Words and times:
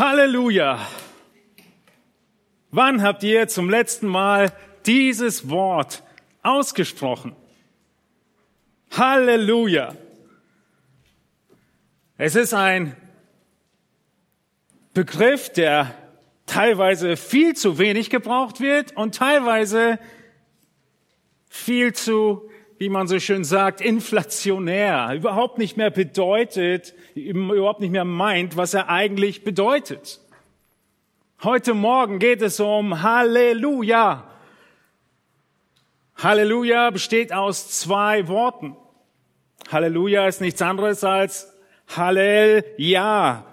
Halleluja! 0.00 0.78
Wann 2.70 3.02
habt 3.02 3.22
ihr 3.22 3.48
zum 3.48 3.68
letzten 3.68 4.06
Mal 4.06 4.50
dieses 4.86 5.50
Wort 5.50 6.02
ausgesprochen? 6.42 7.36
Halleluja! 8.92 9.94
Es 12.16 12.34
ist 12.34 12.54
ein 12.54 12.96
Begriff, 14.94 15.52
der 15.52 15.94
teilweise 16.46 17.18
viel 17.18 17.54
zu 17.54 17.76
wenig 17.78 18.08
gebraucht 18.08 18.62
wird 18.62 18.96
und 18.96 19.16
teilweise 19.16 19.98
viel 21.50 21.92
zu, 21.92 22.49
wie 22.80 22.88
man 22.88 23.06
so 23.06 23.20
schön 23.20 23.44
sagt, 23.44 23.82
inflationär, 23.82 25.12
überhaupt 25.14 25.58
nicht 25.58 25.76
mehr 25.76 25.90
bedeutet, 25.90 26.94
überhaupt 27.14 27.80
nicht 27.80 27.90
mehr 27.90 28.06
meint, 28.06 28.56
was 28.56 28.72
er 28.72 28.88
eigentlich 28.88 29.44
bedeutet. 29.44 30.18
Heute 31.42 31.74
Morgen 31.74 32.18
geht 32.18 32.40
es 32.40 32.58
um 32.58 33.02
Halleluja. 33.02 34.24
Halleluja 36.16 36.88
besteht 36.88 37.34
aus 37.34 37.68
zwei 37.68 38.28
Worten. 38.28 38.74
Halleluja 39.70 40.26
ist 40.26 40.40
nichts 40.40 40.62
anderes 40.62 41.04
als 41.04 41.52
Hallel, 41.86 42.64
ja. 42.78 43.44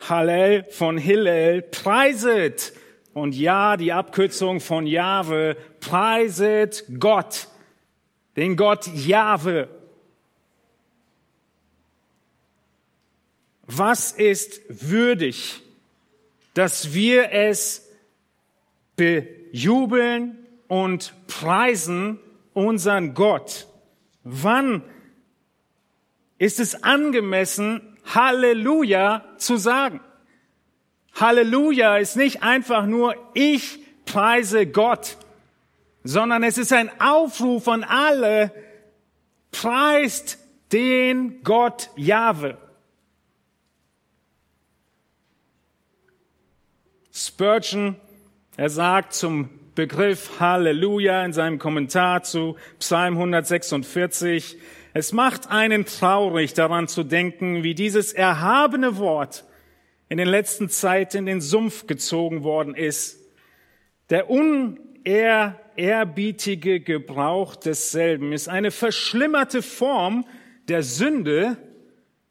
Hallel 0.00 0.64
von 0.70 0.98
Hillel, 0.98 1.62
preiset. 1.62 2.72
Und 3.14 3.36
ja, 3.36 3.76
die 3.76 3.92
Abkürzung 3.92 4.58
von 4.58 4.88
Jahwe, 4.88 5.56
preiset 5.78 6.86
Gott, 6.98 7.46
den 8.36 8.56
Gott 8.56 8.86
Jahwe. 8.86 9.68
Was 13.66 14.12
ist 14.12 14.60
würdig, 14.68 15.60
dass 16.54 16.92
wir 16.92 17.32
es 17.32 17.88
bejubeln 18.96 20.38
und 20.68 21.14
preisen 21.26 22.18
unseren 22.52 23.14
Gott? 23.14 23.68
Wann 24.24 24.82
ist 26.40 26.58
es 26.58 26.82
angemessen, 26.82 27.98
Halleluja 28.06 29.24
zu 29.36 29.58
sagen. 29.58 30.00
Halleluja 31.14 31.98
ist 31.98 32.16
nicht 32.16 32.42
einfach 32.42 32.86
nur 32.86 33.14
ich 33.34 33.78
preise 34.06 34.66
Gott, 34.66 35.18
sondern 36.04 36.42
es 36.42 36.58
ist 36.58 36.72
ein 36.72 36.90
Aufruf 37.00 37.68
an 37.68 37.84
alle, 37.84 38.52
preist 39.50 40.38
den 40.72 41.42
Gott 41.42 41.90
Jahwe. 41.96 42.56
Spurgeon, 47.12 47.96
er 48.56 48.70
sagt 48.70 49.12
zum 49.14 49.50
Begriff 49.74 50.40
Halleluja 50.40 51.24
in 51.24 51.32
seinem 51.32 51.58
Kommentar 51.58 52.22
zu 52.22 52.56
Psalm 52.78 53.14
146, 53.14 54.56
es 54.92 55.12
macht 55.12 55.50
einen 55.50 55.84
traurig 55.84 56.54
daran 56.54 56.88
zu 56.88 57.04
denken, 57.04 57.62
wie 57.62 57.74
dieses 57.74 58.12
erhabene 58.12 58.96
Wort 58.98 59.44
in 60.08 60.18
den 60.18 60.28
letzten 60.28 60.68
Zeiten 60.68 61.18
in 61.18 61.26
den 61.26 61.40
Sumpf 61.40 61.86
gezogen 61.86 62.42
worden 62.42 62.74
ist. 62.74 63.18
Der 64.10 64.28
unehrerbietige 65.04 66.80
Gebrauch 66.80 67.56
desselben 67.56 68.32
ist 68.32 68.48
eine 68.48 68.70
verschlimmerte 68.70 69.62
Form 69.62 70.26
der 70.68 70.82
Sünde, 70.82 71.56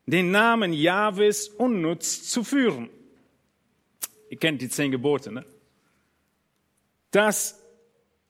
den 0.05 0.31
Namen 0.31 0.73
Jahwes 0.73 1.49
unnutz 1.49 2.29
zu 2.29 2.43
führen. 2.43 2.89
Ihr 4.29 4.37
kennt 4.37 4.61
die 4.61 4.69
zehn 4.69 4.91
Gebote, 4.91 5.31
ne? 5.31 5.45
Das 7.11 7.59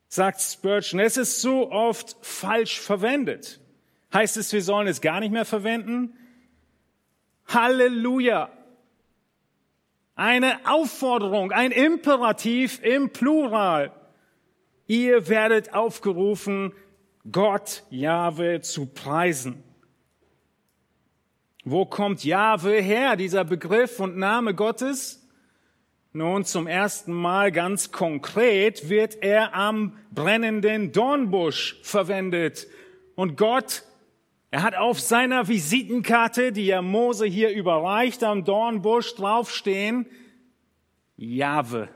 sagt 0.08 0.42
Spurgeon. 0.42 1.00
Es 1.00 1.18
ist 1.18 1.42
so 1.42 1.72
oft 1.72 2.16
falsch 2.22 2.80
verwendet. 2.80 3.60
Heißt 4.14 4.38
es, 4.38 4.54
wir 4.54 4.64
sollen 4.64 4.88
es 4.88 5.02
gar 5.02 5.20
nicht 5.20 5.32
mehr 5.32 5.46
verwenden? 5.46 6.18
Halleluja. 7.48 8.52
Eine 10.16 10.60
Aufforderung, 10.66 11.52
ein 11.52 11.72
Imperativ 11.72 12.82
im 12.84 13.12
Plural. 13.12 13.94
Ihr 14.90 15.30
werdet 15.30 15.76
aufgerufen, 15.76 16.74
Gott, 17.32 17.84
Jahwe, 17.92 18.62
zu 18.62 18.88
preisen. 18.88 19.64
Wo 21.64 21.86
kommt 21.86 22.24
Jahwe 22.24 22.82
her, 22.82 23.16
dieser 23.16 23.46
Begriff 23.46 24.00
und 24.00 24.18
Name 24.18 24.56
Gottes? 24.56 25.30
Nun, 26.12 26.44
zum 26.44 26.66
ersten 26.66 27.14
Mal 27.14 27.52
ganz 27.52 27.92
konkret 27.92 28.90
wird 28.90 29.22
er 29.22 29.54
am 29.54 29.96
brennenden 30.10 30.92
Dornbusch 30.92 31.80
verwendet. 31.84 32.66
Und 33.14 33.38
Gott 33.38 33.84
er 34.50 34.64
hat 34.64 34.76
auf 34.76 35.00
seiner 35.00 35.48
Visitenkarte, 35.48 36.52
die 36.52 36.68
er 36.68 36.82
Mose 36.82 37.28
hier 37.28 37.52
überreicht, 37.52 38.24
am 38.24 38.44
Dornbusch 38.44 39.14
draufstehen, 39.14 40.08
Jahwe. 41.16 41.90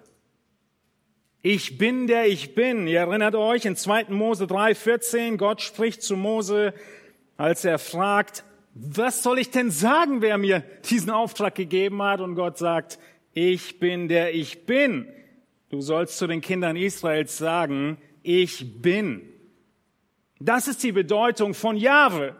Ich 1.46 1.78
bin 1.78 2.08
der 2.08 2.28
ich 2.28 2.56
bin. 2.56 2.88
Ihr 2.88 3.02
erinnert 3.02 3.36
euch 3.36 3.66
in 3.66 3.76
2. 3.76 4.06
Mose 4.12 4.46
3,14, 4.46 5.36
Gott 5.36 5.62
spricht 5.62 6.02
zu 6.02 6.16
Mose, 6.16 6.74
als 7.36 7.66
er 7.66 7.80
fragt, 7.80 8.46
was 8.74 9.24
soll 9.24 9.40
ich 9.40 9.52
denn 9.52 9.70
sagen, 9.70 10.22
wer 10.22 10.38
mir 10.38 10.64
diesen 10.90 11.10
Auftrag 11.10 11.54
gegeben 11.54 12.02
hat? 12.02 12.22
Und 12.22 12.36
Gott 12.36 12.58
sagt, 12.58 12.98
ich 13.34 13.78
bin 13.80 14.08
der 14.08 14.34
ich 14.34 14.66
bin. 14.66 15.06
Du 15.70 15.82
sollst 15.82 16.18
zu 16.18 16.28
den 16.28 16.40
Kindern 16.40 16.78
Israels 16.78 17.38
sagen, 17.38 17.98
ich 18.22 18.82
bin. 18.82 19.22
Das 20.40 20.70
ist 20.70 20.82
die 20.82 20.94
Bedeutung 20.94 21.54
von 21.54 21.76
Jahwe. 21.76 22.38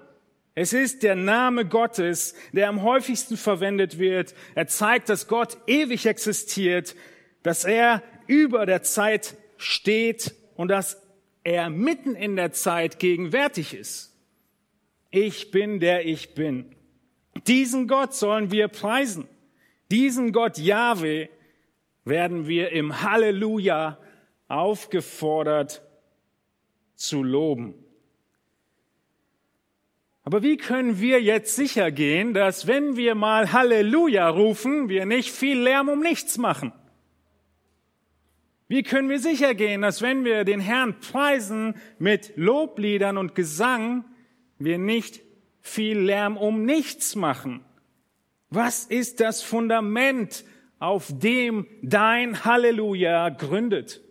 Es 0.56 0.72
ist 0.72 1.04
der 1.04 1.16
Name 1.16 1.66
Gottes, 1.66 2.36
der 2.54 2.70
am 2.70 2.84
häufigsten 2.84 3.36
verwendet 3.36 4.00
wird. 4.00 4.34
Er 4.56 4.68
zeigt, 4.68 5.10
dass 5.10 5.28
Gott 5.28 5.58
ewig 5.68 6.06
existiert, 6.06 6.96
dass 7.42 7.66
er 7.66 8.02
über 8.28 8.66
der 8.66 8.84
Zeit 8.84 9.36
steht 9.58 10.36
und 10.56 10.68
dass 10.70 11.02
er 11.44 11.70
mitten 11.70 12.16
in 12.16 12.36
der 12.36 12.52
Zeit 12.52 13.00
gegenwärtig 13.00 13.74
ist. 13.74 14.16
Ich 15.12 15.52
bin 15.52 15.80
der 15.80 16.06
ich 16.06 16.34
bin. 16.34 16.76
Diesen 17.48 17.88
Gott 17.88 18.14
sollen 18.14 18.52
wir 18.52 18.68
preisen. 18.68 19.28
Diesen 19.92 20.32
Gott 20.32 20.58
Yahweh 20.58 21.28
werden 22.06 22.48
wir 22.48 22.72
im 22.72 23.02
Halleluja 23.02 23.98
aufgefordert 24.48 25.82
zu 26.96 27.24
loben. 27.24 27.76
Aber 30.24 30.42
wie 30.42 30.58
können 30.58 31.00
wir 31.00 31.22
jetzt 31.22 31.56
sicher 31.56 31.92
gehen, 31.92 32.34
dass 32.34 32.66
wenn 32.66 32.96
wir 32.96 33.14
mal 33.14 33.52
Halleluja 33.52 34.30
rufen, 34.30 34.88
wir 34.88 35.06
nicht 35.06 35.30
viel 35.30 35.60
Lärm 35.60 35.90
um 35.90 36.00
nichts 36.00 36.38
machen? 36.38 36.72
Wie 38.74 38.82
können 38.82 39.08
wir 39.08 39.20
sicher 39.20 39.54
gehen, 39.54 39.84
dass 39.84 40.02
wenn 40.02 40.26
wir 40.26 40.46
den 40.46 40.60
Herrn 40.60 41.00
preisen 41.00 41.76
mit 42.00 42.34
Lobliedern 42.38 43.20
und 43.20 43.36
Gesang, 43.36 44.04
wir 44.58 44.80
nicht 44.80 45.22
viel 45.62 46.00
Lärm 46.00 46.38
um 46.38 46.66
nichts 46.66 47.16
machen? 47.16 47.64
Was 48.50 48.86
ist 48.86 49.20
das 49.20 49.44
Fundament, 49.44 50.44
auf 50.80 51.12
dem 51.12 51.68
dein 51.84 52.46
Halleluja 52.46 53.30
gründet? 53.30 54.02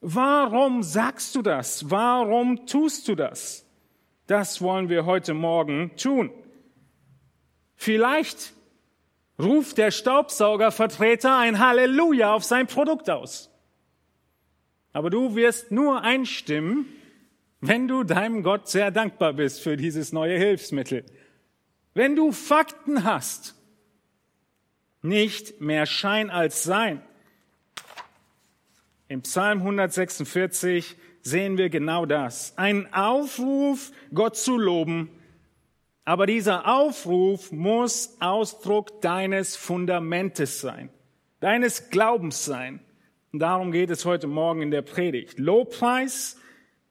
Warum 0.00 0.82
sagst 0.82 1.34
du 1.34 1.42
das? 1.42 1.90
Warum 1.90 2.64
tust 2.64 3.08
du 3.08 3.14
das? 3.14 3.66
Das 4.26 4.62
wollen 4.62 4.88
wir 4.88 5.04
heute 5.04 5.34
Morgen 5.34 5.94
tun. 5.98 6.30
Vielleicht 7.74 8.53
ruft 9.38 9.78
der 9.78 9.90
Staubsaugervertreter 9.90 11.36
ein 11.36 11.58
Halleluja 11.58 12.32
auf 12.32 12.44
sein 12.44 12.66
Produkt 12.66 13.10
aus. 13.10 13.50
Aber 14.92 15.10
du 15.10 15.34
wirst 15.34 15.72
nur 15.72 16.02
einstimmen, 16.02 16.86
wenn 17.60 17.88
du 17.88 18.04
deinem 18.04 18.42
Gott 18.42 18.68
sehr 18.68 18.90
dankbar 18.90 19.32
bist 19.32 19.60
für 19.60 19.76
dieses 19.76 20.12
neue 20.12 20.38
Hilfsmittel. 20.38 21.04
Wenn 21.94 22.14
du 22.14 22.30
Fakten 22.30 23.04
hast, 23.04 23.54
nicht 25.02 25.60
mehr 25.60 25.86
Schein 25.86 26.30
als 26.30 26.62
Sein. 26.62 27.02
Im 29.08 29.22
Psalm 29.22 29.58
146 29.58 30.96
sehen 31.22 31.58
wir 31.58 31.70
genau 31.70 32.06
das. 32.06 32.56
Ein 32.56 32.92
Aufruf, 32.92 33.92
Gott 34.12 34.36
zu 34.36 34.56
loben. 34.56 35.10
Aber 36.04 36.26
dieser 36.26 36.68
Aufruf 36.68 37.50
muss 37.50 38.16
Ausdruck 38.20 39.00
deines 39.00 39.56
Fundamentes 39.56 40.60
sein, 40.60 40.90
deines 41.40 41.88
Glaubens 41.90 42.44
sein. 42.44 42.80
Und 43.32 43.38
darum 43.40 43.72
geht 43.72 43.90
es 43.90 44.04
heute 44.04 44.26
Morgen 44.26 44.62
in 44.62 44.70
der 44.70 44.82
Predigt. 44.82 45.38
Lobpreis, 45.38 46.38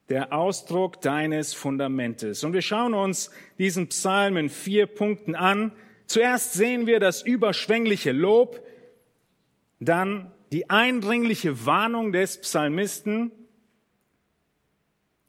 der 0.10 0.34
Ausdruck 0.34 1.00
deines 1.02 1.54
Fundamentes. 1.54 2.44
Und 2.44 2.54
wir 2.54 2.62
schauen 2.62 2.94
uns 2.94 3.32
diesen 3.58 3.88
Psalm 3.88 4.36
in 4.38 4.50
vier 4.50 4.88
Punkten 4.88 5.36
an. 5.36 5.72
Zuerst 6.08 6.54
sehen 6.54 6.88
wir 6.88 7.00
das 7.00 7.22
überschwängliche 7.22 8.12
Lob, 8.12 8.62
dann 9.80 10.32
die 10.52 10.70
eindringliche 10.70 11.66
Warnung 11.66 12.12
des 12.12 12.42
Psalmisten, 12.42 13.32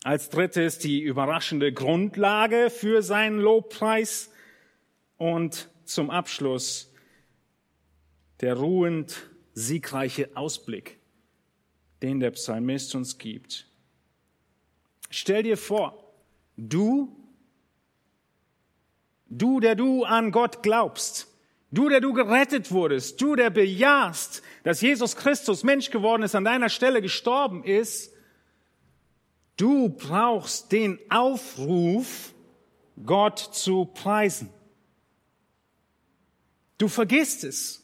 als 0.04 0.28
drittes 0.28 0.78
die 0.78 1.00
überraschende 1.00 1.72
Grundlage 1.72 2.68
für 2.68 3.02
seinen 3.02 3.40
Lobpreis 3.40 4.30
und 5.16 5.70
zum 5.86 6.10
Abschluss 6.10 6.92
der 8.40 8.54
ruhend 8.54 9.30
siegreiche 9.54 10.36
Ausblick, 10.36 10.98
den 12.02 12.20
der 12.20 12.32
Psalmist 12.32 12.94
uns 12.94 13.16
gibt. 13.16 13.66
Stell 15.08 15.42
dir 15.42 15.56
vor, 15.56 16.12
du, 16.58 17.16
du, 19.30 19.58
der 19.58 19.74
du 19.74 20.04
an 20.04 20.32
Gott 20.32 20.62
glaubst, 20.62 21.28
du, 21.70 21.88
der 21.88 22.02
du 22.02 22.12
gerettet 22.12 22.72
wurdest, 22.72 23.22
du, 23.22 23.36
der 23.36 23.48
bejahst, 23.48 24.42
dass 24.64 24.82
Jesus 24.82 25.16
Christus 25.16 25.62
Mensch 25.62 25.90
geworden 25.90 26.24
ist, 26.24 26.34
an 26.34 26.44
deiner 26.44 26.68
Stelle 26.68 27.00
gestorben 27.00 27.64
ist, 27.64 28.13
du 29.56 29.88
brauchst 29.88 30.72
den 30.72 30.98
Aufruf, 31.10 32.34
Gott 33.04 33.38
zu 33.38 33.86
preisen. 33.86 34.50
Du 36.78 36.88
vergisst 36.88 37.44
es. 37.44 37.82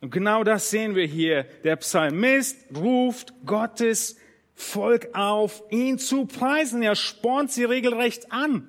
Und 0.00 0.10
genau 0.10 0.42
das 0.42 0.70
sehen 0.70 0.96
wir 0.96 1.06
hier. 1.06 1.44
Der 1.62 1.76
Psalmist 1.76 2.56
ruft 2.76 3.32
Gottes 3.46 4.16
Volk 4.54 5.14
auf, 5.14 5.62
ihn 5.70 5.98
zu 5.98 6.26
preisen. 6.26 6.82
Er 6.82 6.96
spornt 6.96 7.52
sie 7.52 7.64
regelrecht 7.64 8.32
an, 8.32 8.68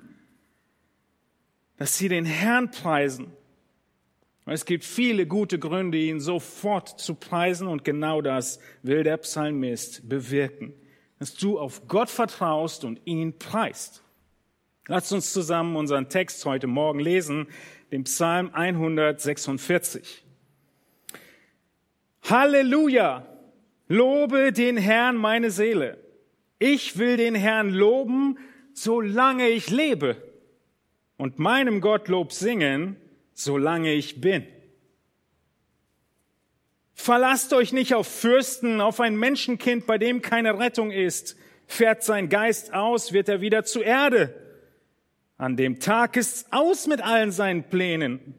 dass 1.76 1.98
sie 1.98 2.08
den 2.08 2.24
Herrn 2.24 2.70
preisen. 2.70 3.32
Es 4.46 4.66
gibt 4.66 4.84
viele 4.84 5.26
gute 5.26 5.58
Gründe, 5.58 5.96
ihn 5.96 6.20
sofort 6.20 7.00
zu 7.00 7.14
preisen 7.14 7.66
und 7.66 7.82
genau 7.82 8.20
das 8.20 8.58
will 8.82 9.02
der 9.02 9.16
Psalmist 9.16 10.06
bewirken, 10.06 10.74
dass 11.18 11.34
du 11.34 11.58
auf 11.58 11.88
Gott 11.88 12.10
vertraust 12.10 12.84
und 12.84 13.00
ihn 13.06 13.38
preist. 13.38 14.02
Lasst 14.86 15.12
uns 15.12 15.32
zusammen 15.32 15.76
unseren 15.76 16.10
Text 16.10 16.44
heute 16.44 16.66
Morgen 16.66 16.98
lesen, 16.98 17.46
den 17.90 18.04
Psalm 18.04 18.50
146. 18.52 20.24
Halleluja! 22.22 23.26
Lobe 23.88 24.52
den 24.52 24.76
Herrn 24.76 25.16
meine 25.16 25.50
Seele. 25.50 25.98
Ich 26.58 26.98
will 26.98 27.16
den 27.16 27.34
Herrn 27.34 27.70
loben, 27.70 28.38
solange 28.74 29.48
ich 29.48 29.70
lebe 29.70 30.16
und 31.16 31.38
meinem 31.38 31.80
Gott 31.80 32.08
Lob 32.08 32.32
singen, 32.32 32.96
solange 33.34 33.92
ich 33.92 34.20
bin. 34.20 34.46
Verlasst 36.94 37.52
euch 37.52 37.72
nicht 37.72 37.94
auf 37.94 38.06
Fürsten, 38.06 38.80
auf 38.80 39.00
ein 39.00 39.16
Menschenkind, 39.16 39.86
bei 39.86 39.98
dem 39.98 40.22
keine 40.22 40.58
Rettung 40.58 40.90
ist. 40.90 41.36
Fährt 41.66 42.02
sein 42.02 42.28
Geist 42.28 42.72
aus, 42.72 43.12
wird 43.12 43.28
er 43.28 43.40
wieder 43.40 43.64
zu 43.64 43.82
Erde. 43.82 44.34
An 45.36 45.56
dem 45.56 45.80
Tag 45.80 46.16
ist's 46.16 46.46
aus 46.50 46.86
mit 46.86 47.02
allen 47.02 47.32
seinen 47.32 47.64
Plänen. 47.64 48.34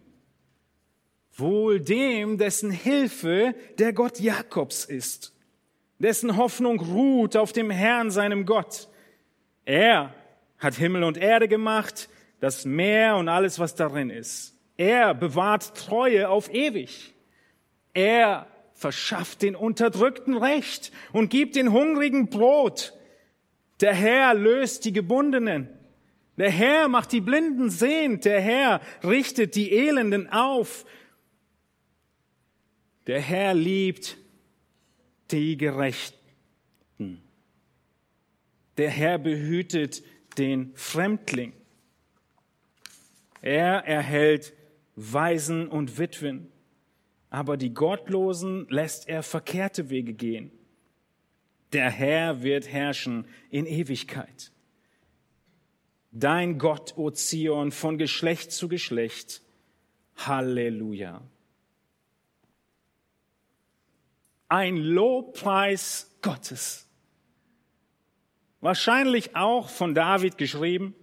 Wohl 1.35 1.81
dem, 1.81 2.37
dessen 2.37 2.71
Hilfe 2.71 3.53
der 3.77 3.91
Gott 3.91 4.21
Jakobs 4.21 4.85
ist, 4.85 5.33
dessen 5.99 6.37
Hoffnung 6.37 6.79
ruht 6.79 7.35
auf 7.35 7.51
dem 7.51 7.69
Herrn, 7.69 8.09
seinem 8.09 8.45
Gott. 8.45 8.87
Er 9.65 10.13
hat 10.57 10.75
Himmel 10.75 11.03
und 11.03 11.17
Erde 11.17 11.49
gemacht, 11.49 12.09
das 12.39 12.63
Meer 12.63 13.17
und 13.17 13.27
alles, 13.27 13.59
was 13.59 13.75
darin 13.75 14.09
ist. 14.09 14.54
Er 14.77 15.13
bewahrt 15.13 15.75
Treue 15.75 16.29
auf 16.29 16.53
ewig. 16.53 17.13
Er 17.93 18.47
verschafft 18.73 19.41
den 19.41 19.55
Unterdrückten 19.55 20.35
Recht 20.37 20.91
und 21.13 21.29
gibt 21.29 21.55
den 21.55 21.71
Hungrigen 21.71 22.29
Brot. 22.29 22.93
Der 23.79 23.93
Herr 23.93 24.33
löst 24.33 24.85
die 24.85 24.93
Gebundenen. 24.93 25.69
Der 26.37 26.51
Herr 26.51 26.89
macht 26.89 27.13
die 27.13 27.21
Blinden 27.21 27.69
sehend. 27.69 28.25
Der 28.25 28.41
Herr 28.41 28.81
richtet 29.03 29.55
die 29.55 29.71
Elenden 29.71 30.29
auf. 30.29 30.85
Der 33.07 33.21
Herr 33.21 33.53
liebt 33.53 34.17
die 35.31 35.55
Gerechten. 35.55 37.21
Der 38.77 38.89
Herr 38.89 39.17
behütet 39.17 40.03
den 40.37 40.73
Fremdling. 40.75 41.53
Er 43.41 43.85
erhält 43.85 44.53
Waisen 44.95 45.67
und 45.67 45.97
Witwen, 45.97 46.51
aber 47.29 47.57
die 47.57 47.73
Gottlosen 47.73 48.67
lässt 48.69 49.09
er 49.09 49.23
verkehrte 49.23 49.89
Wege 49.89 50.13
gehen. 50.13 50.51
Der 51.73 51.89
Herr 51.89 52.43
wird 52.43 52.71
herrschen 52.71 53.25
in 53.49 53.65
Ewigkeit. 53.65 54.51
Dein 56.11 56.57
Gott, 56.57 56.97
O 56.97 57.09
Zion, 57.11 57.71
von 57.71 57.97
Geschlecht 57.97 58.51
zu 58.51 58.69
Geschlecht. 58.69 59.41
Halleluja 60.15 61.21
ein 64.47 64.77
Lobpreis 64.77 66.11
Gottes. 66.21 66.87
Wahrscheinlich 68.61 69.35
auch 69.35 69.69
von 69.69 69.93
David 69.93 70.37
geschrieben. 70.37 70.95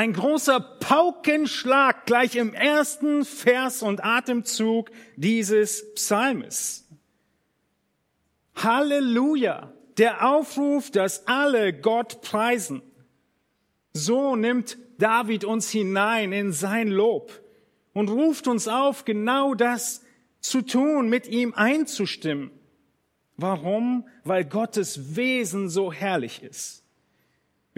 Ein 0.00 0.14
großer 0.14 0.60
Paukenschlag 0.60 2.06
gleich 2.06 2.36
im 2.36 2.54
ersten 2.54 3.22
Vers 3.26 3.82
und 3.82 4.02
Atemzug 4.02 4.90
dieses 5.16 5.92
Psalmes. 5.92 6.88
Halleluja, 8.54 9.74
der 9.98 10.26
Aufruf, 10.26 10.90
dass 10.90 11.26
alle 11.26 11.78
Gott 11.78 12.22
preisen. 12.22 12.80
So 13.92 14.36
nimmt 14.36 14.78
David 14.96 15.44
uns 15.44 15.68
hinein 15.68 16.32
in 16.32 16.54
sein 16.54 16.88
Lob 16.88 17.38
und 17.92 18.08
ruft 18.08 18.48
uns 18.48 18.68
auf, 18.68 19.04
genau 19.04 19.52
das 19.52 20.02
zu 20.40 20.62
tun, 20.62 21.10
mit 21.10 21.28
ihm 21.28 21.52
einzustimmen. 21.52 22.50
Warum? 23.36 24.08
Weil 24.24 24.46
Gottes 24.46 25.14
Wesen 25.14 25.68
so 25.68 25.92
herrlich 25.92 26.42
ist. 26.42 26.79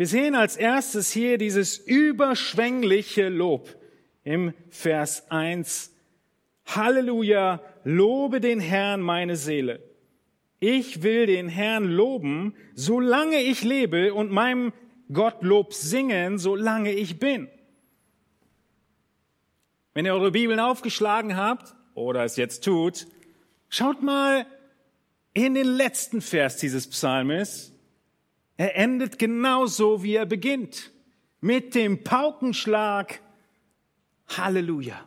Wir 0.03 0.09
sehen 0.09 0.35
als 0.35 0.57
erstes 0.57 1.13
hier 1.13 1.39
dieses 1.39 1.79
überschwängliche 1.79 3.29
Lob 3.29 3.69
im 4.25 4.53
Vers 4.69 5.31
1. 5.31 5.95
Halleluja, 6.67 7.63
lobe 7.85 8.41
den 8.41 8.59
Herrn 8.59 9.01
meine 9.01 9.37
Seele. 9.37 9.81
Ich 10.59 11.05
will 11.05 11.27
den 11.27 11.49
Herrn 11.49 11.85
loben, 11.85 12.57
solange 12.75 13.43
ich 13.43 13.63
lebe 13.63 14.13
und 14.13 14.33
meinem 14.33 14.73
Gott 15.13 15.45
Lob 15.45 15.73
singen, 15.73 16.37
solange 16.37 16.91
ich 16.91 17.21
bin. 17.21 17.49
Wenn 19.95 20.05
ihr 20.05 20.15
eure 20.15 20.33
Bibeln 20.33 20.59
aufgeschlagen 20.59 21.37
habt, 21.37 21.77
oder 21.95 22.25
es 22.25 22.35
jetzt 22.35 22.65
tut, 22.65 23.07
schaut 23.69 24.03
mal 24.03 24.47
in 25.33 25.55
den 25.55 25.69
letzten 25.69 26.21
Vers 26.21 26.57
dieses 26.57 26.91
Psalmes. 26.91 27.72
Er 28.57 28.77
endet 28.77 29.19
genauso, 29.19 30.03
wie 30.03 30.17
er 30.17 30.27
beginnt. 30.27 30.91
Mit 31.41 31.75
dem 31.75 32.05
Paukenschlag 32.05 33.21
Halleluja. 34.29 35.07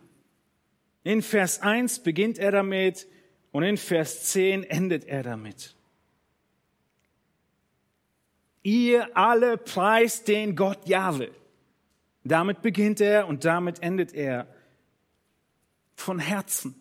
In 1.04 1.22
Vers 1.22 1.60
1 1.60 2.02
beginnt 2.02 2.38
er 2.38 2.50
damit 2.50 3.06
und 3.52 3.62
in 3.62 3.76
Vers 3.76 4.24
10 4.24 4.64
endet 4.64 5.04
er 5.04 5.22
damit. 5.22 5.74
Ihr 8.62 9.16
alle 9.16 9.56
preist 9.56 10.26
den 10.26 10.56
Gott 10.56 10.88
Jahwe. 10.88 11.30
Damit 12.24 12.60
beginnt 12.60 13.00
er 13.00 13.28
und 13.28 13.44
damit 13.44 13.80
endet 13.82 14.12
er 14.12 14.48
von 15.94 16.18
Herzen. 16.18 16.74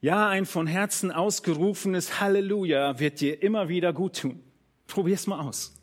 Ja, 0.00 0.28
ein 0.28 0.46
von 0.46 0.66
Herzen 0.66 1.12
ausgerufenes 1.12 2.20
Halleluja 2.20 2.98
wird 2.98 3.20
dir 3.20 3.40
immer 3.40 3.68
wieder 3.68 3.92
gut 3.92 4.18
tun. 4.18 4.42
Probier's 4.92 5.26
mal 5.26 5.40
aus. 5.40 5.74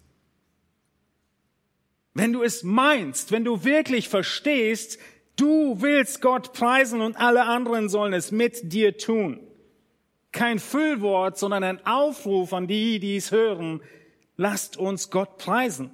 Wenn 2.13 2.31
du 2.31 2.43
es 2.43 2.63
meinst, 2.63 3.31
wenn 3.31 3.43
du 3.43 3.63
wirklich 3.63 4.07
verstehst, 4.07 4.99
du 5.35 5.81
willst 5.81 6.21
Gott 6.21 6.53
preisen 6.53 7.01
und 7.01 7.17
alle 7.17 7.45
anderen 7.45 7.89
sollen 7.89 8.13
es 8.13 8.31
mit 8.31 8.71
dir 8.71 8.97
tun. 8.97 9.39
Kein 10.31 10.59
Füllwort, 10.59 11.37
sondern 11.37 11.63
ein 11.63 11.85
Aufruf 11.85 12.53
an 12.53 12.67
die, 12.67 12.99
die 12.99 13.15
es 13.15 13.31
hören. 13.31 13.81
Lasst 14.37 14.77
uns 14.77 15.09
Gott 15.09 15.37
preisen. 15.37 15.91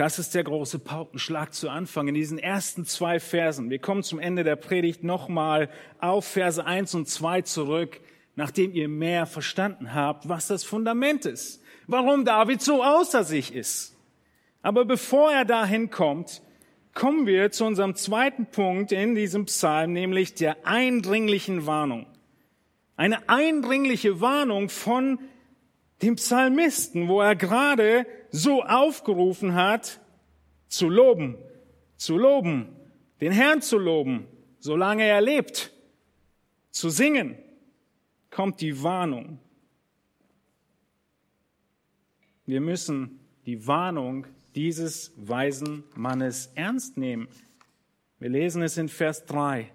Das 0.00 0.18
ist 0.18 0.34
der 0.34 0.44
große 0.44 0.78
Paukenschlag 0.78 1.52
zu 1.52 1.68
Anfang 1.68 2.08
in 2.08 2.14
diesen 2.14 2.38
ersten 2.38 2.86
zwei 2.86 3.20
Versen. 3.20 3.68
Wir 3.68 3.80
kommen 3.80 4.02
zum 4.02 4.18
Ende 4.18 4.44
der 4.44 4.56
Predigt 4.56 5.04
nochmal 5.04 5.68
auf 5.98 6.24
Verse 6.24 6.64
1 6.64 6.94
und 6.94 7.06
2 7.06 7.42
zurück. 7.42 8.00
Nachdem 8.36 8.72
ihr 8.72 8.88
mehr 8.88 9.26
verstanden 9.26 9.94
habt, 9.94 10.28
was 10.28 10.46
das 10.46 10.64
Fundament 10.64 11.26
ist, 11.26 11.62
warum 11.86 12.24
David 12.24 12.62
so 12.62 12.82
außer 12.82 13.24
sich 13.24 13.54
ist. 13.54 13.96
Aber 14.62 14.84
bevor 14.84 15.32
er 15.32 15.44
dahin 15.44 15.90
kommt, 15.90 16.42
kommen 16.94 17.26
wir 17.26 17.50
zu 17.50 17.64
unserem 17.64 17.94
zweiten 17.94 18.46
Punkt 18.46 18.92
in 18.92 19.14
diesem 19.14 19.46
Psalm, 19.46 19.92
nämlich 19.92 20.34
der 20.34 20.66
eindringlichen 20.66 21.66
Warnung. 21.66 22.06
Eine 22.96 23.28
eindringliche 23.28 24.20
Warnung 24.20 24.68
von 24.68 25.18
dem 26.02 26.16
Psalmisten, 26.16 27.08
wo 27.08 27.20
er 27.20 27.36
gerade 27.36 28.06
so 28.30 28.62
aufgerufen 28.62 29.54
hat, 29.54 30.00
zu 30.68 30.88
loben, 30.88 31.36
zu 31.96 32.16
loben, 32.16 32.68
den 33.20 33.32
Herrn 33.32 33.60
zu 33.62 33.78
loben, 33.78 34.26
solange 34.58 35.04
er 35.04 35.20
lebt, 35.20 35.72
zu 36.70 36.90
singen, 36.90 37.36
kommt 38.30 38.60
die 38.60 38.82
Warnung. 38.82 39.38
Wir 42.46 42.60
müssen 42.60 43.20
die 43.46 43.66
Warnung 43.66 44.26
dieses 44.54 45.12
weisen 45.16 45.84
Mannes 45.94 46.50
ernst 46.54 46.96
nehmen. 46.96 47.28
Wir 48.18 48.28
lesen 48.28 48.62
es 48.62 48.76
in 48.76 48.88
Vers 48.88 49.24
3. 49.26 49.70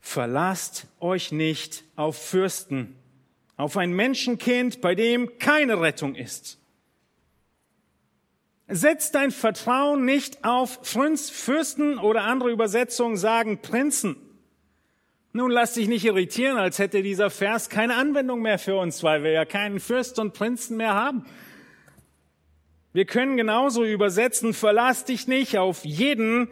Verlasst 0.00 0.86
euch 1.00 1.32
nicht 1.32 1.84
auf 1.96 2.16
Fürsten, 2.16 2.94
auf 3.56 3.76
ein 3.76 3.92
Menschenkind, 3.92 4.80
bei 4.80 4.94
dem 4.94 5.38
keine 5.38 5.80
Rettung 5.80 6.14
ist. 6.14 6.58
Setzt 8.68 9.14
dein 9.14 9.30
Vertrauen 9.30 10.04
nicht 10.04 10.44
auf 10.44 10.80
Fürsten 10.82 11.98
oder 11.98 12.24
andere 12.24 12.50
Übersetzungen 12.50 13.16
sagen 13.16 13.62
Prinzen. 13.62 14.16
Nun 15.36 15.50
lass 15.50 15.74
dich 15.74 15.86
nicht 15.86 16.06
irritieren, 16.06 16.56
als 16.56 16.78
hätte 16.78 17.02
dieser 17.02 17.28
Vers 17.28 17.68
keine 17.68 17.96
Anwendung 17.96 18.40
mehr 18.40 18.58
für 18.58 18.76
uns, 18.76 19.02
weil 19.02 19.22
wir 19.22 19.32
ja 19.32 19.44
keinen 19.44 19.80
Fürst 19.80 20.18
und 20.18 20.32
Prinzen 20.32 20.78
mehr 20.78 20.94
haben. 20.94 21.26
Wir 22.94 23.04
können 23.04 23.36
genauso 23.36 23.84
übersetzen, 23.84 24.54
verlass 24.54 25.04
dich 25.04 25.28
nicht 25.28 25.58
auf 25.58 25.84
jeden, 25.84 26.48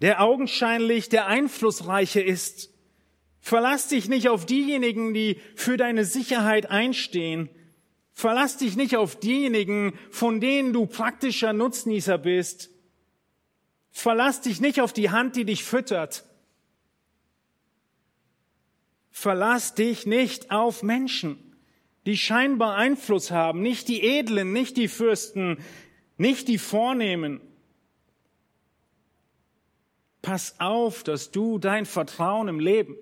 der 0.00 0.22
augenscheinlich 0.22 1.10
der 1.10 1.26
Einflussreiche 1.26 2.22
ist. 2.22 2.70
Verlass 3.38 3.88
dich 3.88 4.08
nicht 4.08 4.30
auf 4.30 4.46
diejenigen, 4.46 5.12
die 5.12 5.38
für 5.54 5.76
deine 5.76 6.06
Sicherheit 6.06 6.70
einstehen. 6.70 7.50
Verlass 8.14 8.56
dich 8.56 8.76
nicht 8.76 8.96
auf 8.96 9.14
diejenigen, 9.14 9.92
von 10.10 10.40
denen 10.40 10.72
du 10.72 10.86
praktischer 10.86 11.52
Nutznießer 11.52 12.16
bist. 12.16 12.70
Verlass 13.90 14.40
dich 14.40 14.62
nicht 14.62 14.80
auf 14.80 14.94
die 14.94 15.10
Hand, 15.10 15.36
die 15.36 15.44
dich 15.44 15.64
füttert. 15.64 16.24
Verlass 19.12 19.74
dich 19.74 20.06
nicht 20.06 20.50
auf 20.50 20.82
Menschen, 20.82 21.38
die 22.06 22.16
scheinbar 22.16 22.76
Einfluss 22.76 23.30
haben, 23.30 23.62
nicht 23.62 23.86
die 23.88 24.02
Edlen, 24.02 24.52
nicht 24.52 24.76
die 24.76 24.88
Fürsten, 24.88 25.58
nicht 26.16 26.48
die 26.48 26.58
Vornehmen. 26.58 27.40
Pass 30.22 30.58
auf, 30.58 31.04
dass 31.04 31.30
du 31.30 31.58
dein 31.58 31.84
Vertrauen 31.84 32.48
im 32.48 32.58
Leben 32.58 32.96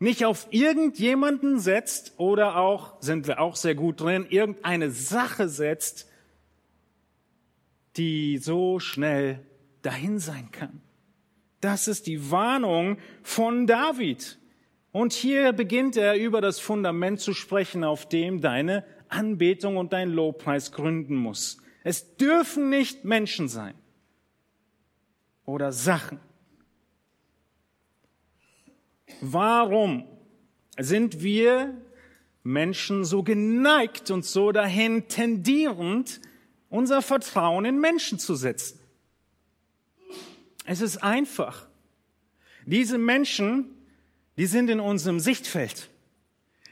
nicht 0.00 0.24
auf 0.24 0.48
irgendjemanden 0.50 1.60
setzt 1.60 2.14
oder 2.16 2.56
auch, 2.56 3.00
sind 3.00 3.26
wir 3.26 3.38
auch 3.38 3.54
sehr 3.54 3.74
gut 3.74 4.00
drin, 4.00 4.26
irgendeine 4.30 4.90
Sache 4.90 5.48
setzt, 5.48 6.08
die 7.96 8.38
so 8.38 8.80
schnell 8.80 9.46
dahin 9.82 10.18
sein 10.18 10.50
kann. 10.50 10.80
Das 11.60 11.86
ist 11.86 12.06
die 12.06 12.30
Warnung 12.30 12.98
von 13.22 13.66
David. 13.66 14.39
Und 14.92 15.12
hier 15.12 15.52
beginnt 15.52 15.96
er 15.96 16.16
über 16.16 16.40
das 16.40 16.58
Fundament 16.58 17.20
zu 17.20 17.32
sprechen, 17.32 17.84
auf 17.84 18.08
dem 18.08 18.40
deine 18.40 18.84
Anbetung 19.08 19.76
und 19.76 19.92
dein 19.92 20.10
Lobpreis 20.10 20.72
gründen 20.72 21.16
muss. 21.16 21.58
Es 21.84 22.16
dürfen 22.16 22.70
nicht 22.70 23.04
Menschen 23.04 23.48
sein 23.48 23.74
oder 25.44 25.72
Sachen. 25.72 26.20
Warum 29.20 30.04
sind 30.78 31.22
wir 31.22 31.74
Menschen 32.42 33.04
so 33.04 33.22
geneigt 33.22 34.10
und 34.10 34.24
so 34.24 34.52
dahin 34.52 35.08
tendierend, 35.08 36.20
unser 36.68 37.02
Vertrauen 37.02 37.64
in 37.64 37.80
Menschen 37.80 38.18
zu 38.18 38.34
setzen? 38.34 38.78
Es 40.64 40.80
ist 40.80 40.98
einfach. 40.98 41.66
Diese 42.66 42.98
Menschen, 42.98 43.79
die 44.40 44.46
sind 44.46 44.70
in 44.70 44.80
unserem 44.80 45.20
Sichtfeld. 45.20 45.90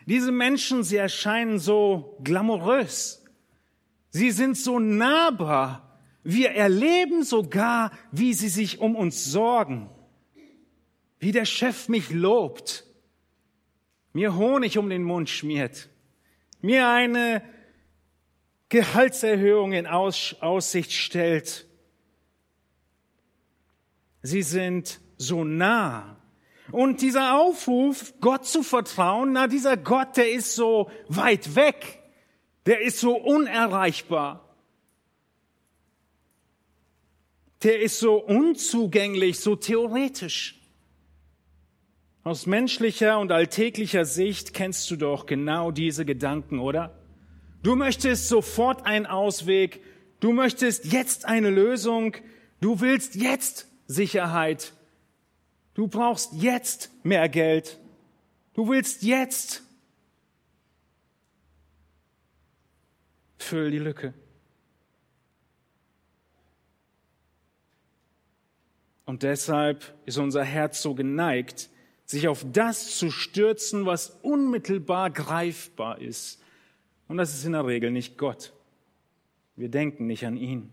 Diese 0.06 0.32
Menschen, 0.32 0.84
sie 0.84 0.96
erscheinen 0.96 1.58
so 1.58 2.18
glamourös. 2.24 3.22
Sie 4.08 4.30
sind 4.30 4.56
so 4.56 4.78
nahbar. 4.78 6.00
Wir 6.24 6.52
erleben 6.52 7.24
sogar, 7.24 7.90
wie 8.10 8.32
sie 8.32 8.48
sich 8.48 8.78
um 8.78 8.96
uns 8.96 9.26
sorgen. 9.26 9.90
Wie 11.18 11.30
der 11.30 11.44
Chef 11.44 11.90
mich 11.90 12.08
lobt, 12.08 12.84
mir 14.14 14.34
Honig 14.34 14.78
um 14.78 14.88
den 14.88 15.02
Mund 15.02 15.28
schmiert, 15.28 15.90
mir 16.62 16.88
eine 16.88 17.42
Gehaltserhöhung 18.70 19.72
in 19.72 19.86
Aussicht 19.86 20.92
stellt. 20.92 21.66
Sie 24.22 24.42
sind 24.42 25.00
so 25.18 25.44
nah. 25.44 26.17
Und 26.70 27.00
dieser 27.00 27.38
Aufruf, 27.38 28.14
Gott 28.20 28.46
zu 28.46 28.62
vertrauen, 28.62 29.32
na, 29.32 29.46
dieser 29.46 29.76
Gott, 29.76 30.16
der 30.16 30.32
ist 30.32 30.54
so 30.54 30.90
weit 31.08 31.54
weg 31.54 31.98
der 32.68 32.82
ist 32.82 33.00
so 33.00 33.16
unerreichbar. 33.16 34.54
Der 37.62 37.80
ist 37.80 37.98
so 37.98 38.22
unzugänglich, 38.22 39.40
so 39.40 39.56
theoretisch. 39.56 40.60
Aus 42.24 42.44
menschlicher 42.44 43.18
und 43.20 43.32
alltäglicher 43.32 44.04
Sicht 44.04 44.52
kennst 44.52 44.90
du 44.90 44.96
doch 44.96 45.24
genau 45.24 45.70
diese 45.70 46.04
Gedanken, 46.04 46.58
oder? 46.58 46.94
Du 47.62 47.74
möchtest 47.74 48.28
sofort 48.28 48.84
einen 48.84 49.06
Ausweg, 49.06 49.80
du 50.20 50.32
möchtest 50.32 50.92
jetzt 50.92 51.24
eine 51.24 51.48
Lösung, 51.48 52.16
du 52.60 52.82
willst 52.82 53.14
jetzt 53.14 53.66
Sicherheit, 53.86 54.74
du 55.78 55.86
brauchst 55.86 56.32
jetzt 56.32 56.90
mehr 57.04 57.28
Geld, 57.28 57.78
du 58.54 58.68
willst 58.68 59.04
jetzt 59.04 59.62
Füll 63.38 63.70
die 63.70 63.78
Lücke. 63.78 64.12
Und 69.04 69.22
deshalb 69.22 69.94
ist 70.04 70.18
unser 70.18 70.42
Herz 70.42 70.82
so 70.82 70.94
geneigt, 70.96 71.70
sich 72.04 72.26
auf 72.26 72.44
das 72.52 72.98
zu 72.98 73.12
stürzen, 73.12 73.86
was 73.86 74.10
unmittelbar 74.22 75.10
greifbar 75.10 76.00
ist. 76.00 76.42
Und 77.06 77.18
das 77.18 77.32
ist 77.32 77.44
in 77.44 77.52
der 77.52 77.64
Regel 77.64 77.92
nicht 77.92 78.18
Gott. 78.18 78.52
Wir 79.54 79.68
denken 79.68 80.08
nicht 80.08 80.26
an 80.26 80.36
ihn. 80.36 80.70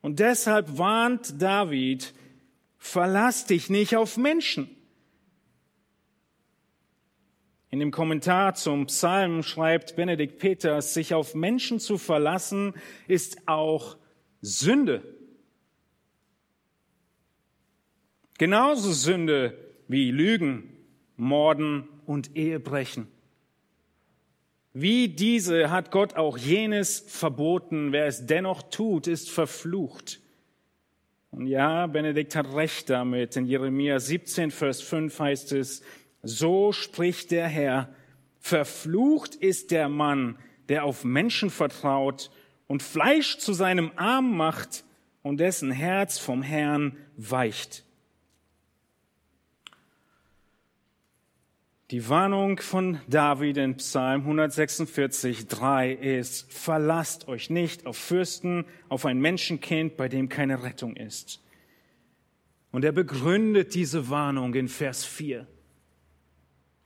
Und 0.00 0.18
deshalb 0.18 0.78
warnt 0.78 1.40
David, 1.40 2.14
verlass 2.82 3.46
dich 3.46 3.70
nicht 3.70 3.96
auf 3.96 4.16
Menschen. 4.16 4.68
In 7.70 7.78
dem 7.78 7.92
Kommentar 7.92 8.54
zum 8.54 8.86
Psalm 8.86 9.44
schreibt 9.44 9.94
Benedikt 9.94 10.40
Peters, 10.40 10.92
sich 10.92 11.14
auf 11.14 11.36
Menschen 11.36 11.78
zu 11.78 11.96
verlassen, 11.96 12.74
ist 13.06 13.46
auch 13.46 13.96
Sünde. 14.40 15.02
Genauso 18.36 18.92
Sünde 18.92 19.56
wie 19.86 20.10
Lügen, 20.10 20.76
Morden 21.16 21.88
und 22.04 22.36
Ehebrechen. 22.36 23.06
Wie 24.72 25.08
diese 25.08 25.70
hat 25.70 25.92
Gott 25.92 26.16
auch 26.16 26.36
jenes 26.36 26.98
verboten. 26.98 27.92
Wer 27.92 28.06
es 28.06 28.26
dennoch 28.26 28.62
tut, 28.62 29.06
ist 29.06 29.30
verflucht. 29.30 30.21
Und 31.32 31.46
ja, 31.46 31.86
Benedikt 31.86 32.36
hat 32.36 32.54
recht 32.54 32.90
damit. 32.90 33.36
In 33.36 33.46
Jeremia 33.46 33.98
17, 33.98 34.50
Vers 34.50 34.82
5 34.82 35.18
heißt 35.18 35.52
es, 35.52 35.82
so 36.22 36.72
spricht 36.72 37.30
der 37.30 37.48
Herr, 37.48 37.88
verflucht 38.38 39.34
ist 39.34 39.70
der 39.70 39.88
Mann, 39.88 40.38
der 40.68 40.84
auf 40.84 41.04
Menschen 41.04 41.48
vertraut 41.48 42.30
und 42.66 42.82
Fleisch 42.82 43.38
zu 43.38 43.54
seinem 43.54 43.92
Arm 43.96 44.36
macht 44.36 44.84
und 45.22 45.40
dessen 45.40 45.70
Herz 45.70 46.18
vom 46.18 46.42
Herrn 46.42 46.98
weicht. 47.16 47.84
Die 51.92 52.08
Warnung 52.08 52.58
von 52.58 53.00
David 53.06 53.58
in 53.58 53.76
Psalm 53.76 54.22
146, 54.22 55.46
3 55.46 55.92
ist, 55.92 56.50
verlasst 56.50 57.28
euch 57.28 57.50
nicht 57.50 57.84
auf 57.84 57.98
Fürsten, 57.98 58.64
auf 58.88 59.04
ein 59.04 59.20
Menschenkind, 59.20 59.98
bei 59.98 60.08
dem 60.08 60.30
keine 60.30 60.62
Rettung 60.62 60.96
ist. 60.96 61.42
Und 62.70 62.86
er 62.86 62.92
begründet 62.92 63.74
diese 63.74 64.08
Warnung 64.08 64.54
in 64.54 64.68
Vers 64.68 65.04
4. 65.04 65.46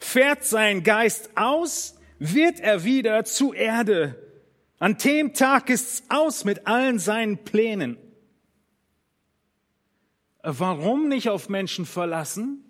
Fährt 0.01 0.43
sein 0.43 0.83
Geist 0.83 1.31
aus, 1.37 2.01
wird 2.19 2.59
er 2.59 2.83
wieder 2.83 3.25
zu 3.25 3.53
Erde. 3.53 4.21
An 4.81 4.99
dem 4.99 5.35
Tag 5.35 5.71
ist's 5.71 6.03
aus 6.09 6.45
mit 6.45 6.67
allen 6.67 6.99
seinen 6.99 7.45
Plänen. 7.45 7.97
Warum 10.43 11.07
nicht 11.07 11.29
auf 11.29 11.49
Menschen 11.49 11.87
verlassen? 11.87 12.66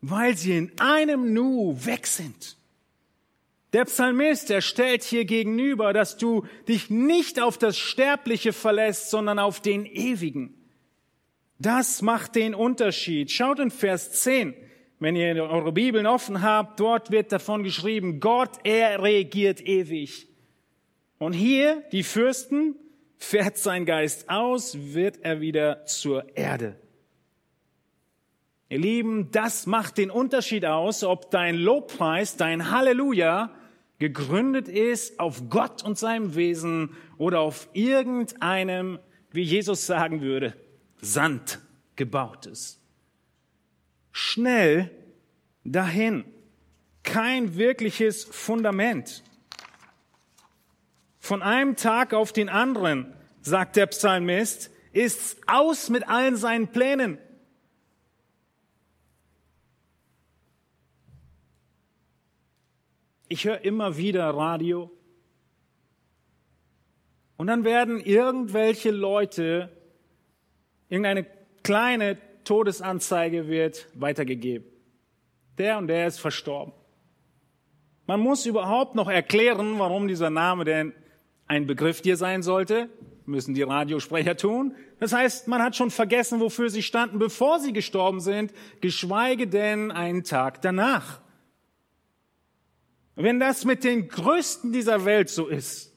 Weil 0.00 0.36
sie 0.36 0.56
in 0.56 0.72
einem 0.80 1.32
Nu 1.32 1.76
weg 1.84 2.06
sind. 2.06 2.56
Der 3.72 3.84
Psalmist, 3.84 4.50
der 4.50 4.62
stellt 4.62 5.04
hier 5.04 5.24
gegenüber, 5.24 5.92
dass 5.92 6.16
du 6.16 6.44
dich 6.66 6.90
nicht 6.90 7.40
auf 7.40 7.56
das 7.56 7.78
Sterbliche 7.78 8.52
verlässt, 8.52 9.10
sondern 9.10 9.38
auf 9.38 9.60
den 9.60 9.86
Ewigen. 9.86 10.54
Das 11.58 12.02
macht 12.02 12.34
den 12.34 12.54
Unterschied. 12.54 13.30
Schaut 13.30 13.60
in 13.60 13.70
Vers 13.70 14.12
10, 14.22 14.54
wenn 14.98 15.14
ihr 15.14 15.36
eure 15.44 15.72
Bibeln 15.72 16.06
offen 16.06 16.42
habt, 16.42 16.80
dort 16.80 17.10
wird 17.10 17.30
davon 17.32 17.62
geschrieben, 17.62 18.18
Gott, 18.18 18.58
er 18.64 19.02
regiert 19.02 19.60
ewig. 19.60 20.26
Und 21.18 21.34
hier, 21.34 21.84
die 21.92 22.02
Fürsten, 22.02 22.74
fährt 23.18 23.58
sein 23.58 23.84
Geist 23.84 24.28
aus, 24.30 24.76
wird 24.94 25.18
er 25.22 25.40
wieder 25.40 25.84
zur 25.84 26.36
Erde. 26.36 26.76
Ihr 28.70 28.78
Lieben, 28.78 29.32
das 29.32 29.66
macht 29.66 29.98
den 29.98 30.12
Unterschied 30.12 30.64
aus, 30.64 31.02
ob 31.02 31.32
dein 31.32 31.56
Lobpreis, 31.56 32.36
dein 32.36 32.70
Halleluja 32.70 33.50
gegründet 33.98 34.68
ist 34.68 35.18
auf 35.18 35.50
Gott 35.50 35.82
und 35.82 35.98
seinem 35.98 36.36
Wesen 36.36 36.96
oder 37.18 37.40
auf 37.40 37.68
irgendeinem, 37.72 39.00
wie 39.32 39.42
Jesus 39.42 39.86
sagen 39.86 40.20
würde, 40.20 40.54
Sand 41.00 41.58
gebautes. 41.96 42.80
Schnell 44.12 44.92
dahin. 45.64 46.24
Kein 47.02 47.56
wirkliches 47.56 48.22
Fundament. 48.24 49.24
Von 51.18 51.42
einem 51.42 51.74
Tag 51.74 52.14
auf 52.14 52.32
den 52.32 52.48
anderen, 52.48 53.12
sagt 53.40 53.74
der 53.74 53.86
Psalmist, 53.86 54.70
ist's 54.92 55.38
aus 55.48 55.88
mit 55.88 56.08
allen 56.08 56.36
seinen 56.36 56.68
Plänen. 56.68 57.18
Ich 63.32 63.44
höre 63.44 63.64
immer 63.64 63.96
wieder 63.96 64.28
Radio. 64.28 64.90
Und 67.36 67.46
dann 67.46 67.62
werden 67.62 68.00
irgendwelche 68.00 68.90
Leute, 68.90 69.70
irgendeine 70.88 71.26
kleine 71.62 72.18
Todesanzeige 72.42 73.46
wird 73.46 73.86
weitergegeben. 73.94 74.66
Der 75.58 75.78
und 75.78 75.86
der 75.86 76.08
ist 76.08 76.18
verstorben. 76.18 76.72
Man 78.08 78.18
muss 78.18 78.46
überhaupt 78.46 78.96
noch 78.96 79.08
erklären, 79.08 79.78
warum 79.78 80.08
dieser 80.08 80.30
Name 80.30 80.64
denn 80.64 80.92
ein 81.46 81.68
Begriff 81.68 82.02
dir 82.02 82.16
sein 82.16 82.42
sollte, 82.42 82.88
müssen 83.26 83.54
die 83.54 83.62
Radiosprecher 83.62 84.36
tun. 84.36 84.74
Das 84.98 85.12
heißt, 85.12 85.46
man 85.46 85.62
hat 85.62 85.76
schon 85.76 85.92
vergessen, 85.92 86.40
wofür 86.40 86.68
sie 86.68 86.82
standen, 86.82 87.20
bevor 87.20 87.60
sie 87.60 87.72
gestorben 87.72 88.18
sind, 88.18 88.52
geschweige 88.80 89.46
denn 89.46 89.92
einen 89.92 90.24
Tag 90.24 90.62
danach. 90.62 91.19
Wenn 93.16 93.40
das 93.40 93.64
mit 93.64 93.84
den 93.84 94.08
Größten 94.08 94.72
dieser 94.72 95.04
Welt 95.04 95.28
so 95.28 95.46
ist, 95.46 95.92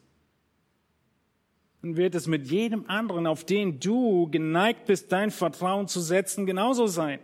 dann 1.81 1.97
wird 1.97 2.15
es 2.15 2.27
mit 2.27 2.47
jedem 2.47 2.89
anderen, 2.89 3.27
auf 3.27 3.45
den 3.45 3.79
du 3.79 4.29
geneigt 4.31 4.85
bist, 4.85 5.11
dein 5.11 5.31
Vertrauen 5.31 5.87
zu 5.87 5.99
setzen, 5.99 6.45
genauso 6.45 6.87
sein. 6.87 7.19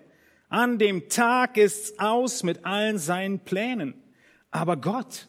An 0.49 0.77
dem 0.79 1.07
Tag 1.09 1.57
ist's 1.57 1.97
aus 1.97 2.43
mit 2.43 2.65
allen 2.65 2.97
seinen 2.97 3.39
Plänen. 3.39 3.93
Aber 4.51 4.77
Gott, 4.77 5.27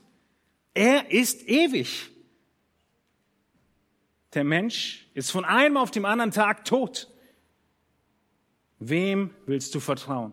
er 0.74 1.10
ist 1.12 1.48
ewig. 1.48 2.10
Der 4.34 4.44
Mensch 4.44 5.08
ist 5.14 5.30
von 5.30 5.44
einem 5.44 5.76
auf 5.76 5.90
dem 5.90 6.04
anderen 6.04 6.30
Tag 6.30 6.64
tot. 6.64 7.08
Wem 8.78 9.30
willst 9.46 9.74
du 9.74 9.80
vertrauen? 9.80 10.32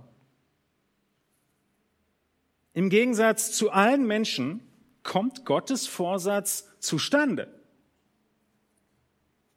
Im 2.78 2.92
Gegensatz 2.92 3.54
zu 3.54 3.72
allen 3.72 4.06
Menschen 4.06 4.62
kommt 5.02 5.46
Gottes 5.46 5.88
Vorsatz 5.88 6.70
zustande. 6.78 7.52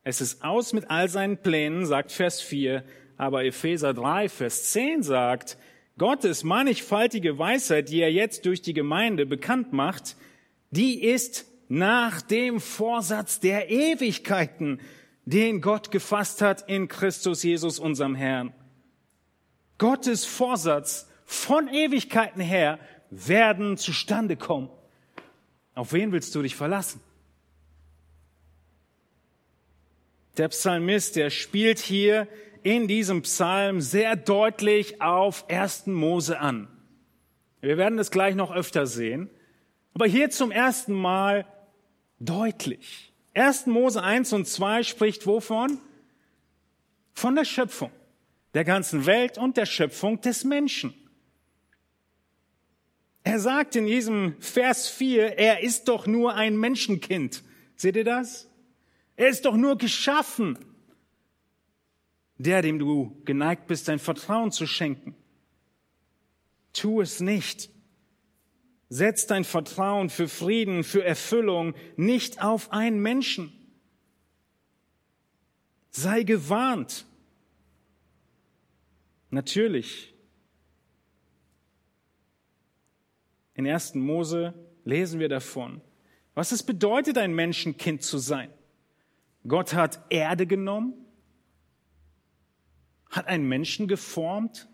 Es 0.02 0.22
ist 0.22 0.42
aus 0.42 0.72
mit 0.72 0.90
all 0.90 1.06
seinen 1.11 1.37
Plänen, 1.37 1.85
sagt 1.85 2.12
Vers 2.12 2.40
4, 2.40 2.83
aber 3.18 3.44
Epheser 3.44 3.92
3, 3.92 4.30
Vers 4.30 4.72
10 4.72 5.02
sagt, 5.02 5.59
Gottes 5.98 6.44
mannigfaltige 6.44 7.38
Weisheit, 7.38 7.90
die 7.90 8.00
er 8.00 8.11
jetzt 8.11 8.46
durch 8.46 8.62
die 8.62 8.72
Gemeinde 8.72 9.26
bekannt 9.26 9.74
macht, 9.74 10.16
die 10.70 11.04
ist 11.04 11.44
nach 11.68 12.22
dem 12.22 12.59
Vorsatz 12.59 13.38
der 13.38 13.68
Ewigkeiten, 13.68 14.80
den 15.26 15.61
Gott 15.61 15.90
gefasst 15.90 16.40
hat 16.40 16.66
in 16.70 16.88
Christus 16.88 17.42
Jesus, 17.42 17.80
unserem 17.80 18.14
Herrn. 18.14 18.54
Gottes 19.76 20.24
Vorsatz 20.24 21.06
von 21.26 21.68
Ewigkeiten 21.68 22.40
her 22.40 22.78
werden 23.11 23.77
zustande 23.77 24.37
kommen. 24.37 24.70
Auf 25.75 25.92
wen 25.92 26.12
willst 26.12 26.35
du 26.35 26.42
dich 26.42 26.57
verlassen? 26.57 27.01
Der 30.37 30.49
Psalmist, 30.49 31.16
der 31.16 31.31
spielt 31.31 31.79
hier 31.79 32.29
in 32.62 32.88
diesem 32.88 33.23
Psalm 33.23 33.81
sehr 33.81 34.16
deutlich 34.16 35.03
auf 35.03 35.49
1. 35.49 35.87
Mose 35.87 36.38
an. 36.38 36.68
Wir 37.61 37.77
werden 37.77 37.99
es 37.99 38.11
gleich 38.11 38.35
noch 38.35 38.53
öfter 38.53 38.87
sehen. 38.87 39.29
Aber 39.94 40.07
hier 40.07 40.31
zum 40.31 40.51
ersten 40.51 40.94
Mal 40.94 41.46
deutlich. 42.20 43.12
1. 43.35 43.66
Mose 43.66 44.03
1 44.03 44.33
und 44.33 44.46
2 44.46 44.83
spricht 44.83 45.27
wovon? 45.27 45.79
Von 47.12 47.35
der 47.35 47.44
Schöpfung 47.44 47.90
der 48.55 48.64
ganzen 48.64 49.07
Welt 49.07 49.38
und 49.38 49.57
der 49.57 49.66
Schöpfung 49.66 50.20
des 50.20 50.44
Menschen. 50.44 50.94
Er 53.30 53.38
sagt 53.38 53.76
in 53.76 53.86
diesem 53.86 54.34
Vers 54.40 54.88
4, 54.88 55.38
er 55.38 55.62
ist 55.62 55.86
doch 55.86 56.08
nur 56.08 56.34
ein 56.34 56.56
Menschenkind. 56.56 57.44
Seht 57.76 57.94
ihr 57.94 58.02
das? 58.02 58.48
Er 59.14 59.28
ist 59.28 59.44
doch 59.44 59.56
nur 59.56 59.78
geschaffen. 59.78 60.58
Der, 62.38 62.60
dem 62.60 62.80
du 62.80 63.22
geneigt 63.24 63.68
bist, 63.68 63.86
dein 63.86 64.00
Vertrauen 64.00 64.50
zu 64.50 64.66
schenken. 64.66 65.14
Tu 66.72 67.00
es 67.00 67.20
nicht. 67.20 67.70
Setz 68.88 69.28
dein 69.28 69.44
Vertrauen 69.44 70.10
für 70.10 70.26
Frieden, 70.26 70.82
für 70.82 71.04
Erfüllung 71.04 71.74
nicht 71.94 72.42
auf 72.42 72.72
einen 72.72 72.98
Menschen. 72.98 73.52
Sei 75.92 76.24
gewarnt. 76.24 77.06
Natürlich 79.30 80.16
in 83.61 83.68
1. 83.68 83.94
Mose 83.94 84.55
lesen 84.85 85.20
wir 85.20 85.29
davon, 85.29 85.83
was 86.35 86.53
es 86.53 86.62
bedeutet, 86.62 87.18
ein 87.18 87.35
Menschenkind 87.35 88.03
zu 88.03 88.18
sein. 88.18 88.51
Gott 89.46 89.75
hat 89.75 90.01
Erde 90.09 90.46
genommen, 90.46 90.94
hat 93.11 93.27
einen 93.27 93.46
Menschen 93.49 93.87
geformt 93.87 94.68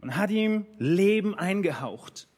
und 0.00 0.16
hat 0.16 0.30
ihm 0.30 0.66
Leben 0.78 1.34
eingehaucht. 1.34 2.28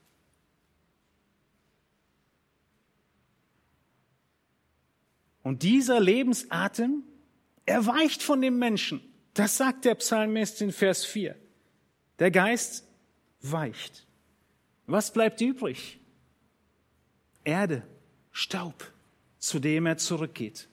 Und 5.43 5.63
dieser 5.63 6.01
Lebensatem 6.01 7.03
erweicht 7.67 8.23
von 8.23 8.41
dem 8.41 8.59
Menschen. 8.59 9.03
Das 9.35 9.57
sagt 9.57 9.85
der 9.85 9.97
Psalmist 9.97 10.63
in 10.63 10.73
Vers 10.73 11.05
4. 11.05 11.37
Der 12.19 12.31
Geist 12.31 12.87
weicht. 13.43 14.07
Was 14.91 15.13
bleibt 15.13 15.41
übrig? 15.41 16.01
Erde, 17.45 17.87
Staub, 18.33 18.93
zu 19.39 19.61
dem 19.61 19.87
er 19.87 19.99
zurückgeht. 19.99 20.69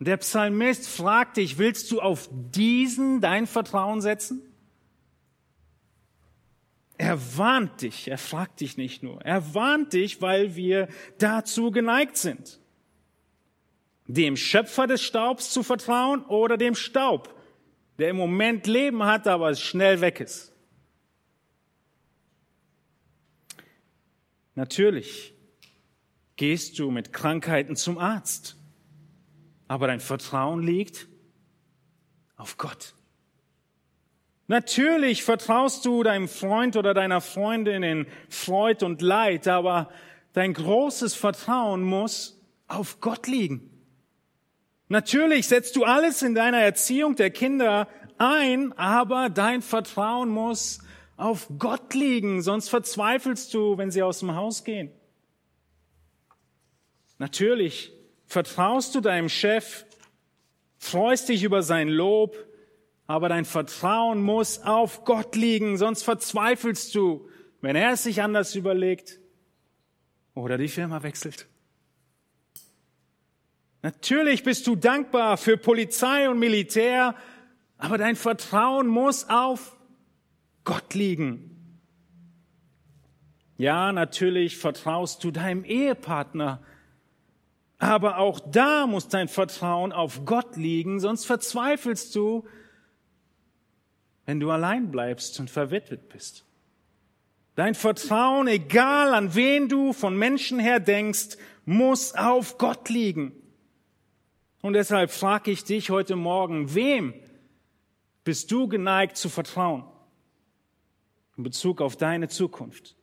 Der 0.00 0.16
Psalmist 0.16 0.88
fragt 0.88 1.36
dich, 1.36 1.58
willst 1.58 1.92
du 1.92 2.00
auf 2.00 2.28
diesen 2.32 3.20
dein 3.20 3.46
Vertrauen 3.46 4.00
setzen? 4.00 4.42
Er 6.98 7.16
warnt 7.36 7.82
dich, 7.82 8.08
er 8.08 8.18
fragt 8.18 8.60
dich 8.60 8.76
nicht 8.76 9.04
nur, 9.04 9.22
er 9.22 9.54
warnt 9.54 9.92
dich, 9.92 10.20
weil 10.20 10.56
wir 10.56 10.88
dazu 11.18 11.70
geneigt 11.70 12.16
sind. 12.16 12.58
Dem 14.08 14.36
Schöpfer 14.36 14.88
des 14.88 15.02
Staubs 15.02 15.52
zu 15.52 15.62
vertrauen 15.62 16.24
oder 16.24 16.56
dem 16.56 16.74
Staub, 16.74 17.38
der 17.98 18.10
im 18.10 18.16
Moment 18.16 18.66
Leben 18.66 19.04
hat, 19.04 19.28
aber 19.28 19.54
schnell 19.54 20.00
weg 20.00 20.18
ist. 20.18 20.51
Natürlich 24.54 25.34
gehst 26.36 26.78
du 26.78 26.90
mit 26.90 27.12
Krankheiten 27.12 27.76
zum 27.76 27.98
Arzt, 27.98 28.56
aber 29.68 29.86
dein 29.86 30.00
Vertrauen 30.00 30.62
liegt 30.62 31.08
auf 32.36 32.58
Gott. 32.58 32.94
Natürlich 34.48 35.22
vertraust 35.22 35.86
du 35.86 36.02
deinem 36.02 36.28
Freund 36.28 36.76
oder 36.76 36.92
deiner 36.92 37.20
Freundin 37.20 37.82
in 37.82 38.06
Freud 38.28 38.84
und 38.84 39.00
Leid, 39.00 39.48
aber 39.48 39.90
dein 40.34 40.52
großes 40.52 41.14
Vertrauen 41.14 41.82
muss 41.82 42.38
auf 42.66 43.00
Gott 43.00 43.26
liegen. 43.28 43.70
Natürlich 44.88 45.48
setzt 45.48 45.76
du 45.76 45.84
alles 45.84 46.20
in 46.20 46.34
deiner 46.34 46.58
Erziehung 46.58 47.16
der 47.16 47.30
Kinder 47.30 47.88
ein, 48.18 48.74
aber 48.74 49.30
dein 49.30 49.62
Vertrauen 49.62 50.28
muss 50.28 50.81
auf 51.16 51.48
Gott 51.58 51.94
liegen, 51.94 52.42
sonst 52.42 52.68
verzweifelst 52.68 53.52
du, 53.54 53.78
wenn 53.78 53.90
sie 53.90 54.02
aus 54.02 54.20
dem 54.20 54.34
Haus 54.34 54.64
gehen. 54.64 54.90
Natürlich 57.18 57.92
vertraust 58.26 58.94
du 58.94 59.00
deinem 59.00 59.28
Chef, 59.28 59.84
freust 60.78 61.28
dich 61.28 61.44
über 61.44 61.62
sein 61.62 61.88
Lob, 61.88 62.36
aber 63.06 63.28
dein 63.28 63.44
Vertrauen 63.44 64.22
muss 64.22 64.62
auf 64.62 65.04
Gott 65.04 65.36
liegen, 65.36 65.76
sonst 65.76 66.02
verzweifelst 66.02 66.94
du, 66.94 67.28
wenn 67.60 67.76
er 67.76 67.92
es 67.92 68.04
sich 68.04 68.22
anders 68.22 68.54
überlegt 68.54 69.20
oder 70.34 70.58
die 70.58 70.68
Firma 70.68 71.02
wechselt. 71.02 71.46
Natürlich 73.82 74.44
bist 74.44 74.66
du 74.66 74.76
dankbar 74.76 75.36
für 75.36 75.56
Polizei 75.56 76.28
und 76.28 76.38
Militär, 76.38 77.16
aber 77.78 77.98
dein 77.98 78.16
Vertrauen 78.16 78.86
muss 78.86 79.28
auf 79.28 79.76
Gott 80.64 80.94
liegen. 80.94 81.52
Ja, 83.56 83.92
natürlich 83.92 84.56
vertraust 84.56 85.22
du 85.24 85.30
deinem 85.30 85.64
Ehepartner, 85.64 86.62
aber 87.78 88.18
auch 88.18 88.40
da 88.40 88.86
muss 88.86 89.08
dein 89.08 89.28
Vertrauen 89.28 89.92
auf 89.92 90.24
Gott 90.24 90.56
liegen, 90.56 91.00
sonst 91.00 91.26
verzweifelst 91.26 92.14
du, 92.14 92.46
wenn 94.24 94.40
du 94.40 94.50
allein 94.50 94.90
bleibst 94.90 95.38
und 95.40 95.50
verwitwet 95.50 96.08
bist. 96.08 96.44
Dein 97.54 97.74
Vertrauen, 97.74 98.48
egal 98.48 99.14
an 99.14 99.34
wen 99.34 99.68
du 99.68 99.92
von 99.92 100.16
Menschen 100.16 100.58
her 100.58 100.80
denkst, 100.80 101.36
muss 101.64 102.14
auf 102.14 102.56
Gott 102.56 102.88
liegen. 102.88 103.32
Und 104.62 104.72
deshalb 104.72 105.10
frage 105.10 105.50
ich 105.50 105.64
dich 105.64 105.90
heute 105.90 106.16
Morgen, 106.16 106.74
wem 106.74 107.14
bist 108.24 108.50
du 108.52 108.68
geneigt 108.68 109.16
zu 109.16 109.28
vertrauen 109.28 109.84
in 111.36 111.42
Bezug 111.42 111.80
auf 111.80 111.96
deine 111.96 112.28
Zukunft? 112.28 112.96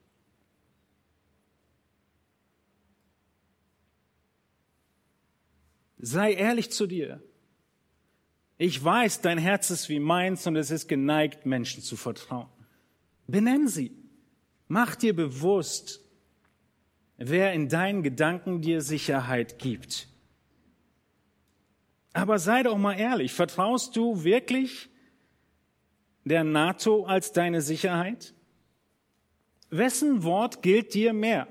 Sei 5.97 6.33
ehrlich 6.33 6.71
zu 6.71 6.87
dir. 6.87 7.21
Ich 8.57 8.83
weiß, 8.83 9.21
dein 9.21 9.37
Herz 9.37 9.69
ist 9.69 9.89
wie 9.89 9.99
meins 9.99 10.45
und 10.47 10.55
es 10.55 10.71
ist 10.71 10.87
geneigt, 10.87 11.45
Menschen 11.45 11.81
zu 11.81 11.95
vertrauen. 11.95 12.49
Benenn 13.27 13.67
sie. 13.67 13.95
Mach 14.67 14.95
dir 14.95 15.15
bewusst, 15.15 16.01
wer 17.17 17.53
in 17.53 17.69
deinen 17.69 18.03
Gedanken 18.03 18.61
dir 18.61 18.81
Sicherheit 18.81 19.59
gibt. 19.59 20.07
Aber 22.13 22.39
sei 22.39 22.63
doch 22.63 22.77
mal 22.77 22.99
ehrlich, 22.99 23.33
vertraust 23.33 23.95
du 23.95 24.23
wirklich 24.23 24.89
der 26.29 26.43
NATO 26.43 27.05
als 27.05 27.33
deine 27.33 27.61
Sicherheit? 27.61 28.33
Wessen 29.69 30.23
Wort 30.23 30.61
gilt 30.61 30.93
dir 30.93 31.13
mehr? 31.13 31.47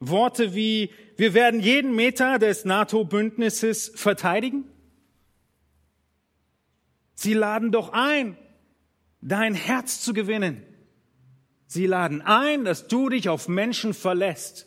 Worte 0.00 0.54
wie, 0.54 0.90
wir 1.16 1.34
werden 1.34 1.60
jeden 1.60 1.94
Meter 1.94 2.38
des 2.38 2.64
NATO-Bündnisses 2.64 3.92
verteidigen? 3.94 4.64
Sie 7.14 7.34
laden 7.34 7.72
doch 7.72 7.92
ein, 7.92 8.36
dein 9.20 9.54
Herz 9.54 10.00
zu 10.00 10.12
gewinnen. 10.12 10.62
Sie 11.66 11.86
laden 11.86 12.22
ein, 12.22 12.64
dass 12.64 12.86
du 12.88 13.08
dich 13.08 13.28
auf 13.28 13.48
Menschen 13.48 13.94
verlässt. 13.94 14.66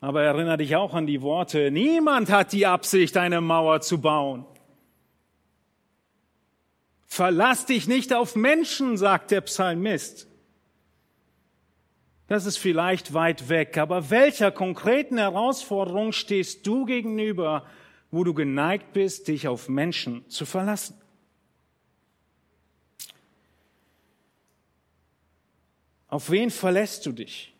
Aber 0.00 0.22
erinnere 0.22 0.58
dich 0.58 0.76
auch 0.76 0.94
an 0.94 1.06
die 1.06 1.22
Worte, 1.22 1.70
niemand 1.70 2.30
hat 2.30 2.52
die 2.52 2.66
Absicht, 2.66 3.16
eine 3.16 3.40
Mauer 3.40 3.80
zu 3.80 4.00
bauen. 4.00 4.46
Verlass 7.08 7.64
dich 7.64 7.88
nicht 7.88 8.12
auf 8.12 8.36
Menschen, 8.36 8.98
sagt 8.98 9.30
der 9.30 9.40
Psalmist. 9.40 10.28
Das 12.28 12.44
ist 12.44 12.58
vielleicht 12.58 13.14
weit 13.14 13.48
weg, 13.48 13.78
aber 13.78 14.10
welcher 14.10 14.52
konkreten 14.52 15.16
Herausforderung 15.16 16.12
stehst 16.12 16.66
du 16.66 16.84
gegenüber, 16.84 17.66
wo 18.10 18.22
du 18.22 18.34
geneigt 18.34 18.92
bist, 18.92 19.28
dich 19.28 19.48
auf 19.48 19.70
Menschen 19.70 20.28
zu 20.28 20.44
verlassen? 20.44 21.00
Auf 26.08 26.30
wen 26.30 26.50
verlässt 26.50 27.06
du 27.06 27.12
dich? 27.12 27.54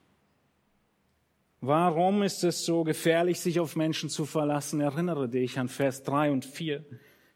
Warum 1.63 2.23
ist 2.23 2.45
es 2.45 2.67
so 2.67 2.85
gefährlich, 2.85 3.41
sich 3.41 3.59
auf 3.61 3.77
Menschen 3.77 4.11
zu 4.11 4.27
verlassen? 4.27 4.81
Erinnere 4.81 5.29
dich 5.29 5.59
an 5.59 5.69
Vers 5.69 6.03
3 6.03 6.31
und 6.31 6.45
4. 6.45 6.85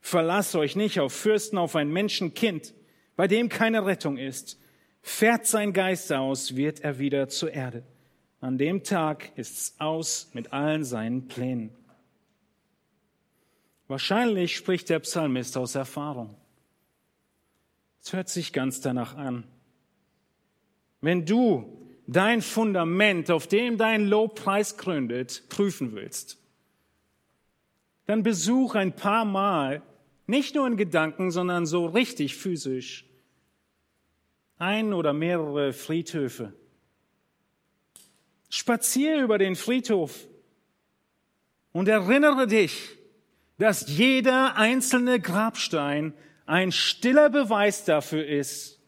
Verlass 0.02 0.54
euch 0.56 0.76
nicht 0.76 1.00
auf 1.00 1.14
Fürsten, 1.14 1.56
auf 1.56 1.76
ein 1.76 1.90
Menschenkind, 1.90 2.74
bei 3.16 3.28
dem 3.28 3.48
keine 3.48 3.86
Rettung 3.86 4.18
ist. 4.18 4.60
Fährt 5.00 5.46
sein 5.46 5.72
Geist 5.72 6.12
aus, 6.12 6.56
wird 6.56 6.80
er 6.80 6.98
wieder 6.98 7.28
zur 7.28 7.52
Erde. 7.52 7.84
An 8.40 8.58
dem 8.58 8.82
Tag 8.82 9.30
ist's 9.36 9.76
aus 9.78 10.30
mit 10.34 10.52
allen 10.52 10.84
seinen 10.84 11.28
Plänen. 11.28 11.70
Wahrscheinlich 13.86 14.56
spricht 14.56 14.90
der 14.90 14.98
Psalmist 14.98 15.56
aus 15.56 15.76
Erfahrung. 15.76 16.34
Es 18.02 18.12
hört 18.12 18.28
sich 18.28 18.52
ganz 18.52 18.80
danach 18.80 19.16
an. 19.16 19.44
Wenn 21.00 21.24
du 21.24 21.78
dein 22.08 22.42
Fundament, 22.42 23.30
auf 23.30 23.46
dem 23.46 23.78
dein 23.78 24.06
Lobpreis 24.06 24.76
gründet, 24.76 25.44
prüfen 25.48 25.94
willst, 25.94 26.38
dann 28.06 28.24
besuch 28.24 28.74
ein 28.74 28.96
paar 28.96 29.24
Mal, 29.24 29.82
nicht 30.26 30.54
nur 30.54 30.66
in 30.66 30.76
Gedanken, 30.76 31.30
sondern 31.30 31.66
so 31.66 31.86
richtig 31.86 32.36
physisch, 32.36 33.06
ein 34.58 34.92
oder 34.92 35.12
mehrere 35.12 35.72
Friedhöfe. 35.72 36.52
Spazier 38.48 39.22
über 39.22 39.38
den 39.38 39.56
Friedhof 39.56 40.28
und 41.72 41.88
erinnere 41.88 42.46
dich, 42.46 42.98
dass 43.58 43.88
jeder 43.88 44.56
einzelne 44.56 45.20
Grabstein 45.20 46.14
ein 46.46 46.72
stiller 46.72 47.30
Beweis 47.30 47.84
dafür 47.84 48.26
ist, 48.26 48.80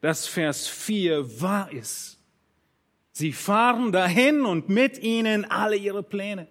dass 0.00 0.26
Vers 0.26 0.68
4 0.68 1.40
wahr 1.40 1.72
ist. 1.72 2.18
Sie 3.12 3.32
fahren 3.32 3.92
dahin 3.92 4.44
und 4.44 4.68
mit 4.68 4.98
ihnen 4.98 5.44
alle 5.44 5.76
ihre 5.76 6.02
Pläne. 6.02 6.48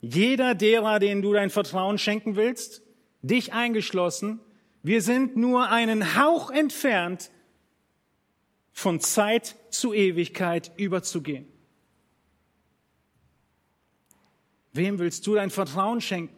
Jeder 0.00 0.54
derer, 0.54 0.98
denen 0.98 1.22
du 1.22 1.32
dein 1.32 1.50
Vertrauen 1.50 1.98
schenken 1.98 2.36
willst, 2.36 2.82
dich 3.22 3.52
eingeschlossen, 3.52 4.40
wir 4.82 5.02
sind 5.02 5.36
nur 5.36 5.70
einen 5.70 6.16
Hauch 6.16 6.50
entfernt, 6.50 7.30
von 8.72 9.00
Zeit 9.00 9.56
zu 9.70 9.92
Ewigkeit 9.92 10.70
überzugehen. 10.76 11.48
Wem 14.72 15.00
willst 15.00 15.26
du 15.26 15.34
dein 15.34 15.50
Vertrauen 15.50 16.00
schenken? 16.00 16.36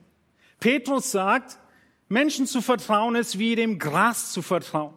Petrus 0.58 1.10
sagt, 1.10 1.58
Menschen 2.08 2.46
zu 2.46 2.62
vertrauen 2.62 3.14
ist 3.14 3.38
wie 3.38 3.56
dem 3.56 3.78
Gras 3.78 4.32
zu 4.32 4.40
vertrauen. 4.40 4.94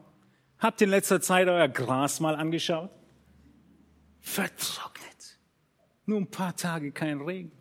Habt 0.58 0.80
ihr 0.80 0.86
in 0.86 0.92
letzter 0.92 1.20
Zeit 1.20 1.50
euer 1.50 1.68
Gras 1.68 2.22
mal 2.22 2.36
angeschaut? 2.36 2.90
Vertrocknet. 4.22 5.38
Nur 6.06 6.22
ein 6.22 6.32
paar 6.32 6.56
Tage 6.56 6.94
kein 6.94 7.20
Regen. 7.20 7.52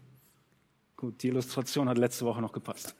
Gut, 1.03 1.21
die 1.25 1.29
Illustration 1.29 1.89
hat 1.89 1.99
letzte 1.99 2.25
Woche 2.25 2.41
noch 2.41 2.53
gepasst. 2.53 2.95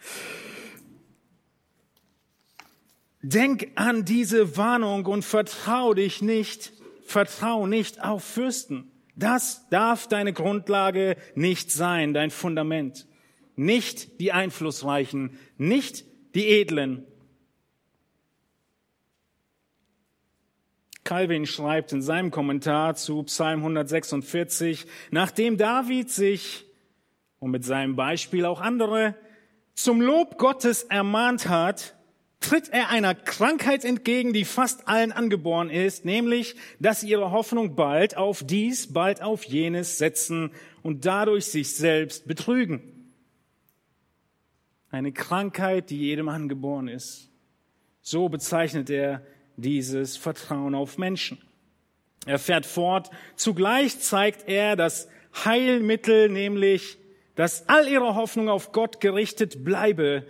Denk 3.23 3.69
an 3.77 4.05
diese 4.05 4.57
Warnung 4.57 5.07
und 5.07 5.25
vertrau 5.25 5.95
dich 5.95 6.21
nicht, 6.21 6.73
vertrau 7.05 7.69
nicht 7.69 8.03
auf 8.03 8.25
Fürsten. 8.25 8.91
Das 9.15 9.69
darf 9.69 10.09
deine 10.09 10.33
Grundlage 10.33 11.17
nicht 11.37 11.71
sein, 11.71 12.13
dein 12.13 12.33
Fundament. 12.33 13.07
Nicht 13.55 14.19
die 14.21 14.33
Einflussreichen, 14.33 15.39
nicht 15.57 16.05
die 16.35 16.49
Edlen, 16.49 17.07
Calvin 21.05 21.47
schreibt 21.47 21.93
in 21.93 22.03
seinem 22.03 22.31
Kommentar 22.33 22.95
zu 22.97 23.23
Psalm 23.25 23.61
146, 23.61 24.87
nachdem 25.11 25.57
David 25.57 26.11
sich 26.11 26.65
und 27.43 27.51
mit 27.51 27.65
seinem 27.65 27.97
Beispiel 27.97 28.45
auch 28.45 28.61
andere 28.61 29.17
zum 29.75 30.01
Lob 30.01 30.39
Gottes 30.39 30.85
ermahnt 30.85 31.49
hat, 31.49 31.97
tritt 32.39 32.69
er 32.69 32.91
einer 32.91 33.17
Krankheit 33.17 33.85
entgegen, 33.85 34.33
die 34.33 34.45
fast 34.45 34.87
allen 34.87 35.11
angeboren 35.11 35.69
ist, 35.69 36.05
nämlich, 36.05 36.55
dass 36.79 37.01
sie 37.01 37.09
ihre 37.09 37.33
Hoffnung 37.33 37.75
bald 37.75 38.17
auf 38.17 38.45
dies, 38.45 38.93
bald 38.93 39.23
auf 39.23 39.43
jenes 39.43 39.99
setzen 39.99 40.53
und 40.85 41.05
dadurch 41.05 41.47
sich 41.47 41.75
selbst 41.75 42.29
betrügen. 42.29 42.81
eine 44.91 45.11
Krankheit, 45.11 45.91
die 45.91 45.99
jedem 45.99 46.29
angeboren 46.29 46.87
ist. 46.87 47.31
So 48.03 48.29
bezeichnet 48.29 48.89
er 48.91 49.27
dieses 49.57 50.17
Vertrauen 50.17 50.75
auf 50.75 50.97
Menschen. 50.97 51.39
Er 52.27 52.39
fährt 52.39 52.67
fort, 52.67 53.11
zugleich 53.35 53.99
zeigt 53.99 54.49
er 54.49 54.77
das 54.77 55.09
Heilmittel, 55.45 56.29
nämlich, 56.29 56.99
dass 57.35 57.69
all 57.69 57.89
ihre 57.89 58.15
Hoffnung 58.15 58.49
auf 58.49 58.73
Gott 58.73 59.01
gerichtet 59.01 59.65
bleibe, 59.65 60.25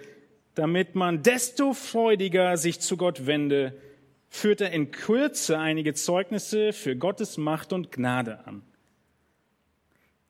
damit 0.55 0.95
man 0.95 1.23
desto 1.23 1.73
freudiger 1.73 2.57
sich 2.57 2.81
zu 2.81 2.97
Gott 2.97 3.27
wende, 3.27 3.77
führt 4.29 4.61
er 4.61 4.73
in 4.73 4.91
Kürze 4.91 5.59
einige 5.59 5.95
Zeugnisse 5.95 6.73
für 6.73 6.97
Gottes 6.97 7.37
Macht 7.37 7.73
und 7.73 7.93
Gnade 7.93 8.47
an. 8.47 8.63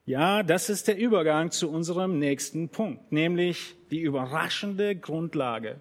Ja, 0.05 0.43
das 0.43 0.69
ist 0.69 0.89
der 0.89 0.97
Übergang 0.97 1.51
zu 1.51 1.71
unserem 1.71 2.19
nächsten 2.19 2.67
Punkt, 2.67 3.13
nämlich 3.13 3.75
die 3.89 4.01
überraschende 4.01 4.97
Grundlage, 4.97 5.79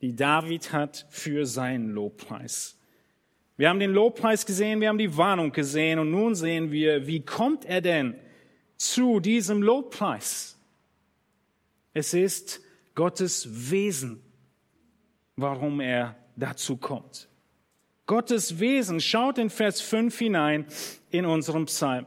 die 0.00 0.14
David 0.14 0.72
hat 0.72 1.06
für 1.10 1.44
seinen 1.44 1.90
Lobpreis. 1.90 2.78
Wir 3.56 3.68
haben 3.68 3.80
den 3.80 3.92
Lobpreis 3.92 4.46
gesehen, 4.46 4.80
wir 4.80 4.88
haben 4.88 4.98
die 4.98 5.16
Warnung 5.16 5.50
gesehen 5.50 5.98
und 5.98 6.12
nun 6.12 6.36
sehen 6.36 6.70
wir, 6.70 7.08
wie 7.08 7.24
kommt 7.24 7.64
er 7.64 7.80
denn 7.80 8.14
zu 8.92 9.20
diesem 9.20 9.62
Lobpreis? 9.62 10.56
Es 11.92 12.14
ist 12.14 12.60
Gottes 12.94 13.70
Wesen, 13.70 14.22
warum 15.36 15.80
er 15.80 16.16
dazu 16.36 16.76
kommt. 16.76 17.28
Gottes 18.06 18.58
Wesen 18.58 19.00
schaut 19.00 19.38
in 19.38 19.50
Vers 19.50 19.80
5 19.80 20.18
hinein 20.18 20.66
in 21.10 21.24
unserem 21.24 21.66
Psalm. 21.66 22.06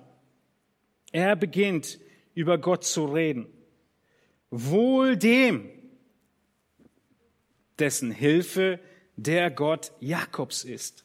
Er 1.12 1.36
beginnt 1.36 2.00
über 2.36 2.58
Gott 2.58 2.84
zu 2.84 3.06
reden. 3.06 3.48
Wohl 4.52 5.18
dem, 5.18 5.70
dessen 7.80 8.12
Hilfe 8.12 8.80
der 9.16 9.50
Gott 9.50 9.92
Jakobs 10.00 10.64
ist. 10.64 11.04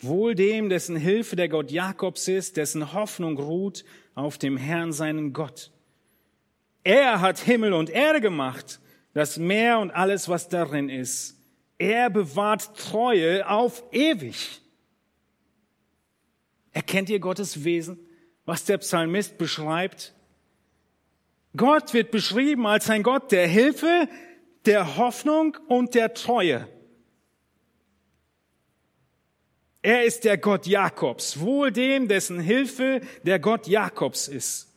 Wohl 0.00 0.34
dem, 0.34 0.68
dessen 0.68 0.96
Hilfe 0.96 1.34
der 1.34 1.48
Gott 1.48 1.70
Jakobs 1.70 2.28
ist, 2.28 2.56
dessen 2.56 2.92
Hoffnung 2.92 3.36
ruht 3.36 3.84
auf 4.14 4.38
dem 4.38 4.56
Herrn 4.56 4.92
seinen 4.92 5.32
Gott. 5.32 5.72
Er 6.84 7.20
hat 7.20 7.38
Himmel 7.38 7.72
und 7.72 7.90
Erde 7.90 8.20
gemacht, 8.20 8.80
das 9.12 9.38
Meer 9.38 9.80
und 9.80 9.90
alles, 9.90 10.28
was 10.28 10.48
darin 10.48 10.88
ist. 10.88 11.36
Er 11.78 12.10
bewahrt 12.10 12.76
Treue 12.76 13.48
auf 13.48 13.82
ewig. 13.92 14.60
Erkennt 16.72 17.10
ihr 17.10 17.18
Gottes 17.18 17.64
Wesen, 17.64 17.98
was 18.44 18.64
der 18.64 18.78
Psalmist 18.78 19.36
beschreibt? 19.36 20.14
Gott 21.56 21.92
wird 21.92 22.12
beschrieben 22.12 22.66
als 22.66 22.88
ein 22.88 23.02
Gott 23.02 23.32
der 23.32 23.48
Hilfe, 23.48 24.08
der 24.64 24.96
Hoffnung 24.96 25.56
und 25.66 25.94
der 25.94 26.14
Treue. 26.14 26.68
Er 29.88 30.04
ist 30.04 30.24
der 30.24 30.36
Gott 30.36 30.66
Jakobs, 30.66 31.40
wohl 31.40 31.72
dem, 31.72 32.08
dessen 32.08 32.40
Hilfe 32.40 33.00
der 33.22 33.38
Gott 33.38 33.66
Jakobs 33.66 34.28
ist. 34.28 34.68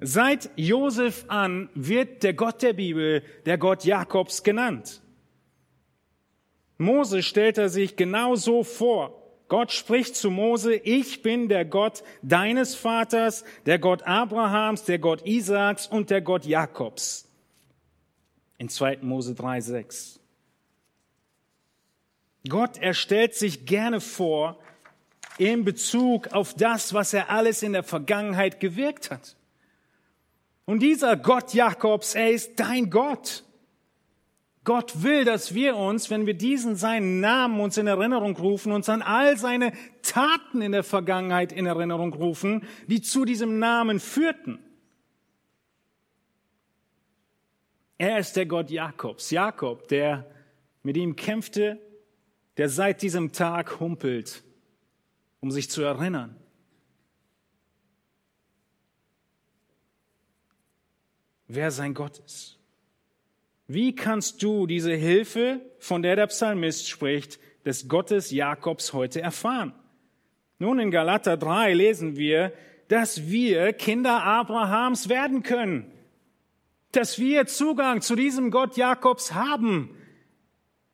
Seit 0.00 0.48
Josef 0.56 1.26
an 1.28 1.68
wird 1.74 2.22
der 2.22 2.32
Gott 2.32 2.62
der 2.62 2.72
Bibel 2.72 3.22
der 3.44 3.58
Gott 3.58 3.84
Jakobs 3.84 4.42
genannt. 4.42 5.02
Mose 6.78 7.22
stellt 7.22 7.58
er 7.58 7.68
sich 7.68 7.96
genau 7.96 8.36
so 8.36 8.64
vor. 8.64 9.22
Gott 9.48 9.70
spricht 9.70 10.16
zu 10.16 10.30
Mose, 10.30 10.74
ich 10.74 11.20
bin 11.20 11.50
der 11.50 11.66
Gott 11.66 12.02
deines 12.22 12.74
Vaters, 12.74 13.44
der 13.66 13.78
Gott 13.78 14.02
Abrahams, 14.04 14.84
der 14.84 14.98
Gott 14.98 15.26
Isaaks 15.26 15.86
und 15.86 16.08
der 16.08 16.22
Gott 16.22 16.46
Jakobs. 16.46 17.28
In 18.56 18.70
2. 18.70 19.00
Mose 19.02 19.34
3, 19.34 19.60
6. 19.60 20.17
Gott 22.48 22.78
erstellt 22.78 23.34
sich 23.34 23.66
gerne 23.66 24.00
vor 24.00 24.58
in 25.38 25.64
Bezug 25.64 26.28
auf 26.28 26.54
das, 26.54 26.92
was 26.92 27.14
er 27.14 27.30
alles 27.30 27.62
in 27.62 27.72
der 27.72 27.84
Vergangenheit 27.84 28.60
gewirkt 28.60 29.10
hat. 29.10 29.36
Und 30.64 30.80
dieser 30.80 31.16
Gott 31.16 31.54
Jakobs, 31.54 32.14
er 32.14 32.30
ist 32.30 32.60
dein 32.60 32.90
Gott. 32.90 33.44
Gott 34.64 35.02
will, 35.02 35.24
dass 35.24 35.54
wir 35.54 35.76
uns, 35.76 36.10
wenn 36.10 36.26
wir 36.26 36.34
diesen 36.34 36.76
seinen 36.76 37.20
Namen 37.20 37.58
uns 37.60 37.78
in 37.78 37.86
Erinnerung 37.86 38.36
rufen, 38.36 38.72
uns 38.72 38.88
an 38.90 39.00
all 39.00 39.38
seine 39.38 39.72
Taten 40.02 40.60
in 40.60 40.72
der 40.72 40.82
Vergangenheit 40.84 41.52
in 41.52 41.64
Erinnerung 41.64 42.12
rufen, 42.12 42.66
die 42.86 43.00
zu 43.00 43.24
diesem 43.24 43.58
Namen 43.58 43.98
führten. 43.98 44.58
Er 47.96 48.18
ist 48.18 48.36
der 48.36 48.44
Gott 48.44 48.70
Jakobs. 48.70 49.30
Jakob, 49.30 49.88
der 49.88 50.30
mit 50.82 50.98
ihm 50.98 51.16
kämpfte 51.16 51.80
der 52.58 52.68
seit 52.68 53.00
diesem 53.00 53.32
Tag 53.32 53.80
humpelt, 53.80 54.42
um 55.40 55.50
sich 55.50 55.70
zu 55.70 55.82
erinnern. 55.82 56.36
wer 61.48 61.70
sein 61.70 61.94
Gott 61.94 62.18
ist. 62.24 62.58
Wie 63.66 63.94
kannst 63.94 64.42
du 64.42 64.66
diese 64.66 64.94
Hilfe, 64.94 65.60
von 65.78 66.02
der 66.02 66.16
der 66.16 66.28
Psalmist 66.28 66.88
spricht, 66.88 67.40
des 67.64 67.88
Gottes 67.88 68.30
Jakobs 68.30 68.92
heute 68.92 69.20
erfahren? 69.20 69.74
Nun, 70.58 70.78
in 70.78 70.90
Galater 70.90 71.36
3 71.36 71.74
lesen 71.74 72.16
wir, 72.16 72.52
dass 72.88 73.28
wir 73.28 73.72
Kinder 73.72 74.22
Abrahams 74.22 75.08
werden 75.08 75.42
können, 75.42 75.90
dass 76.92 77.18
wir 77.18 77.46
Zugang 77.46 78.00
zu 78.00 78.16
diesem 78.16 78.50
Gott 78.50 78.76
Jakobs 78.76 79.34
haben, 79.34 79.90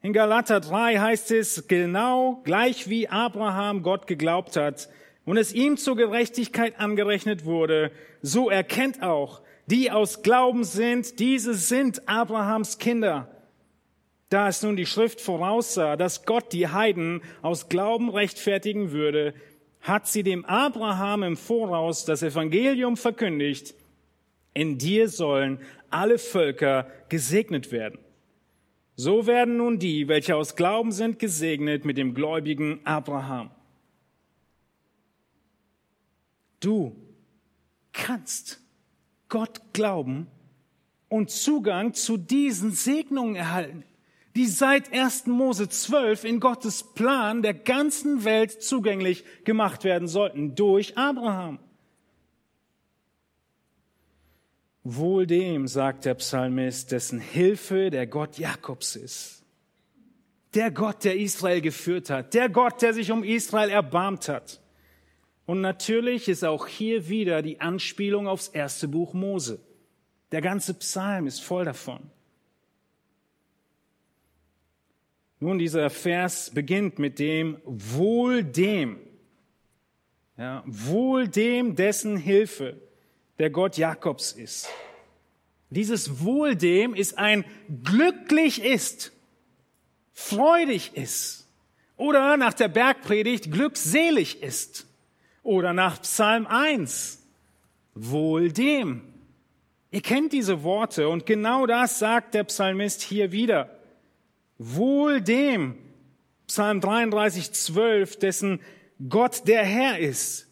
in 0.04 0.12
Galater 0.12 0.60
3 0.60 0.98
heißt 0.98 1.30
es 1.30 1.66
genau 1.66 2.42
gleich 2.44 2.90
wie 2.90 3.08
Abraham 3.08 3.82
Gott 3.82 4.06
geglaubt 4.06 4.54
hat 4.54 4.90
und 5.24 5.38
es 5.38 5.54
ihm 5.54 5.78
zur 5.78 5.96
Gerechtigkeit 5.96 6.78
angerechnet 6.78 7.46
wurde, 7.46 7.90
so 8.20 8.50
erkennt 8.50 9.02
auch, 9.02 9.40
die 9.64 9.90
aus 9.90 10.20
Glauben 10.20 10.64
sind, 10.64 11.20
diese 11.20 11.54
sind 11.54 12.06
Abrahams 12.06 12.76
Kinder. 12.76 13.30
Da 14.28 14.48
es 14.48 14.62
nun 14.62 14.76
die 14.76 14.84
Schrift 14.84 15.22
voraussah, 15.22 15.96
dass 15.96 16.26
Gott 16.26 16.52
die 16.52 16.68
Heiden 16.68 17.22
aus 17.40 17.70
Glauben 17.70 18.10
rechtfertigen 18.10 18.92
würde, 18.92 19.32
hat 19.80 20.06
sie 20.06 20.22
dem 20.22 20.44
Abraham 20.44 21.22
im 21.22 21.36
Voraus 21.38 22.04
das 22.04 22.22
Evangelium 22.22 22.98
verkündigt, 22.98 23.74
in 24.52 24.76
dir 24.76 25.08
sollen 25.08 25.60
alle 25.88 26.18
Völker 26.18 26.88
gesegnet 27.08 27.72
werden. 27.72 28.03
So 28.96 29.26
werden 29.26 29.56
nun 29.56 29.78
die, 29.78 30.06
welche 30.06 30.36
aus 30.36 30.54
Glauben 30.54 30.92
sind, 30.92 31.18
gesegnet 31.18 31.84
mit 31.84 31.98
dem 31.98 32.14
gläubigen 32.14 32.80
Abraham. 32.84 33.50
Du 36.60 36.96
kannst 37.92 38.60
Gott 39.28 39.60
glauben 39.72 40.28
und 41.08 41.30
Zugang 41.30 41.94
zu 41.94 42.16
diesen 42.16 42.70
Segnungen 42.70 43.34
erhalten, 43.34 43.84
die 44.36 44.46
seit 44.46 44.92
1. 44.92 45.26
Mose 45.26 45.68
12 45.68 46.24
in 46.24 46.40
Gottes 46.40 46.94
Plan 46.94 47.42
der 47.42 47.54
ganzen 47.54 48.24
Welt 48.24 48.62
zugänglich 48.62 49.24
gemacht 49.44 49.84
werden 49.84 50.08
sollten 50.08 50.54
durch 50.54 50.96
Abraham. 50.96 51.58
Wohl 54.84 55.26
dem, 55.26 55.66
sagt 55.66 56.04
der 56.04 56.14
Psalmist, 56.14 56.92
dessen 56.92 57.18
Hilfe 57.18 57.88
der 57.88 58.06
Gott 58.06 58.38
Jakobs 58.38 58.96
ist. 58.96 59.42
Der 60.52 60.70
Gott, 60.70 61.04
der 61.04 61.16
Israel 61.16 61.62
geführt 61.62 62.10
hat. 62.10 62.34
Der 62.34 62.50
Gott, 62.50 62.82
der 62.82 62.92
sich 62.92 63.10
um 63.10 63.24
Israel 63.24 63.70
erbarmt 63.70 64.28
hat. 64.28 64.60
Und 65.46 65.62
natürlich 65.62 66.28
ist 66.28 66.44
auch 66.44 66.66
hier 66.66 67.08
wieder 67.08 67.40
die 67.40 67.60
Anspielung 67.60 68.28
aufs 68.28 68.48
erste 68.48 68.86
Buch 68.86 69.14
Mose. 69.14 69.58
Der 70.32 70.42
ganze 70.42 70.74
Psalm 70.74 71.26
ist 71.26 71.40
voll 71.40 71.64
davon. 71.64 72.00
Nun, 75.40 75.58
dieser 75.58 75.90
Vers 75.90 76.50
beginnt 76.50 76.98
mit 76.98 77.18
dem 77.18 77.58
Wohl 77.64 78.44
dem. 78.44 78.98
Ja, 80.36 80.62
wohl 80.66 81.28
dem, 81.28 81.74
dessen 81.74 82.16
Hilfe 82.16 82.80
der 83.38 83.50
Gott 83.50 83.76
Jakobs 83.76 84.32
ist. 84.32 84.68
Dieses 85.70 86.20
Wohl 86.20 86.54
dem 86.54 86.94
ist 86.94 87.18
ein 87.18 87.44
glücklich 87.82 88.62
ist, 88.62 89.12
freudig 90.12 90.96
ist 90.96 91.48
oder 91.96 92.36
nach 92.36 92.54
der 92.54 92.68
Bergpredigt 92.68 93.50
glückselig 93.50 94.42
ist 94.42 94.86
oder 95.42 95.72
nach 95.72 96.00
Psalm 96.02 96.46
1 96.46 97.20
wohl 97.94 98.52
dem. 98.52 99.02
Ihr 99.90 100.02
kennt 100.02 100.32
diese 100.32 100.62
Worte 100.64 101.08
und 101.08 101.26
genau 101.26 101.66
das 101.66 101.98
sagt 101.98 102.34
der 102.34 102.44
Psalmist 102.44 103.02
hier 103.02 103.30
wieder. 103.30 103.78
Wohl 104.58 105.20
dem. 105.20 105.78
Psalm 106.46 106.80
33, 106.80 107.52
12, 107.52 108.18
dessen 108.18 108.60
Gott 109.08 109.46
der 109.48 109.64
Herr 109.64 109.98
ist, 109.98 110.43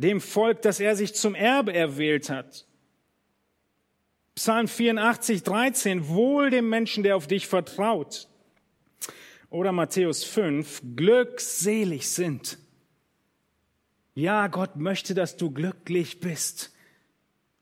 dem 0.00 0.20
Volk, 0.20 0.62
das 0.62 0.80
er 0.80 0.96
sich 0.96 1.14
zum 1.14 1.34
Erbe 1.34 1.72
erwählt 1.72 2.30
hat. 2.30 2.66
Psalm 4.34 4.68
84, 4.68 5.42
13, 5.42 6.08
wohl 6.08 6.50
dem 6.50 6.68
Menschen, 6.68 7.02
der 7.02 7.16
auf 7.16 7.26
dich 7.26 7.48
vertraut. 7.48 8.28
Oder 9.50 9.72
Matthäus 9.72 10.22
5, 10.24 10.82
glückselig 10.94 12.08
sind. 12.08 12.58
Ja, 14.14 14.46
Gott 14.46 14.76
möchte, 14.76 15.14
dass 15.14 15.36
du 15.36 15.50
glücklich 15.50 16.20
bist. 16.20 16.72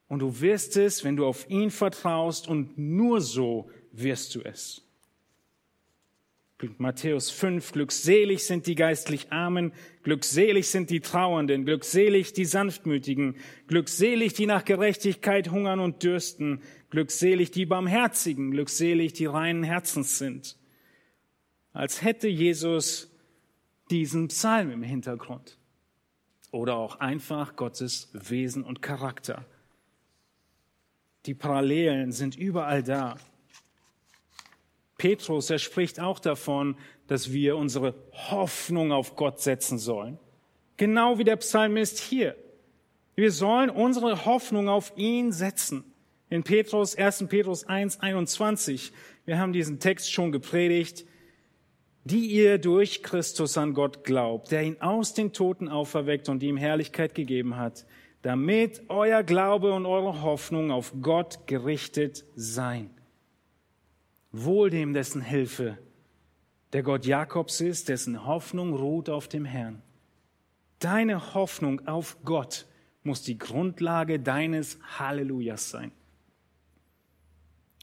Und 0.08 0.20
du 0.20 0.40
wirst 0.40 0.76
es, 0.76 1.04
wenn 1.04 1.16
du 1.16 1.26
auf 1.26 1.48
ihn 1.48 1.70
vertraust 1.70 2.48
und 2.48 2.76
nur 2.76 3.20
so 3.20 3.70
wirst 3.92 4.34
du 4.34 4.42
es. 4.42 4.85
Matthäus 6.78 7.30
5, 7.30 7.72
glückselig 7.72 8.46
sind 8.46 8.66
die 8.66 8.76
geistlich 8.76 9.30
Armen, 9.30 9.72
glückselig 10.02 10.68
sind 10.68 10.88
die 10.88 11.00
Trauernden, 11.00 11.66
glückselig 11.66 12.32
die 12.32 12.46
Sanftmütigen, 12.46 13.36
glückselig 13.66 14.32
die 14.32 14.46
nach 14.46 14.64
Gerechtigkeit 14.64 15.50
hungern 15.50 15.80
und 15.80 16.02
dürsten, 16.02 16.62
glückselig 16.88 17.50
die 17.50 17.66
Barmherzigen, 17.66 18.52
glückselig 18.52 19.12
die 19.12 19.26
reinen 19.26 19.64
Herzens 19.64 20.16
sind. 20.16 20.56
Als 21.74 22.02
hätte 22.02 22.28
Jesus 22.28 23.10
diesen 23.90 24.28
Psalm 24.28 24.70
im 24.70 24.82
Hintergrund. 24.82 25.58
Oder 26.52 26.76
auch 26.76 27.00
einfach 27.00 27.56
Gottes 27.56 28.08
Wesen 28.14 28.64
und 28.64 28.80
Charakter. 28.80 29.44
Die 31.26 31.34
Parallelen 31.34 32.12
sind 32.12 32.36
überall 32.36 32.82
da. 32.82 33.16
Petrus, 34.98 35.50
er 35.50 35.58
spricht 35.58 36.00
auch 36.00 36.18
davon, 36.18 36.76
dass 37.06 37.32
wir 37.32 37.56
unsere 37.56 37.94
Hoffnung 38.12 38.92
auf 38.92 39.16
Gott 39.16 39.40
setzen 39.40 39.78
sollen. 39.78 40.18
Genau 40.76 41.18
wie 41.18 41.24
der 41.24 41.36
Psalmist 41.36 41.98
hier. 41.98 42.36
Wir 43.14 43.32
sollen 43.32 43.70
unsere 43.70 44.26
Hoffnung 44.26 44.68
auf 44.68 44.92
ihn 44.96 45.32
setzen. 45.32 45.84
In 46.28 46.42
Petrus, 46.42 46.96
1. 46.96 47.26
Petrus 47.28 47.64
1, 47.64 48.00
21. 48.00 48.92
Wir 49.24 49.38
haben 49.38 49.52
diesen 49.52 49.80
Text 49.80 50.12
schon 50.12 50.32
gepredigt. 50.32 51.06
Die 52.04 52.26
ihr 52.26 52.58
durch 52.58 53.02
Christus 53.02 53.58
an 53.58 53.74
Gott 53.74 54.04
glaubt, 54.04 54.52
der 54.52 54.62
ihn 54.62 54.80
aus 54.80 55.12
den 55.12 55.32
Toten 55.32 55.68
auferweckt 55.68 56.28
und 56.28 56.40
ihm 56.40 56.56
Herrlichkeit 56.56 57.16
gegeben 57.16 57.56
hat, 57.56 57.84
damit 58.22 58.82
euer 58.88 59.24
Glaube 59.24 59.72
und 59.72 59.86
eure 59.86 60.22
Hoffnung 60.22 60.70
auf 60.70 60.92
Gott 61.02 61.48
gerichtet 61.48 62.24
sein. 62.36 62.90
Wohl 64.32 64.70
dem, 64.70 64.92
dessen 64.92 65.22
Hilfe 65.22 65.78
der 66.72 66.82
Gott 66.82 67.06
Jakobs 67.06 67.60
ist, 67.60 67.88
dessen 67.88 68.26
Hoffnung 68.26 68.74
ruht 68.74 69.08
auf 69.08 69.28
dem 69.28 69.44
Herrn. 69.44 69.82
Deine 70.78 71.34
Hoffnung 71.34 71.86
auf 71.86 72.18
Gott 72.24 72.66
muss 73.02 73.22
die 73.22 73.38
Grundlage 73.38 74.20
deines 74.20 74.78
Hallelujahs 74.98 75.70
sein. 75.70 75.92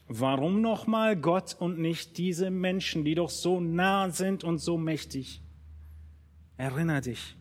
Warum 0.06 0.60
nochmal 0.60 1.16
Gott 1.16 1.56
und 1.58 1.78
nicht 1.78 2.18
diese 2.18 2.50
Menschen, 2.50 3.04
die 3.04 3.14
doch 3.14 3.30
so 3.30 3.58
nah 3.58 4.10
sind 4.10 4.44
und 4.44 4.58
so 4.58 4.76
mächtig? 4.76 5.42
Erinner 6.56 7.00
dich. 7.00 7.36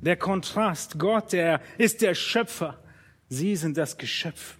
Der 0.00 0.16
Kontrast, 0.16 0.98
Gott, 0.98 1.32
der 1.32 1.60
ist 1.78 2.02
der 2.02 2.14
Schöpfer. 2.14 2.82
Sie 3.28 3.56
sind 3.56 3.76
das 3.76 3.98
Geschöpf. 3.98 4.58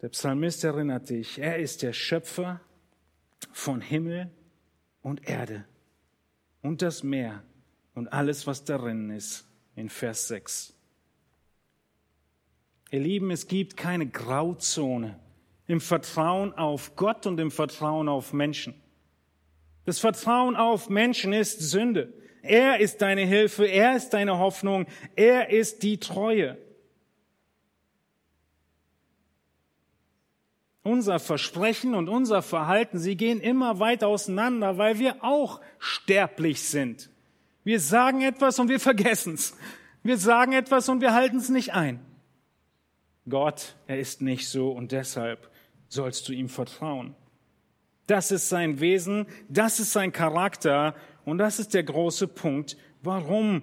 Der 0.00 0.10
Psalmist 0.10 0.62
erinnert 0.62 1.10
dich, 1.10 1.38
er 1.38 1.58
ist 1.58 1.82
der 1.82 1.92
Schöpfer 1.92 2.60
von 3.52 3.80
Himmel 3.80 4.30
und 5.02 5.28
Erde 5.28 5.64
und 6.62 6.82
das 6.82 7.02
Meer 7.02 7.42
und 7.94 8.12
alles, 8.12 8.46
was 8.46 8.64
darin 8.64 9.10
ist, 9.10 9.46
in 9.74 9.88
Vers 9.88 10.28
6. 10.28 10.74
Ihr 12.90 13.00
Lieben, 13.00 13.30
es 13.30 13.48
gibt 13.48 13.76
keine 13.76 14.06
Grauzone 14.06 15.18
im 15.66 15.80
Vertrauen 15.80 16.54
auf 16.54 16.94
Gott 16.96 17.26
und 17.26 17.38
im 17.40 17.50
Vertrauen 17.50 18.08
auf 18.08 18.32
Menschen. 18.32 18.74
Das 19.84 19.98
Vertrauen 19.98 20.56
auf 20.56 20.88
Menschen 20.88 21.32
ist 21.32 21.60
Sünde. 21.60 22.12
Er 22.42 22.78
ist 22.78 23.02
deine 23.02 23.22
Hilfe, 23.22 23.66
er 23.66 23.96
ist 23.96 24.10
deine 24.10 24.38
Hoffnung, 24.38 24.86
er 25.16 25.50
ist 25.50 25.82
die 25.82 25.98
Treue. 25.98 26.56
Unser 30.88 31.18
Versprechen 31.18 31.94
und 31.94 32.08
unser 32.08 32.40
Verhalten, 32.42 32.98
sie 32.98 33.16
gehen 33.16 33.40
immer 33.40 33.78
weit 33.78 34.02
auseinander, 34.02 34.78
weil 34.78 34.98
wir 34.98 35.22
auch 35.22 35.60
sterblich 35.78 36.62
sind. 36.62 37.10
Wir 37.62 37.78
sagen 37.78 38.22
etwas 38.22 38.58
und 38.58 38.68
wir 38.68 38.80
vergessen 38.80 39.34
es. 39.34 39.54
Wir 40.02 40.16
sagen 40.16 40.52
etwas 40.52 40.88
und 40.88 41.02
wir 41.02 41.12
halten 41.12 41.36
es 41.36 41.50
nicht 41.50 41.74
ein. 41.74 42.00
Gott, 43.28 43.76
er 43.86 43.98
ist 43.98 44.22
nicht 44.22 44.48
so 44.48 44.70
und 44.70 44.90
deshalb 44.92 45.50
sollst 45.88 46.26
du 46.28 46.32
ihm 46.32 46.48
vertrauen. 46.48 47.14
Das 48.06 48.30
ist 48.30 48.48
sein 48.48 48.80
Wesen, 48.80 49.26
das 49.50 49.80
ist 49.80 49.92
sein 49.92 50.12
Charakter 50.12 50.94
und 51.26 51.36
das 51.36 51.58
ist 51.58 51.74
der 51.74 51.82
große 51.82 52.26
Punkt, 52.26 52.78
warum 53.02 53.62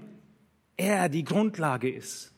er 0.78 1.10
die 1.10 1.24
Grundlage 1.24 1.90
ist. 1.90 2.32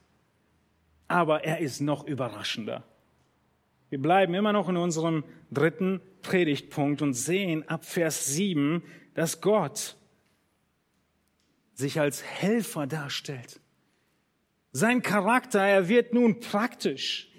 Aber 1.09 1.43
er 1.43 1.59
ist 1.59 1.81
noch 1.81 2.07
überraschender. 2.07 2.85
Wir 3.89 4.01
bleiben 4.01 4.33
immer 4.33 4.53
noch 4.53 4.69
in 4.69 4.77
unserem 4.77 5.23
dritten 5.51 6.01
Predigtpunkt 6.21 7.01
und 7.01 7.13
sehen 7.13 7.67
ab 7.69 7.85
Vers 7.85 8.25
7, 8.27 8.83
dass 9.13 9.41
Gott 9.41 9.95
sich 11.73 11.99
als 11.99 12.23
Helfer 12.23 12.87
darstellt. 12.87 13.61
Sein 14.71 15.01
Charakter, 15.01 15.61
er 15.61 15.87
wird 15.87 16.13
nun 16.13 16.39
praktisch. 16.39 17.31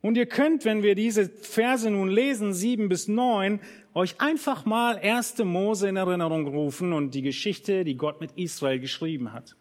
Und 0.00 0.16
ihr 0.16 0.26
könnt, 0.26 0.64
wenn 0.64 0.82
wir 0.82 0.94
diese 0.94 1.28
Verse 1.28 1.90
nun 1.90 2.08
lesen, 2.08 2.52
sieben 2.52 2.88
bis 2.88 3.08
neun, 3.08 3.60
euch 3.94 4.20
einfach 4.20 4.64
mal 4.64 4.98
erste 5.00 5.44
Mose 5.44 5.88
in 5.88 5.96
Erinnerung 5.96 6.46
rufen 6.46 6.92
und 6.92 7.14
die 7.14 7.22
Geschichte, 7.22 7.84
die 7.84 7.96
Gott 7.96 8.20
mit 8.20 8.32
Israel 8.32 8.80
geschrieben 8.80 9.32
hat. 9.32 9.56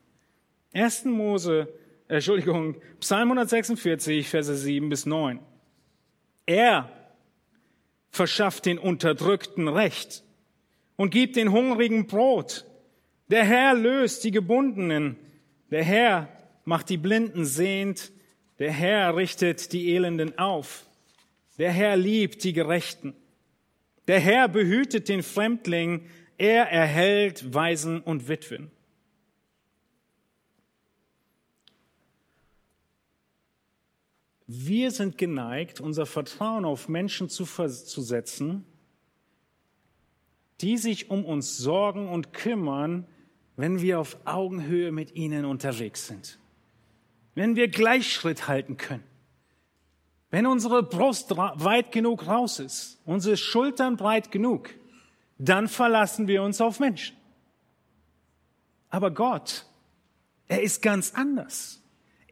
Ersten 0.72 1.12
Mose, 1.12 1.70
äh, 2.08 2.16
Entschuldigung, 2.16 2.76
Psalm 3.00 3.30
146, 3.30 4.28
Verse 4.28 4.56
7 4.56 4.90
bis 4.90 5.06
9. 5.06 5.40
Er 6.46 6.90
verschafft 8.10 8.66
den 8.66 8.78
Unterdrückten 8.78 9.68
Recht 9.68 10.24
und 10.96 11.10
gibt 11.10 11.36
den 11.36 11.52
Hungrigen 11.52 12.08
Brot. 12.08 12.66
Der 13.30 13.44
Herr 13.44 13.74
löst 13.74 14.24
die 14.24 14.32
Gebundenen. 14.32 15.16
Der 15.72 15.84
Herr 15.84 16.30
macht 16.66 16.90
die 16.90 16.98
Blinden 16.98 17.46
sehend. 17.46 18.12
Der 18.60 18.72
Herr 18.72 19.16
richtet 19.16 19.74
die 19.74 19.94
Elenden 19.96 20.38
auf. 20.38 20.86
Der 21.58 21.72
Herr 21.72 21.98
liebt 21.98 22.44
die 22.44 22.54
Gerechten. 22.54 23.16
Der 24.08 24.20
Herr 24.20 24.48
behütet 24.48 25.10
den 25.10 25.24
Fremdling. 25.24 26.08
Er 26.38 26.66
erhält 26.70 27.54
Waisen 27.54 28.02
und 28.02 28.28
Witwen. 28.28 28.70
Wir 34.56 34.92
sind 34.92 35.18
geneigt, 35.18 35.82
unser 35.82 36.06
Vertrauen 36.06 36.64
auf 36.64 36.88
Menschen 36.88 37.28
zu, 37.28 37.46
zu 37.46 38.02
setzen, 38.04 38.64
die 40.62 40.78
sich 40.78 41.10
um 41.10 41.26
uns 41.26 41.58
sorgen 41.58 42.08
und 42.08 42.34
kümmern, 42.34 43.08
wenn 43.56 43.82
wir 43.82 44.00
auf 44.00 44.16
Augenhöhe 44.26 44.92
mit 44.92 45.16
ihnen 45.16 45.46
unterwegs 45.46 46.06
sind. 46.06 46.38
Wenn 47.34 47.56
wir 47.56 47.68
Gleichschritt 47.68 48.48
halten 48.48 48.78
können. 48.78 49.04
Wenn 50.30 50.46
unsere 50.46 50.84
Brust 50.84 51.36
weit 51.36 51.92
genug 51.92 52.28
raus 52.28 52.60
ist, 52.60 53.02
unsere 53.06 53.38
Schultern 53.38 53.98
breit 53.98 54.30
genug, 54.32 54.70
dann 55.40 55.68
verlassen 55.68 56.28
wir 56.28 56.44
uns 56.44 56.62
auf 56.62 56.80
Menschen. 56.80 57.18
Aber 58.92 59.10
Gott, 59.10 59.66
er 60.48 60.62
ist 60.62 60.84
ganz 60.84 61.16
anders. 61.16 61.83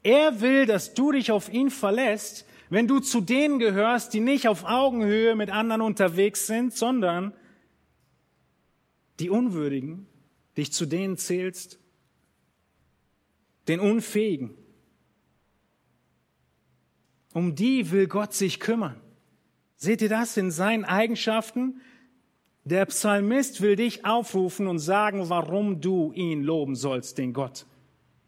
Er 0.04 0.42
will, 0.42 0.66
dass 0.66 0.94
du 0.94 1.12
dich 1.12 1.32
auf 1.32 1.52
ihn 1.52 1.70
verlässt, 1.70 2.46
wenn 2.70 2.88
du 2.88 3.00
zu 3.00 3.22
denen 3.22 3.60
gehörst, 3.60 4.14
die 4.14 4.22
nicht 4.22 4.48
auf 4.48 4.64
Augenhöhe 4.64 5.36
mit 5.36 5.50
anderen 5.50 5.82
unterwegs 5.82 6.48
sind, 6.48 6.74
sondern 6.74 7.34
die 9.20 9.30
Unwürdigen, 9.30 10.08
dich 10.58 10.72
zu 10.72 10.86
denen 10.86 11.18
zählst, 11.18 11.80
den 13.68 13.80
Unfähigen. 13.80 14.56
Um 17.34 17.56
die 17.56 17.92
will 17.92 18.08
Gott 18.08 18.34
sich 18.34 18.60
kümmern. 18.60 19.00
Seht 19.76 20.02
ihr 20.02 20.10
das 20.10 20.38
in 20.38 20.52
seinen 20.52 20.86
Eigenschaften? 20.86 21.82
Der 22.64 22.86
Psalmist 22.86 23.62
will 23.62 23.76
dich 23.76 24.06
aufrufen 24.06 24.68
und 24.68 24.80
sagen, 24.80 25.30
warum 25.30 25.82
du 25.82 26.12
ihn 26.14 26.44
loben 26.44 26.76
sollst, 26.76 27.18
den 27.18 27.34
Gott. 27.34 27.66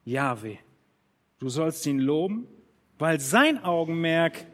Yahweh. 0.05 0.57
Du 1.43 1.49
sollst 1.49 1.85
ihn 1.87 1.99
loben, 1.99 2.47
weil 2.99 3.19
sein 3.19 3.61
Augenmerk 3.65 4.45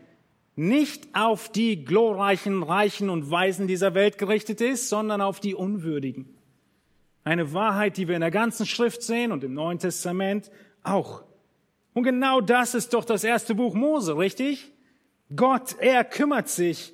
nicht 0.55 1.07
auf 1.13 1.47
die 1.47 1.85
glorreichen, 1.85 2.63
reichen 2.63 3.11
und 3.11 3.29
weisen 3.29 3.67
dieser 3.67 3.93
Welt 3.93 4.17
gerichtet 4.17 4.59
ist, 4.59 4.89
sondern 4.89 5.21
auf 5.21 5.39
die 5.39 5.53
Unwürdigen. 5.53 6.35
Eine 7.23 7.53
Wahrheit, 7.53 7.97
die 7.97 8.07
wir 8.07 8.15
in 8.15 8.21
der 8.21 8.31
ganzen 8.31 8.65
Schrift 8.65 9.03
sehen 9.03 9.31
und 9.31 9.43
im 9.43 9.53
Neuen 9.53 9.77
Testament 9.77 10.49
auch. 10.81 11.25
Und 11.93 12.05
genau 12.05 12.41
das 12.41 12.73
ist 12.73 12.91
doch 12.95 13.05
das 13.05 13.23
erste 13.23 13.53
Buch 13.53 13.75
Mose, 13.75 14.17
richtig? 14.17 14.71
Gott, 15.35 15.75
er 15.79 16.03
kümmert 16.03 16.49
sich. 16.49 16.91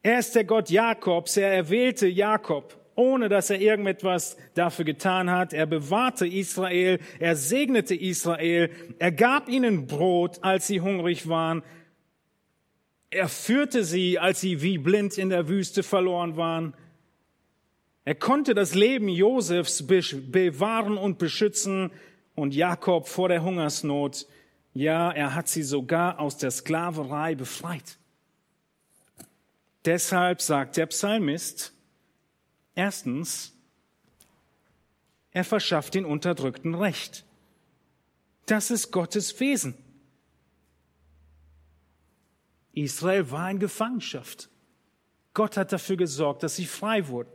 Er 0.00 0.20
ist 0.20 0.36
der 0.36 0.44
Gott 0.44 0.70
Jakobs, 0.70 1.36
er 1.36 1.52
erwählte 1.52 2.06
Jakob 2.06 2.77
ohne 2.98 3.28
dass 3.28 3.48
er 3.48 3.60
irgendetwas 3.60 4.36
dafür 4.54 4.84
getan 4.84 5.30
hat. 5.30 5.52
Er 5.52 5.66
bewahrte 5.66 6.26
Israel, 6.26 6.98
er 7.20 7.36
segnete 7.36 7.94
Israel, 7.94 8.70
er 8.98 9.12
gab 9.12 9.48
ihnen 9.48 9.86
Brot, 9.86 10.42
als 10.42 10.66
sie 10.66 10.80
hungrig 10.80 11.28
waren. 11.28 11.62
Er 13.10 13.28
führte 13.28 13.84
sie, 13.84 14.18
als 14.18 14.40
sie 14.40 14.62
wie 14.62 14.78
blind 14.78 15.16
in 15.16 15.30
der 15.30 15.48
Wüste 15.48 15.84
verloren 15.84 16.36
waren. 16.36 16.74
Er 18.04 18.16
konnte 18.16 18.52
das 18.54 18.74
Leben 18.74 19.08
Josefs 19.08 19.86
bewahren 19.86 20.98
und 20.98 21.18
beschützen 21.18 21.92
und 22.34 22.52
Jakob 22.52 23.06
vor 23.06 23.28
der 23.28 23.44
Hungersnot. 23.44 24.26
Ja, 24.74 25.12
er 25.12 25.36
hat 25.36 25.48
sie 25.48 25.62
sogar 25.62 26.18
aus 26.18 26.36
der 26.36 26.50
Sklaverei 26.50 27.36
befreit. 27.36 27.96
Deshalb 29.84 30.42
sagt 30.42 30.76
der 30.76 30.86
Psalmist, 30.86 31.72
Erstens, 32.78 33.52
er 35.32 35.42
verschafft 35.42 35.94
den 35.94 36.04
Unterdrückten 36.04 36.76
Recht. 36.76 37.24
Das 38.46 38.70
ist 38.70 38.92
Gottes 38.92 39.40
Wesen. 39.40 39.74
Israel 42.72 43.32
war 43.32 43.50
in 43.50 43.58
Gefangenschaft. 43.58 44.48
Gott 45.34 45.56
hat 45.56 45.72
dafür 45.72 45.96
gesorgt, 45.96 46.44
dass 46.44 46.54
sie 46.54 46.66
frei 46.66 47.08
wurden. 47.08 47.32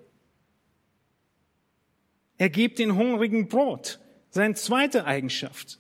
Er 2.38 2.50
gibt 2.50 2.80
den 2.80 2.96
Hungrigen 2.96 3.50
Brot, 3.50 4.00
seine 4.30 4.54
zweite 4.54 5.04
Eigenschaft. 5.04 5.78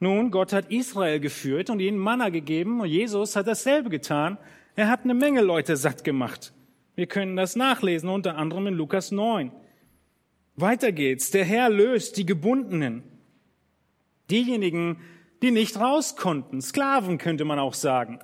Nun, 0.00 0.30
Gott 0.30 0.54
hat 0.54 0.70
Israel 0.70 1.20
geführt 1.20 1.68
und 1.68 1.80
ihnen 1.80 1.98
Manna 1.98 2.30
gegeben 2.30 2.80
und 2.80 2.88
Jesus 2.88 3.36
hat 3.36 3.46
dasselbe 3.46 3.90
getan. 3.90 4.38
Er 4.76 4.88
hat 4.88 5.04
eine 5.04 5.12
Menge 5.12 5.42
Leute 5.42 5.76
satt 5.76 6.04
gemacht. 6.04 6.54
Wir 6.94 7.06
können 7.06 7.36
das 7.36 7.56
nachlesen, 7.56 8.08
unter 8.08 8.36
anderem 8.36 8.66
in 8.66 8.74
Lukas 8.74 9.10
9. 9.10 9.50
Weiter 10.56 10.92
geht's. 10.92 11.30
Der 11.30 11.44
Herr 11.44 11.70
löst 11.70 12.16
die 12.16 12.26
Gebundenen. 12.26 13.02
Diejenigen, 14.30 15.00
die 15.40 15.50
nicht 15.50 15.78
raus 15.78 16.16
konnten. 16.16 16.60
Sklaven 16.60 17.18
könnte 17.18 17.44
man 17.44 17.58
auch 17.58 17.74
sagen. 17.74 18.20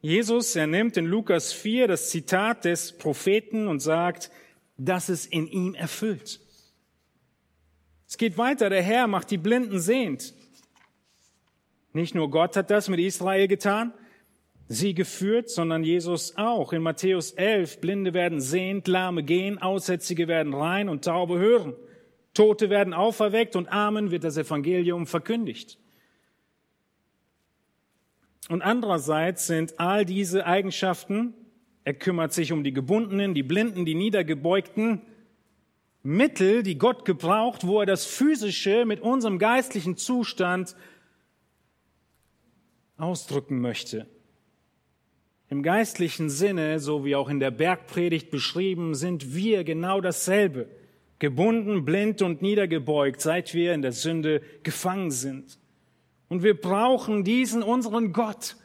Jesus, 0.00 0.56
er 0.56 0.66
nimmt 0.66 0.96
in 0.96 1.06
Lukas 1.06 1.52
4 1.52 1.88
das 1.88 2.10
Zitat 2.10 2.64
des 2.64 2.96
Propheten 2.96 3.68
und 3.68 3.80
sagt, 3.80 4.30
dass 4.76 5.08
es 5.08 5.26
in 5.26 5.46
ihm 5.46 5.74
erfüllt. 5.74 6.40
Es 8.06 8.16
geht 8.16 8.38
weiter. 8.38 8.70
Der 8.70 8.82
Herr 8.82 9.06
macht 9.06 9.30
die 9.30 9.38
Blinden 9.38 9.80
sehend. 9.80 10.34
Nicht 11.92 12.14
nur 12.14 12.30
Gott 12.30 12.56
hat 12.56 12.70
das 12.70 12.88
mit 12.88 13.00
Israel 13.00 13.48
getan, 13.48 13.92
sie 14.68 14.94
geführt, 14.94 15.48
sondern 15.48 15.82
Jesus 15.82 16.36
auch. 16.36 16.72
In 16.72 16.82
Matthäus 16.82 17.32
11, 17.32 17.80
Blinde 17.80 18.14
werden 18.14 18.40
sehend, 18.40 18.86
Lahme 18.86 19.22
gehen, 19.22 19.60
Aussätzige 19.60 20.28
werden 20.28 20.54
rein 20.54 20.88
und 20.88 21.04
Taube 21.04 21.38
hören. 21.38 21.74
Tote 22.34 22.70
werden 22.70 22.92
auferweckt 22.92 23.56
und 23.56 23.68
Armen 23.68 24.10
wird 24.10 24.24
das 24.24 24.36
Evangelium 24.36 25.06
verkündigt. 25.06 25.78
Und 28.48 28.62
andererseits 28.62 29.46
sind 29.46 29.80
all 29.80 30.04
diese 30.04 30.46
Eigenschaften, 30.46 31.34
er 31.84 31.94
kümmert 31.94 32.34
sich 32.34 32.52
um 32.52 32.64
die 32.64 32.74
Gebundenen, 32.74 33.32
die 33.32 33.42
Blinden, 33.42 33.86
die 33.86 33.94
Niedergebeugten, 33.94 35.00
Mittel, 36.02 36.62
die 36.62 36.76
Gott 36.76 37.06
gebraucht, 37.06 37.66
wo 37.66 37.80
er 37.80 37.86
das 37.86 38.04
Physische 38.04 38.84
mit 38.84 39.00
unserem 39.00 39.38
geistlichen 39.38 39.96
Zustand 39.96 40.76
ausdrücken 42.98 43.60
möchte. 43.60 44.06
Im 45.50 45.62
geistlichen 45.62 46.28
Sinne, 46.28 46.78
so 46.78 47.06
wie 47.06 47.16
auch 47.16 47.30
in 47.30 47.40
der 47.40 47.50
Bergpredigt 47.50 48.30
beschrieben, 48.30 48.94
sind 48.94 49.34
wir 49.34 49.64
genau 49.64 50.00
dasselbe. 50.00 50.68
Gebunden, 51.18 51.84
blind 51.84 52.20
und 52.20 52.42
niedergebeugt, 52.42 53.20
seit 53.20 53.54
wir 53.54 53.72
in 53.72 53.82
der 53.82 53.92
Sünde 53.92 54.42
gefangen 54.62 55.10
sind. 55.10 55.58
Und 56.28 56.42
wir 56.42 56.60
brauchen 56.60 57.24
diesen 57.24 57.62
unseren 57.62 58.12
Gott, 58.12 58.56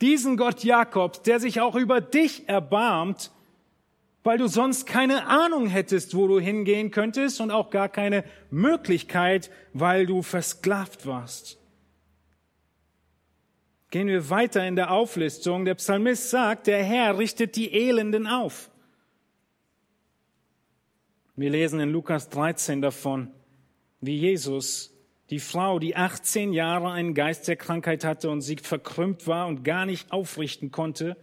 diesen 0.00 0.36
Gott 0.36 0.64
Jakobs, 0.64 1.22
der 1.22 1.38
sich 1.38 1.60
auch 1.60 1.76
über 1.76 2.00
dich 2.00 2.48
erbarmt, 2.48 3.30
weil 4.24 4.38
du 4.38 4.48
sonst 4.48 4.86
keine 4.86 5.26
Ahnung 5.28 5.68
hättest, 5.68 6.16
wo 6.16 6.26
du 6.26 6.40
hingehen 6.40 6.90
könntest 6.90 7.40
und 7.40 7.52
auch 7.52 7.70
gar 7.70 7.88
keine 7.88 8.24
Möglichkeit, 8.50 9.50
weil 9.72 10.06
du 10.06 10.22
versklavt 10.22 11.06
warst. 11.06 11.58
Gehen 13.94 14.08
wir 14.08 14.28
weiter 14.28 14.66
in 14.66 14.74
der 14.74 14.90
Auflistung. 14.90 15.64
Der 15.64 15.76
Psalmist 15.76 16.28
sagt, 16.28 16.66
der 16.66 16.82
Herr 16.82 17.16
richtet 17.16 17.54
die 17.54 17.72
Elenden 17.72 18.26
auf. 18.26 18.68
Wir 21.36 21.48
lesen 21.50 21.78
in 21.78 21.90
Lukas 21.90 22.28
13 22.28 22.82
davon, 22.82 23.30
wie 24.00 24.16
Jesus 24.16 24.92
die 25.30 25.38
Frau, 25.38 25.78
die 25.78 25.94
18 25.94 26.52
Jahre 26.52 26.90
einen 26.90 27.14
Geist 27.14 27.46
der 27.46 27.54
Krankheit 27.54 28.02
hatte 28.02 28.30
und 28.30 28.40
sie 28.40 28.56
verkrümmt 28.56 29.28
war 29.28 29.46
und 29.46 29.62
gar 29.62 29.86
nicht 29.86 30.10
aufrichten 30.10 30.72
konnte, 30.72 31.16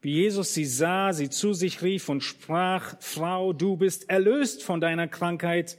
wie 0.00 0.12
Jesus 0.12 0.54
sie 0.54 0.64
sah, 0.64 1.12
sie 1.12 1.28
zu 1.28 1.54
sich 1.54 1.82
rief 1.82 2.08
und 2.08 2.20
sprach, 2.20 2.94
Frau, 3.00 3.52
du 3.52 3.76
bist 3.76 4.08
erlöst 4.08 4.62
von 4.62 4.80
deiner 4.80 5.08
Krankheit. 5.08 5.76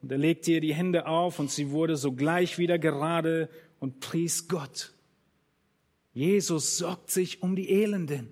Und 0.00 0.12
er 0.12 0.18
legte 0.18 0.52
ihr 0.52 0.60
die 0.60 0.74
Hände 0.74 1.06
auf 1.06 1.40
und 1.40 1.50
sie 1.50 1.70
wurde 1.70 1.96
sogleich 1.96 2.56
wieder 2.56 2.78
gerade 2.78 3.48
und 3.80 3.98
pries 3.98 4.46
Gott. 4.46 4.92
Jesus 6.12 6.78
sorgt 6.78 7.10
sich 7.10 7.42
um 7.42 7.54
die 7.56 7.70
Elenden. 7.70 8.28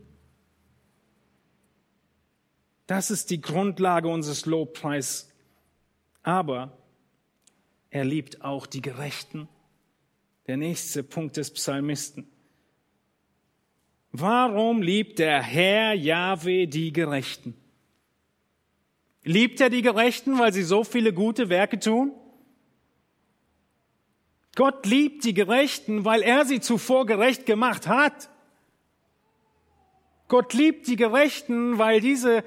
Das 2.87 3.11
ist 3.11 3.31
die 3.31 3.41
Grundlage 3.41 4.09
unseres 4.09 4.47
Lobpreis. 4.47 5.31
Aber 6.23 6.77
er 7.91 8.05
liebt 8.05 8.43
auch 8.43 8.67
die 8.67 8.83
Gerechten. 8.83 9.49
Der 10.47 10.57
nächste 10.57 11.03
Punkt 11.03 11.37
des 11.37 11.53
Psalmisten. 11.53 12.27
Warum 14.11 14.81
liebt 14.81 15.19
der 15.19 15.43
Herr 15.43 15.93
Jahwe 15.93 16.67
die 16.67 16.93
Gerechten? 16.93 17.55
Liebt 19.23 19.61
er 19.61 19.69
die 19.69 19.83
Gerechten, 19.83 20.39
weil 20.39 20.55
sie 20.55 20.63
so 20.63 20.85
viele 20.85 21.13
gute 21.13 21.51
Werke 21.51 21.79
tun? 21.79 22.13
Gott 24.59 24.87
liebt 24.87 25.23
die 25.23 25.35
Gerechten, 25.35 26.05
weil 26.05 26.21
er 26.21 26.45
sie 26.45 26.59
zuvor 26.59 27.07
gerecht 27.07 27.47
gemacht 27.47 27.87
hat. 27.87 28.29
Gott 30.27 30.53
liebt 30.53 30.89
die 30.89 30.97
Gerechten, 30.97 31.79
weil 31.79 32.01
diese 32.01 32.43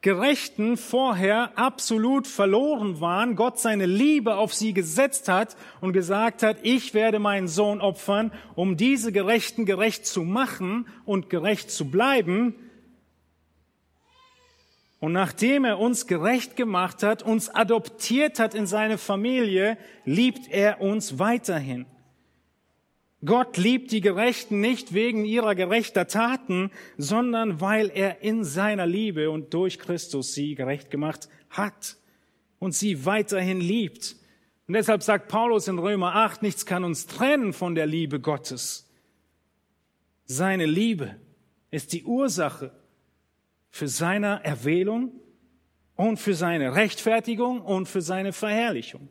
Gerechten 0.00 0.76
vorher 0.76 1.56
absolut 1.56 2.26
verloren 2.26 3.00
waren, 3.00 3.36
Gott 3.36 3.60
seine 3.60 3.86
Liebe 3.86 4.34
auf 4.34 4.52
sie 4.52 4.74
gesetzt 4.74 5.28
hat 5.28 5.56
und 5.80 5.92
gesagt 5.92 6.42
hat, 6.42 6.56
ich 6.62 6.92
werde 6.92 7.20
meinen 7.20 7.46
Sohn 7.46 7.80
opfern, 7.80 8.32
um 8.56 8.76
diese 8.76 9.12
Gerechten 9.12 9.64
gerecht 9.64 10.06
zu 10.06 10.24
machen 10.24 10.88
und 11.04 11.30
gerecht 11.30 11.70
zu 11.70 11.88
bleiben. 11.88 12.56
Und 15.04 15.12
nachdem 15.12 15.66
er 15.66 15.78
uns 15.78 16.06
gerecht 16.06 16.56
gemacht 16.56 17.02
hat, 17.02 17.22
uns 17.22 17.50
adoptiert 17.50 18.38
hat 18.38 18.54
in 18.54 18.66
seine 18.66 18.96
Familie, 18.96 19.76
liebt 20.06 20.50
er 20.50 20.80
uns 20.80 21.18
weiterhin. 21.18 21.84
Gott 23.22 23.58
liebt 23.58 23.92
die 23.92 24.00
Gerechten 24.00 24.62
nicht 24.62 24.94
wegen 24.94 25.26
ihrer 25.26 25.54
gerechter 25.54 26.06
Taten, 26.06 26.70
sondern 26.96 27.60
weil 27.60 27.90
er 27.90 28.22
in 28.22 28.44
seiner 28.44 28.86
Liebe 28.86 29.30
und 29.30 29.52
durch 29.52 29.78
Christus 29.78 30.32
sie 30.32 30.54
gerecht 30.54 30.90
gemacht 30.90 31.28
hat 31.50 31.98
und 32.58 32.74
sie 32.74 33.04
weiterhin 33.04 33.60
liebt. 33.60 34.16
Und 34.66 34.72
deshalb 34.72 35.02
sagt 35.02 35.28
Paulus 35.28 35.68
in 35.68 35.78
Römer 35.78 36.14
8, 36.14 36.40
nichts 36.40 36.64
kann 36.64 36.82
uns 36.82 37.06
trennen 37.06 37.52
von 37.52 37.74
der 37.74 37.84
Liebe 37.84 38.20
Gottes. 38.20 38.90
Seine 40.24 40.64
Liebe 40.64 41.16
ist 41.70 41.92
die 41.92 42.04
Ursache 42.04 42.72
für 43.74 43.88
seine 43.88 44.44
Erwählung 44.44 45.10
und 45.96 46.18
für 46.20 46.34
seine 46.34 46.76
Rechtfertigung 46.76 47.60
und 47.60 47.88
für 47.88 48.02
seine 48.02 48.32
Verherrlichung. 48.32 49.08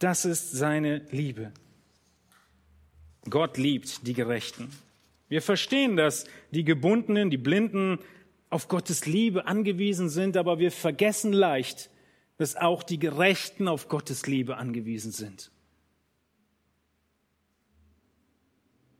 Das 0.00 0.24
ist 0.24 0.50
seine 0.50 1.06
Liebe. 1.12 1.52
Gott 3.30 3.56
liebt 3.56 4.08
die 4.08 4.12
Gerechten. 4.12 4.72
Wir 5.28 5.40
verstehen, 5.40 5.94
dass 5.94 6.24
die 6.50 6.64
Gebundenen, 6.64 7.30
die 7.30 7.38
Blinden 7.38 8.00
auf 8.50 8.66
Gottes 8.66 9.06
Liebe 9.06 9.46
angewiesen 9.46 10.08
sind, 10.08 10.36
aber 10.36 10.58
wir 10.58 10.72
vergessen 10.72 11.32
leicht, 11.32 11.90
dass 12.38 12.56
auch 12.56 12.82
die 12.82 12.98
Gerechten 12.98 13.68
auf 13.68 13.86
Gottes 13.86 14.26
Liebe 14.26 14.56
angewiesen 14.56 15.12
sind. 15.12 15.52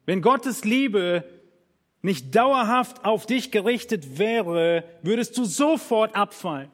Wenn 0.06 0.22
Gottes 0.22 0.64
Liebe 0.64 1.24
nicht 2.04 2.36
dauerhaft 2.36 3.06
auf 3.06 3.24
dich 3.24 3.50
gerichtet 3.50 4.18
wäre, 4.18 4.84
würdest 5.02 5.38
du 5.38 5.44
sofort 5.46 6.14
abfallen. 6.14 6.70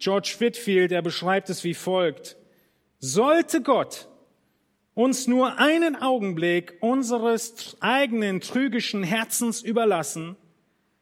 George 0.00 0.34
Whitfield, 0.38 0.90
er 0.90 1.02
beschreibt 1.02 1.48
es 1.48 1.62
wie 1.62 1.74
folgt. 1.74 2.36
Sollte 2.98 3.62
Gott 3.62 4.08
uns 4.94 5.28
nur 5.28 5.58
einen 5.60 5.94
Augenblick 5.94 6.74
unseres 6.80 7.76
eigenen 7.78 8.40
trügischen 8.40 9.04
Herzens 9.04 9.62
überlassen, 9.62 10.34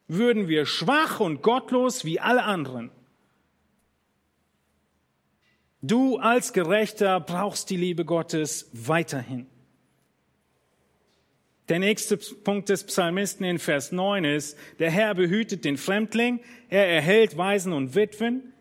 würden 0.06 0.46
wir 0.46 0.66
schwach 0.66 1.20
und 1.20 1.40
gottlos 1.40 2.04
wie 2.04 2.20
alle 2.20 2.42
anderen. 2.42 2.90
Du 5.80 6.18
als 6.18 6.52
Gerechter 6.52 7.18
brauchst 7.18 7.70
die 7.70 7.78
Liebe 7.78 8.04
Gottes 8.04 8.68
weiterhin. 8.74 9.46
Der 11.70 11.78
nächste 11.78 12.16
Punkt 12.16 12.68
des 12.68 12.82
Psalmisten 12.82 13.44
in 13.44 13.60
Vers 13.60 13.92
9 13.92 14.24
ist, 14.24 14.58
der 14.80 14.90
Herr 14.90 15.14
behütet 15.14 15.64
den 15.64 15.76
Fremdling, 15.76 16.40
er 16.68 16.88
erhält 16.88 17.36
Waisen 17.36 17.72
und 17.72 17.94
Witwen. 17.94 18.52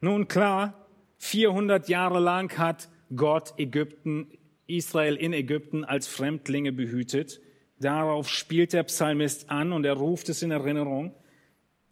Nun 0.00 0.28
klar, 0.28 0.86
400 1.18 1.90
Jahre 1.90 2.20
lang 2.20 2.56
hat 2.56 2.88
Gott 3.14 3.52
Ägypten, 3.58 4.28
Israel 4.66 5.14
in 5.14 5.34
Ägypten 5.34 5.84
als 5.84 6.08
Fremdlinge 6.08 6.72
behütet. 6.72 7.38
Darauf 7.78 8.30
spielt 8.30 8.72
der 8.72 8.84
Psalmist 8.84 9.50
an 9.50 9.74
und 9.74 9.84
er 9.84 9.92
ruft 9.92 10.30
es 10.30 10.40
in 10.40 10.52
Erinnerung. 10.52 11.14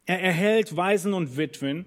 Er 0.06 0.22
erhält 0.22 0.74
Waisen 0.74 1.12
und 1.12 1.36
Witwen. 1.36 1.84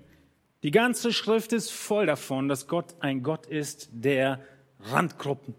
Die 0.62 0.70
ganze 0.70 1.12
Schrift 1.12 1.54
ist 1.54 1.72
voll 1.72 2.06
davon, 2.06 2.50
dass 2.50 2.68
Gott 2.68 2.94
ein 3.00 3.24
Gott 3.24 3.48
ist 3.48 3.90
der 3.94 4.42
Randgruppen, 4.80 5.56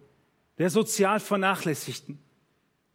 der 0.59 0.71
sozial 0.71 1.21
Vernachlässigten. 1.21 2.19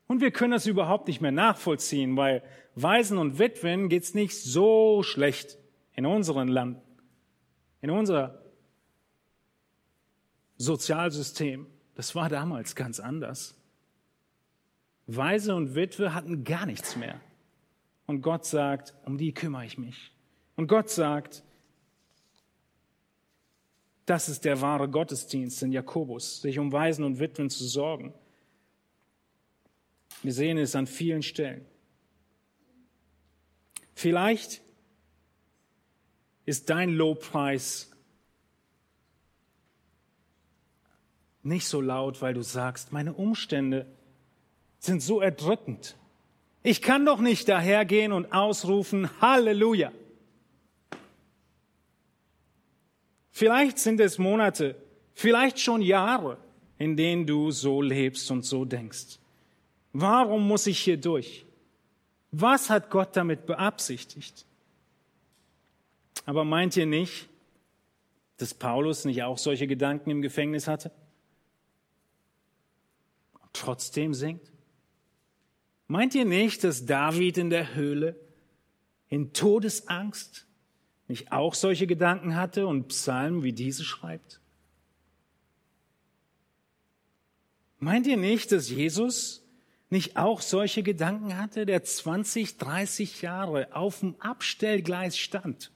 Und 0.08 0.22
wir 0.22 0.32
können 0.32 0.52
das 0.52 0.66
überhaupt 0.66 1.08
nicht 1.08 1.22
mehr 1.22 1.32
nachvollziehen, 1.32 2.18
weil 2.18 2.44
Waisen 2.76 3.18
und 3.18 3.38
Witwen 3.38 3.90
geht's 3.90 4.14
nicht 4.14 4.36
so 4.36 5.04
schlecht 5.04 5.58
in 5.94 6.06
unserem 6.06 6.48
Land, 6.48 6.82
in 7.82 7.90
unser 7.90 8.42
Sozialsystem. 10.58 11.68
Das 11.96 12.16
war 12.16 12.30
damals 12.30 12.76
ganz 12.76 13.00
anders. 13.00 13.56
Weise 15.06 15.56
und 15.56 15.76
Witwe 15.76 16.14
hatten 16.14 16.44
gar 16.44 16.66
nichts 16.66 16.96
mehr. 16.96 17.20
Und 18.06 18.22
Gott 18.22 18.46
sagt, 18.46 18.94
um 19.06 19.18
die 19.18 19.34
kümmere 19.34 19.66
ich 19.66 19.78
mich. 19.78 20.12
Und 20.56 20.68
Gott 20.68 20.90
sagt, 20.90 21.44
das 24.10 24.28
ist 24.28 24.44
der 24.44 24.60
wahre 24.62 24.90
Gottesdienst 24.90 25.62
in 25.62 25.72
Jakobus, 25.72 26.42
sich 26.42 26.58
um 26.58 26.72
Waisen 26.72 27.06
und 27.06 27.20
Witwen 27.20 27.52
zu 27.52 27.64
sorgen. 27.64 28.14
Wir 30.24 30.34
sehen 30.34 30.58
es 30.58 30.76
an 30.76 30.88
vielen 30.88 31.22
Stellen. 31.22 31.64
Vielleicht 33.94 34.62
ist 36.46 36.72
dein 36.72 36.90
Lobpreis 36.90 37.92
nicht 41.44 41.68
so 41.68 41.80
laut, 41.80 42.22
weil 42.24 42.34
du 42.34 42.42
sagst, 42.42 42.92
meine 42.92 43.14
Umstände 43.14 43.86
sind 44.80 45.04
so 45.04 45.22
erdrückend. 45.22 45.96
Ich 46.64 46.82
kann 46.82 47.06
doch 47.06 47.20
nicht 47.20 47.48
dahergehen 47.48 48.12
und 48.12 48.34
ausrufen, 48.34 49.22
Halleluja. 49.22 49.92
Vielleicht 53.40 53.80
sind 53.80 54.02
es 54.02 54.18
Monate, 54.18 54.76
vielleicht 55.14 55.62
schon 55.62 55.82
Jahre, 55.82 56.38
in 56.78 56.98
denen 56.98 57.26
du 57.26 57.52
so 57.52 57.82
lebst 57.82 58.30
und 58.32 58.44
so 58.44 58.66
denkst. 58.66 59.18
Warum 59.94 60.46
muss 60.46 60.68
ich 60.68 60.78
hier 60.78 60.98
durch? 60.98 61.46
Was 62.32 62.70
hat 62.70 62.90
Gott 62.90 63.16
damit 63.16 63.46
beabsichtigt? 63.46 64.46
Aber 66.26 66.44
meint 66.44 66.76
ihr 66.76 66.86
nicht, 66.86 67.30
dass 68.36 68.54
Paulus 68.54 69.06
nicht 69.06 69.24
auch 69.24 69.38
solche 69.38 69.68
Gedanken 69.68 70.10
im 70.10 70.22
Gefängnis 70.22 70.68
hatte? 70.68 70.92
Und 73.42 73.54
trotzdem 73.54 74.14
singt? 74.14 74.52
Meint 75.88 76.14
ihr 76.14 76.26
nicht, 76.26 76.66
dass 76.66 76.86
David 76.86 77.38
in 77.38 77.50
der 77.52 77.74
Höhle 77.74 78.20
in 79.08 79.32
Todesangst 79.32 80.46
nicht 81.10 81.34
auch 81.34 81.56
solche 81.56 81.88
Gedanken 81.88 82.36
hatte 82.36 82.68
und 82.68 82.88
Psalmen 82.88 83.44
wie 83.44 83.52
diese 83.52 83.84
schreibt? 83.84 84.40
Meint 87.80 88.08
ihr 88.08 88.18
nicht, 88.18 88.52
dass 88.52 88.70
Jesus 88.70 89.44
nicht 89.90 90.18
auch 90.18 90.42
solche 90.42 90.84
Gedanken 90.84 91.38
hatte, 91.38 91.66
der 91.66 91.84
20, 91.84 92.58
30 92.58 93.22
Jahre 93.22 93.76
auf 93.76 94.02
dem 94.02 94.16
Abstellgleis 94.20 95.18
stand? 95.18 95.72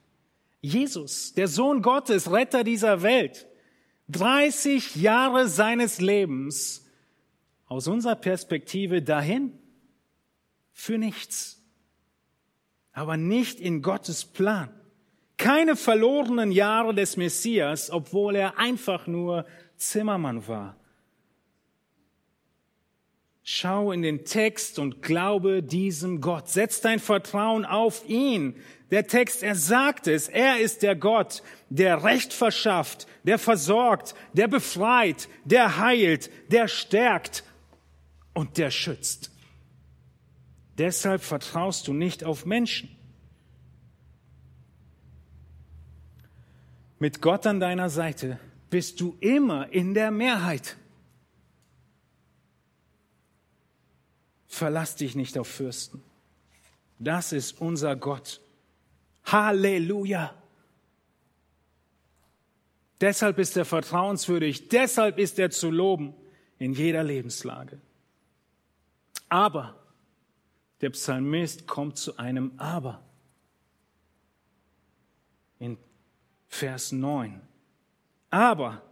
Jesus, 0.61 1.33
der 1.33 1.47
Sohn 1.47 1.81
Gottes, 1.81 2.31
Retter 2.31 2.63
dieser 2.63 3.01
Welt, 3.01 3.47
30 4.09 4.95
Jahre 4.97 5.49
seines 5.49 5.99
Lebens 5.99 6.85
aus 7.65 7.87
unserer 7.87 8.15
Perspektive 8.15 9.01
dahin 9.01 9.57
für 10.73 10.97
nichts, 10.97 11.61
aber 12.91 13.17
nicht 13.17 13.59
in 13.59 13.81
Gottes 13.81 14.25
Plan. 14.25 14.69
Keine 15.43 15.75
verlorenen 15.75 16.53
Jahre 16.53 16.95
des 16.95 17.17
Messias, 17.17 17.91
obwohl 17.91 18.37
er 18.37 18.57
einfach 18.57 19.07
nur 19.07 19.45
Zimmermann 19.75 20.47
war. 20.47 20.77
Schau 23.43 23.91
in 23.91 24.03
den 24.03 24.23
Text 24.23 24.79
und 24.79 25.01
glaube 25.01 25.61
diesem 25.61 26.21
Gott. 26.21 26.47
Setz 26.47 26.79
dein 26.79 26.99
Vertrauen 26.99 27.65
auf 27.65 28.07
ihn. 28.07 28.55
Der 28.89 29.05
Text, 29.05 29.43
er 29.43 29.55
sagt 29.55 30.07
es, 30.07 30.29
er 30.29 30.61
ist 30.61 30.81
der 30.81 30.95
Gott, 30.95 31.43
der 31.67 32.05
Recht 32.05 32.31
verschafft, 32.31 33.05
der 33.23 33.37
versorgt, 33.37 34.15
der 34.31 34.47
befreit, 34.47 35.27
der 35.43 35.77
heilt, 35.77 36.31
der 36.53 36.69
stärkt 36.69 37.43
und 38.33 38.57
der 38.57 38.71
schützt. 38.71 39.29
Deshalb 40.77 41.21
vertraust 41.21 41.89
du 41.89 41.91
nicht 41.91 42.23
auf 42.23 42.45
Menschen. 42.45 42.95
Mit 47.03 47.21
Gott 47.21 47.45
an 47.45 47.59
deiner 47.59 47.89
Seite 47.89 48.39
bist 48.69 49.01
du 49.01 49.17
immer 49.19 49.67
in 49.73 49.93
der 49.93 50.09
Mehrheit. 50.09 50.77
Verlass 54.47 54.95
dich 54.95 55.13
nicht 55.13 55.37
auf 55.37 55.49
Fürsten. 55.49 56.01
Das 56.99 57.33
ist 57.33 57.59
unser 57.59 57.97
Gott. 57.97 58.39
Halleluja. 59.25 60.33
Deshalb 63.01 63.37
ist 63.37 63.57
er 63.57 63.65
vertrauenswürdig, 63.65 64.69
deshalb 64.69 65.19
ist 65.19 65.37
er 65.39 65.49
zu 65.49 65.71
loben 65.71 66.15
in 66.57 66.71
jeder 66.71 67.03
Lebenslage. 67.03 67.81
Aber 69.27 69.77
der 70.79 70.91
Psalmist 70.91 71.67
kommt 71.67 71.97
zu 71.97 72.15
einem 72.15 72.53
Aber. 72.55 73.03
In 75.59 75.77
Vers 76.53 76.91
9. 76.91 77.41
Aber, 78.29 78.83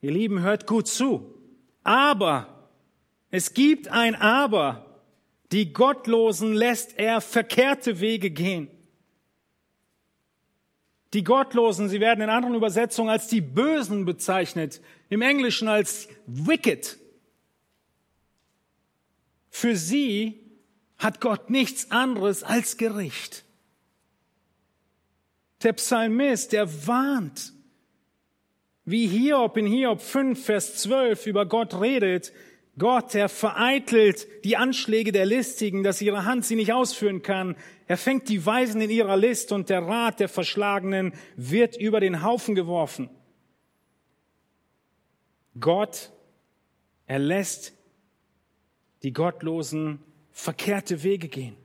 ihr 0.00 0.12
Lieben, 0.12 0.40
hört 0.40 0.66
gut 0.66 0.88
zu. 0.88 1.38
Aber, 1.84 2.70
es 3.30 3.52
gibt 3.52 3.88
ein 3.88 4.14
Aber. 4.14 4.98
Die 5.52 5.74
Gottlosen 5.74 6.54
lässt 6.54 6.98
er 6.98 7.20
verkehrte 7.20 8.00
Wege 8.00 8.30
gehen. 8.30 8.68
Die 11.12 11.22
Gottlosen, 11.22 11.90
sie 11.90 12.00
werden 12.00 12.22
in 12.22 12.30
anderen 12.30 12.54
Übersetzungen 12.54 13.10
als 13.10 13.28
die 13.28 13.42
Bösen 13.42 14.06
bezeichnet, 14.06 14.80
im 15.10 15.20
Englischen 15.20 15.68
als 15.68 16.08
wicked. 16.26 16.98
Für 19.50 19.76
sie 19.76 20.40
hat 20.96 21.20
Gott 21.20 21.50
nichts 21.50 21.90
anderes 21.90 22.42
als 22.42 22.78
Gericht. 22.78 23.44
Der 25.62 25.72
Psalmist, 25.74 26.52
der 26.52 26.86
warnt, 26.86 27.52
wie 28.84 29.06
Hiob 29.06 29.56
in 29.56 29.66
Hiob 29.66 30.00
5, 30.00 30.44
Vers 30.44 30.76
12 30.78 31.26
über 31.26 31.46
Gott 31.46 31.80
redet. 31.80 32.32
Gott, 32.78 33.14
er 33.14 33.28
vereitelt 33.28 34.26
die 34.44 34.56
Anschläge 34.56 35.12
der 35.12 35.26
Listigen, 35.26 35.82
dass 35.82 36.02
ihre 36.02 36.24
Hand 36.24 36.44
sie 36.44 36.56
nicht 36.56 36.72
ausführen 36.72 37.22
kann. 37.22 37.56
Er 37.86 37.96
fängt 37.96 38.28
die 38.28 38.44
Weisen 38.44 38.80
in 38.80 38.90
ihrer 38.90 39.16
List 39.16 39.52
und 39.52 39.68
der 39.68 39.82
Rat 39.82 40.20
der 40.20 40.28
Verschlagenen 40.28 41.12
wird 41.36 41.76
über 41.76 42.00
den 42.00 42.22
Haufen 42.22 42.54
geworfen. 42.54 43.10
Gott, 45.60 46.10
er 47.06 47.18
lässt 47.18 47.74
die 49.02 49.12
Gottlosen 49.12 50.00
verkehrte 50.30 51.02
Wege 51.02 51.28
gehen. 51.28 51.56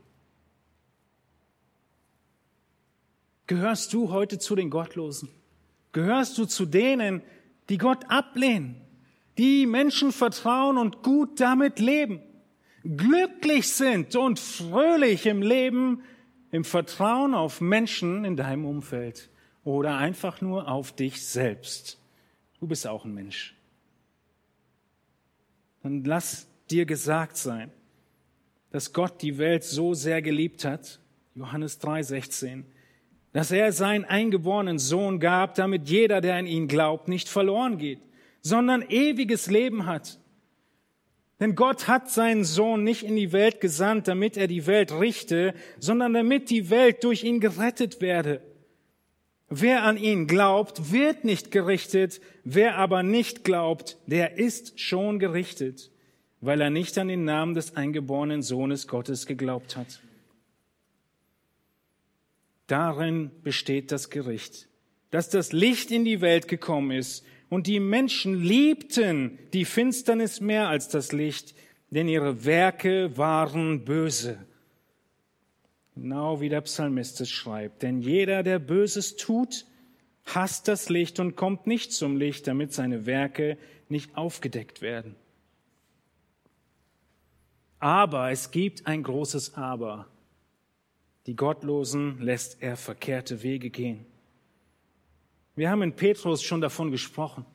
Gehörst 3.47 3.93
du 3.93 4.11
heute 4.11 4.39
zu 4.39 4.55
den 4.55 4.69
Gottlosen? 4.69 5.29
Gehörst 5.93 6.37
du 6.37 6.45
zu 6.45 6.65
denen, 6.65 7.21
die 7.69 7.77
Gott 7.77 8.03
ablehnen, 8.09 8.81
die 9.37 9.65
Menschen 9.65 10.11
vertrauen 10.11 10.77
und 10.77 11.01
gut 11.01 11.39
damit 11.39 11.79
leben, 11.79 12.21
glücklich 12.83 13.69
sind 13.69 14.15
und 14.15 14.39
fröhlich 14.39 15.25
im 15.25 15.41
Leben, 15.41 16.03
im 16.51 16.63
Vertrauen 16.63 17.33
auf 17.33 17.61
Menschen 17.61 18.25
in 18.25 18.35
deinem 18.35 18.65
Umfeld 18.65 19.29
oder 19.63 19.97
einfach 19.97 20.41
nur 20.41 20.69
auf 20.69 20.93
dich 20.93 21.25
selbst. 21.25 21.99
Du 22.59 22.67
bist 22.67 22.85
auch 22.87 23.05
ein 23.05 23.13
Mensch. 23.13 23.55
Dann 25.83 26.03
lass 26.03 26.47
dir 26.69 26.85
gesagt 26.85 27.37
sein, 27.37 27.71
dass 28.71 28.91
Gott 28.91 29.21
die 29.21 29.37
Welt 29.37 29.63
so 29.63 29.93
sehr 29.93 30.21
geliebt 30.21 30.65
hat, 30.65 30.99
Johannes 31.35 31.79
3:16, 31.79 32.65
dass 33.33 33.51
er 33.51 33.71
seinen 33.71 34.05
eingeborenen 34.05 34.79
Sohn 34.79 35.19
gab, 35.19 35.55
damit 35.55 35.89
jeder, 35.89 36.21
der 36.21 36.35
an 36.35 36.47
ihn 36.47 36.67
glaubt, 36.67 37.07
nicht 37.07 37.29
verloren 37.29 37.77
geht, 37.77 37.99
sondern 38.41 38.83
ewiges 38.89 39.47
Leben 39.49 39.85
hat. 39.85 40.19
Denn 41.39 41.53
Gott 41.53 41.87
hat 41.87 42.09
seinen 42.09 42.43
Sohn 42.43 42.83
nicht 42.83 43.03
in 43.03 43.15
die 43.15 43.31
Welt 43.31 43.61
gesandt, 43.61 44.07
damit 44.07 44.37
er 44.37 44.47
die 44.47 44.65
Welt 44.65 44.91
richte, 44.91 45.53
sondern 45.79 46.13
damit 46.13 46.49
die 46.49 46.69
Welt 46.69 47.03
durch 47.03 47.23
ihn 47.23 47.39
gerettet 47.39 48.01
werde. 48.01 48.41
Wer 49.49 49.83
an 49.83 49.97
ihn 49.97 50.27
glaubt, 50.27 50.91
wird 50.91 51.23
nicht 51.23 51.51
gerichtet, 51.51 52.19
wer 52.43 52.77
aber 52.77 53.03
nicht 53.03 53.43
glaubt, 53.43 53.97
der 54.07 54.37
ist 54.37 54.79
schon 54.79 55.19
gerichtet, 55.19 55.91
weil 56.41 56.59
er 56.59 56.69
nicht 56.69 56.97
an 56.97 57.07
den 57.07 57.23
Namen 57.23 57.53
des 57.53 57.75
eingeborenen 57.75 58.41
Sohnes 58.41 58.87
Gottes 58.87 59.25
geglaubt 59.25 59.77
hat. 59.77 60.01
Darin 62.67 63.31
besteht 63.43 63.91
das 63.91 64.09
Gericht, 64.09 64.67
dass 65.09 65.29
das 65.29 65.53
Licht 65.53 65.89
in 65.89 66.03
die 66.03 66.21
Welt 66.21 66.47
gekommen 66.47 66.91
ist 66.91 67.25
und 67.49 67.67
die 67.67 67.79
Menschen 67.79 68.35
liebten 68.35 69.39
die 69.53 69.65
Finsternis 69.65 70.41
mehr 70.41 70.67
als 70.67 70.89
das 70.89 71.13
Licht, 71.13 71.55
denn 71.89 72.09
ihre 72.09 72.43
Werke 72.43 73.17
waren 73.17 73.85
böse. 73.85 74.37
Genau 75.95 76.41
wie 76.41 76.49
der 76.49 76.61
Psalmist 76.61 77.21
es 77.21 77.31
schreibt. 77.31 77.81
Denn 77.81 78.01
jeder, 78.01 78.43
der 78.43 78.59
Böses 78.59 79.15
tut, 79.15 79.65
hasst 80.25 80.67
das 80.67 80.89
Licht 80.89 81.19
und 81.19 81.35
kommt 81.35 81.65
nicht 81.65 81.93
zum 81.93 82.17
Licht, 82.17 82.47
damit 82.47 82.73
seine 82.73 83.05
Werke 83.05 83.57
nicht 83.89 84.15
aufgedeckt 84.15 84.81
werden. 84.81 85.15
Aber 87.79 88.31
es 88.31 88.51
gibt 88.51 88.85
ein 88.85 89.03
großes 89.03 89.55
Aber. 89.55 90.07
Die 91.27 91.35
Gottlosen 91.35 92.21
lässt 92.21 92.61
er 92.61 92.77
verkehrte 92.77 93.43
Wege 93.43 93.69
gehen. 93.69 94.05
Wir 95.55 95.69
haben 95.69 95.81
in 95.81 95.93
Petrus 95.93 96.41
schon 96.41 96.61
davon 96.61 96.89
gesprochen. 96.89 97.45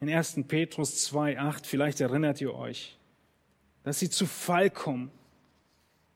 In 0.00 0.08
1. 0.08 0.40
Petrus 0.48 1.12
2.8, 1.12 1.66
vielleicht 1.66 2.00
erinnert 2.00 2.40
ihr 2.40 2.54
euch, 2.54 2.96
dass 3.82 3.98
sie 3.98 4.08
zu 4.08 4.26
Fall 4.26 4.70
kommen. 4.70 5.10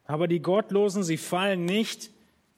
Aber 0.05 0.27
die 0.27 0.39
Gottlosen, 0.39 1.03
sie 1.03 1.17
fallen 1.17 1.65
nicht, 1.65 2.09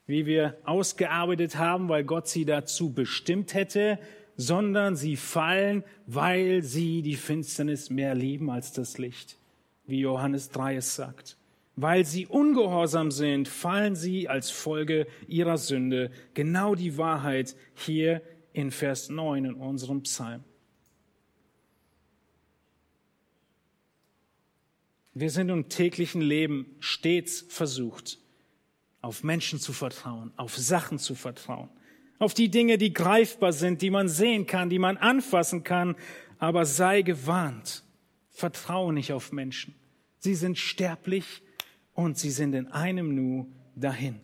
wie 0.07 0.25
wir 0.25 0.57
ausgearbeitet 0.63 1.57
haben, 1.57 1.89
weil 1.89 2.05
Gott 2.05 2.29
sie 2.29 2.45
dazu 2.45 2.93
bestimmt 2.93 3.53
hätte, 3.53 3.99
sondern 4.37 4.95
sie 4.95 5.17
fallen, 5.17 5.83
weil 6.05 6.63
sie 6.63 7.01
die 7.01 7.15
Finsternis 7.15 7.89
mehr 7.89 8.15
lieben 8.15 8.49
als 8.49 8.71
das 8.71 8.97
Licht, 8.97 9.37
wie 9.85 9.99
Johannes 9.99 10.49
3 10.49 10.77
es 10.77 10.95
sagt. 10.95 11.37
Weil 11.75 12.05
sie 12.05 12.25
ungehorsam 12.25 13.11
sind, 13.11 13.47
fallen 13.47 13.95
sie 13.95 14.29
als 14.29 14.49
Folge 14.49 15.07
ihrer 15.27 15.57
Sünde. 15.57 16.11
Genau 16.33 16.75
die 16.75 16.97
Wahrheit 16.97 17.55
hier 17.73 18.21
in 18.53 18.71
Vers 18.71 19.09
9 19.09 19.45
in 19.45 19.53
unserem 19.55 20.03
Psalm. 20.03 20.43
Wir 25.17 25.29
sind 25.29 25.47
im 25.47 25.69
täglichen 25.69 26.21
Leben 26.21 26.75
stets 26.79 27.45
versucht, 27.47 28.19
auf 29.01 29.23
Menschen 29.23 29.59
zu 29.59 29.71
vertrauen, 29.71 30.33
auf 30.35 30.57
Sachen 30.57 30.99
zu 30.99 31.15
vertrauen, 31.15 31.69
auf 32.19 32.33
die 32.33 32.49
Dinge, 32.49 32.77
die 32.77 32.93
greifbar 32.93 33.53
sind, 33.53 33.81
die 33.81 33.89
man 33.89 34.09
sehen 34.09 34.45
kann, 34.45 34.69
die 34.69 34.79
man 34.79 34.97
anfassen 34.97 35.63
kann. 35.63 35.95
Aber 36.37 36.65
sei 36.65 37.01
gewarnt, 37.01 37.83
vertraue 38.29 38.91
nicht 38.91 39.13
auf 39.13 39.31
Menschen. 39.31 39.73
Sie 40.19 40.35
sind 40.35 40.57
sterblich 40.57 41.41
und 41.95 42.19
sie 42.19 42.29
sind 42.29 42.53
in 42.53 42.67
einem 42.67 43.15
Nu 43.15 43.47
dahin. 43.75 44.21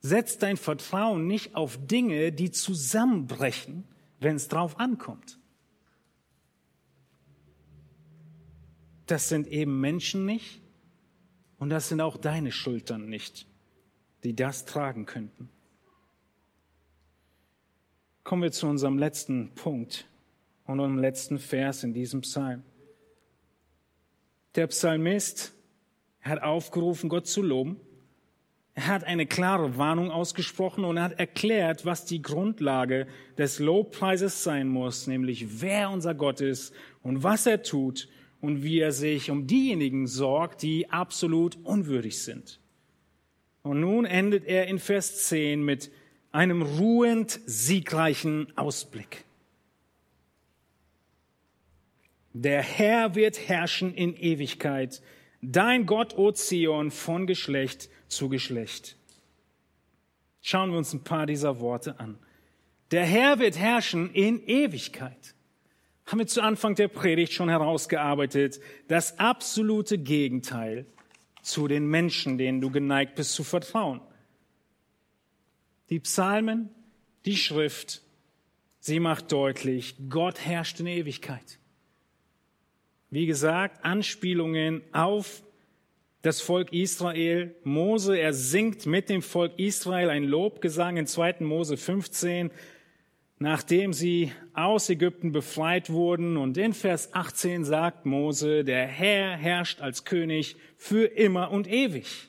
Setz 0.00 0.38
dein 0.38 0.56
Vertrauen 0.56 1.26
nicht 1.26 1.54
auf 1.54 1.78
Dinge, 1.86 2.32
die 2.32 2.50
zusammenbrechen, 2.50 3.84
wenn 4.18 4.36
es 4.36 4.48
drauf 4.48 4.80
ankommt. 4.80 5.38
Das 9.06 9.28
sind 9.28 9.46
eben 9.46 9.80
Menschen 9.80 10.26
nicht 10.26 10.60
und 11.58 11.70
das 11.70 11.88
sind 11.88 12.00
auch 12.00 12.16
deine 12.16 12.50
Schultern 12.50 13.08
nicht, 13.08 13.46
die 14.24 14.34
das 14.34 14.64
tragen 14.64 15.06
könnten. 15.06 15.48
Kommen 18.24 18.42
wir 18.42 18.52
zu 18.52 18.66
unserem 18.66 18.98
letzten 18.98 19.54
Punkt 19.54 20.08
und 20.64 20.80
unserem 20.80 20.98
letzten 20.98 21.38
Vers 21.38 21.84
in 21.84 21.94
diesem 21.94 22.22
Psalm. 22.22 22.64
Der 24.56 24.66
Psalmist 24.66 25.55
er 26.26 26.30
hat 26.30 26.42
aufgerufen, 26.42 27.08
Gott 27.08 27.28
zu 27.28 27.40
loben. 27.40 27.76
Er 28.74 28.88
hat 28.88 29.04
eine 29.04 29.26
klare 29.26 29.78
Warnung 29.78 30.10
ausgesprochen 30.10 30.84
und 30.84 30.96
er 30.96 31.04
hat 31.04 31.20
erklärt, 31.20 31.86
was 31.86 32.04
die 32.04 32.20
Grundlage 32.20 33.06
des 33.38 33.60
Lobpreises 33.60 34.42
sein 34.42 34.66
muss, 34.66 35.06
nämlich 35.06 35.62
wer 35.62 35.88
unser 35.88 36.14
Gott 36.14 36.40
ist 36.40 36.74
und 37.02 37.22
was 37.22 37.46
er 37.46 37.62
tut 37.62 38.08
und 38.40 38.64
wie 38.64 38.80
er 38.80 38.90
sich 38.90 39.30
um 39.30 39.46
diejenigen 39.46 40.08
sorgt, 40.08 40.62
die 40.62 40.90
absolut 40.90 41.58
unwürdig 41.62 42.20
sind. 42.20 42.58
Und 43.62 43.80
nun 43.80 44.04
endet 44.04 44.46
er 44.46 44.66
in 44.66 44.80
Vers 44.80 45.28
10 45.28 45.64
mit 45.64 45.92
einem 46.32 46.60
ruhend 46.60 47.38
siegreichen 47.46 48.52
Ausblick. 48.56 49.24
Der 52.32 52.62
Herr 52.62 53.14
wird 53.14 53.48
herrschen 53.48 53.94
in 53.94 54.14
Ewigkeit. 54.16 55.00
Dein 55.48 55.86
Gott, 55.86 56.18
O 56.18 56.32
Zion, 56.32 56.90
von 56.90 57.28
Geschlecht 57.28 57.88
zu 58.08 58.28
Geschlecht. 58.28 58.96
Schauen 60.42 60.72
wir 60.72 60.78
uns 60.78 60.92
ein 60.92 61.04
paar 61.04 61.24
dieser 61.24 61.60
Worte 61.60 62.00
an. 62.00 62.18
Der 62.90 63.04
Herr 63.04 63.38
wird 63.38 63.56
herrschen 63.56 64.12
in 64.12 64.44
Ewigkeit. 64.44 65.36
Haben 66.04 66.18
wir 66.18 66.26
zu 66.26 66.42
Anfang 66.42 66.74
der 66.74 66.88
Predigt 66.88 67.32
schon 67.32 67.48
herausgearbeitet, 67.48 68.58
das 68.88 69.20
absolute 69.20 69.98
Gegenteil 69.98 70.84
zu 71.42 71.68
den 71.68 71.86
Menschen, 71.86 72.38
denen 72.38 72.60
du 72.60 72.72
geneigt 72.72 73.14
bist 73.14 73.34
zu 73.34 73.44
vertrauen. 73.44 74.00
Die 75.90 76.00
Psalmen, 76.00 76.70
die 77.24 77.36
Schrift, 77.36 78.02
sie 78.80 78.98
macht 78.98 79.30
deutlich, 79.30 79.94
Gott 80.08 80.40
herrscht 80.40 80.80
in 80.80 80.88
Ewigkeit. 80.88 81.60
Wie 83.10 83.26
gesagt, 83.26 83.84
Anspielungen 83.84 84.82
auf 84.92 85.42
das 86.22 86.40
Volk 86.40 86.72
Israel. 86.72 87.54
Mose, 87.62 88.18
er 88.18 88.32
singt 88.32 88.84
mit 88.84 89.08
dem 89.08 89.22
Volk 89.22 89.52
Israel 89.58 90.10
ein 90.10 90.24
Lobgesang 90.24 90.96
in 90.96 91.06
2. 91.06 91.36
Mose 91.40 91.76
15, 91.76 92.50
nachdem 93.38 93.92
sie 93.92 94.32
aus 94.52 94.90
Ägypten 94.90 95.30
befreit 95.30 95.88
wurden. 95.90 96.36
Und 96.36 96.58
in 96.58 96.72
Vers 96.72 97.14
18 97.14 97.64
sagt 97.64 98.06
Mose, 98.06 98.64
der 98.64 98.86
Herr 98.86 99.36
herrscht 99.36 99.80
als 99.80 100.04
König 100.04 100.56
für 100.76 101.04
immer 101.04 101.52
und 101.52 101.68
ewig. 101.68 102.28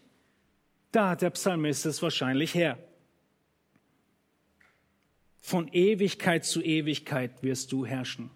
Da 0.92 1.10
hat 1.10 1.24
der 1.24 1.32
Psalmist 1.32 1.88
es 1.88 2.04
wahrscheinlich 2.04 2.54
her. 2.54 2.78
Von 5.42 5.70
Ewigkeit 5.70 6.46
zu 6.46 6.62
Ewigkeit 6.62 7.42
wirst 7.42 7.72
du 7.72 7.86
herrschen. 7.86 8.30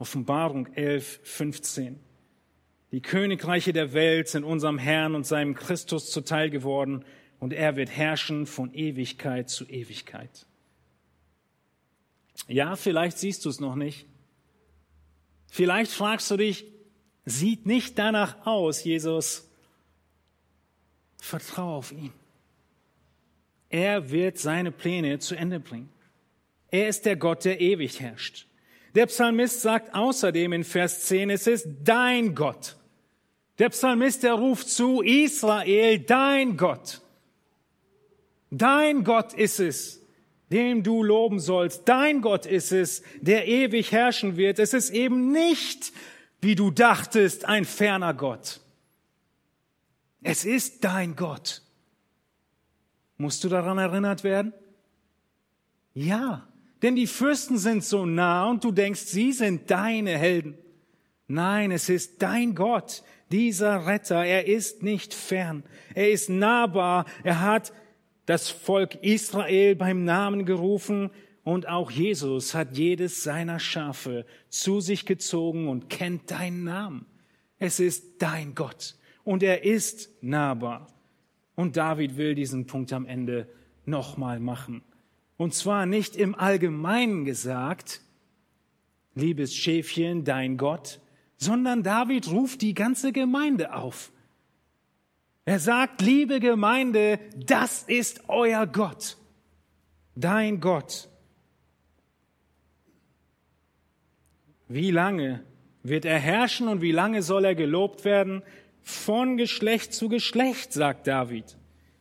Offenbarung 0.00 0.66
11, 0.72 1.20
15. 1.24 2.00
Die 2.90 3.02
Königreiche 3.02 3.74
der 3.74 3.92
Welt 3.92 4.28
sind 4.28 4.44
unserem 4.44 4.78
Herrn 4.78 5.14
und 5.14 5.26
seinem 5.26 5.54
Christus 5.54 6.10
zuteil 6.10 6.48
geworden 6.48 7.04
und 7.38 7.52
er 7.52 7.76
wird 7.76 7.90
herrschen 7.90 8.46
von 8.46 8.72
Ewigkeit 8.72 9.50
zu 9.50 9.66
Ewigkeit. 9.66 10.46
Ja, 12.48 12.76
vielleicht 12.76 13.18
siehst 13.18 13.44
du 13.44 13.50
es 13.50 13.60
noch 13.60 13.74
nicht. 13.74 14.06
Vielleicht 15.50 15.92
fragst 15.92 16.30
du 16.30 16.38
dich, 16.38 16.64
sieht 17.26 17.66
nicht 17.66 17.98
danach 17.98 18.46
aus, 18.46 18.82
Jesus. 18.82 19.50
Vertrau 21.18 21.76
auf 21.76 21.92
ihn. 21.92 22.14
Er 23.68 24.10
wird 24.10 24.38
seine 24.38 24.72
Pläne 24.72 25.18
zu 25.18 25.34
Ende 25.34 25.60
bringen. 25.60 25.90
Er 26.70 26.88
ist 26.88 27.04
der 27.04 27.16
Gott, 27.16 27.44
der 27.44 27.60
ewig 27.60 28.00
herrscht. 28.00 28.46
Der 28.94 29.06
Psalmist 29.06 29.60
sagt 29.60 29.94
außerdem 29.94 30.52
in 30.52 30.64
Vers 30.64 31.06
10, 31.06 31.30
es 31.30 31.46
ist 31.46 31.68
dein 31.84 32.34
Gott. 32.34 32.76
Der 33.58 33.68
Psalmist, 33.68 34.22
der 34.22 34.34
ruft 34.34 34.68
zu 34.68 35.02
Israel, 35.02 35.98
dein 36.00 36.56
Gott. 36.56 37.00
Dein 38.50 39.04
Gott 39.04 39.32
ist 39.32 39.60
es, 39.60 40.00
dem 40.50 40.82
du 40.82 41.02
loben 41.02 41.38
sollst. 41.38 41.88
Dein 41.88 42.20
Gott 42.20 42.46
ist 42.46 42.72
es, 42.72 43.02
der 43.20 43.46
ewig 43.46 43.92
herrschen 43.92 44.36
wird. 44.36 44.58
Es 44.58 44.74
ist 44.74 44.90
eben 44.90 45.30
nicht, 45.30 45.92
wie 46.40 46.54
du 46.54 46.70
dachtest, 46.70 47.44
ein 47.44 47.64
ferner 47.64 48.14
Gott. 48.14 48.60
Es 50.22 50.44
ist 50.44 50.84
dein 50.84 51.14
Gott. 51.14 51.62
Musst 53.18 53.44
du 53.44 53.48
daran 53.48 53.78
erinnert 53.78 54.24
werden? 54.24 54.52
Ja, 55.94 56.48
denn 56.82 56.96
die 56.96 57.06
Fürsten 57.06 57.58
sind 57.58 57.84
so 57.84 58.06
nah 58.06 58.48
und 58.48 58.64
du 58.64 58.72
denkst, 58.72 59.00
sie 59.00 59.32
sind 59.32 59.70
deine 59.70 60.16
Helden. 60.16 60.56
Nein, 61.26 61.70
es 61.70 61.88
ist 61.88 62.22
dein 62.22 62.54
Gott, 62.54 63.02
dieser 63.30 63.86
Retter. 63.86 64.24
Er 64.24 64.46
ist 64.46 64.82
nicht 64.82 65.14
fern. 65.14 65.62
Er 65.94 66.10
ist 66.10 66.28
nahbar. 66.28 67.04
Er 67.22 67.40
hat 67.40 67.72
das 68.26 68.48
Volk 68.48 68.96
Israel 69.02 69.76
beim 69.76 70.04
Namen 70.04 70.44
gerufen 70.44 71.10
und 71.42 71.68
auch 71.68 71.90
Jesus 71.90 72.54
hat 72.54 72.76
jedes 72.76 73.22
seiner 73.22 73.58
Schafe 73.58 74.26
zu 74.48 74.80
sich 74.80 75.06
gezogen 75.06 75.68
und 75.68 75.88
kennt 75.88 76.30
deinen 76.30 76.64
Namen. 76.64 77.06
Es 77.58 77.80
ist 77.80 78.22
dein 78.22 78.54
Gott 78.54 78.96
und 79.24 79.42
er 79.42 79.64
ist 79.64 80.10
nahbar. 80.22 80.86
Und 81.54 81.76
David 81.76 82.16
will 82.16 82.34
diesen 82.34 82.66
Punkt 82.66 82.92
am 82.92 83.06
Ende 83.06 83.48
nochmal 83.84 84.40
machen. 84.40 84.82
Und 85.40 85.54
zwar 85.54 85.86
nicht 85.86 86.16
im 86.16 86.34
Allgemeinen 86.34 87.24
gesagt, 87.24 88.02
liebes 89.14 89.54
Schäfchen, 89.54 90.22
dein 90.22 90.58
Gott, 90.58 91.00
sondern 91.38 91.82
David 91.82 92.30
ruft 92.30 92.60
die 92.60 92.74
ganze 92.74 93.10
Gemeinde 93.10 93.72
auf. 93.72 94.12
Er 95.46 95.58
sagt, 95.58 96.02
liebe 96.02 96.40
Gemeinde, 96.40 97.18
das 97.38 97.84
ist 97.84 98.28
euer 98.28 98.66
Gott, 98.66 99.16
dein 100.14 100.60
Gott. 100.60 101.08
Wie 104.68 104.90
lange 104.90 105.42
wird 105.82 106.04
er 106.04 106.18
herrschen 106.18 106.68
und 106.68 106.82
wie 106.82 106.92
lange 106.92 107.22
soll 107.22 107.46
er 107.46 107.54
gelobt 107.54 108.04
werden? 108.04 108.42
Von 108.82 109.38
Geschlecht 109.38 109.94
zu 109.94 110.10
Geschlecht, 110.10 110.74
sagt 110.74 111.06
David. 111.06 111.56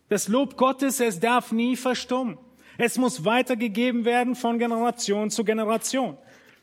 Das 0.10 0.28
Lob 0.28 0.58
Gottes, 0.58 1.00
es 1.00 1.22
darf 1.22 1.54
nie 1.54 1.78
verstummen. 1.78 2.38
Es 2.82 2.98
muss 2.98 3.26
weitergegeben 3.26 4.06
werden 4.06 4.36
von 4.36 4.58
Generation 4.58 5.30
zu 5.30 5.44
Generation. 5.44 6.18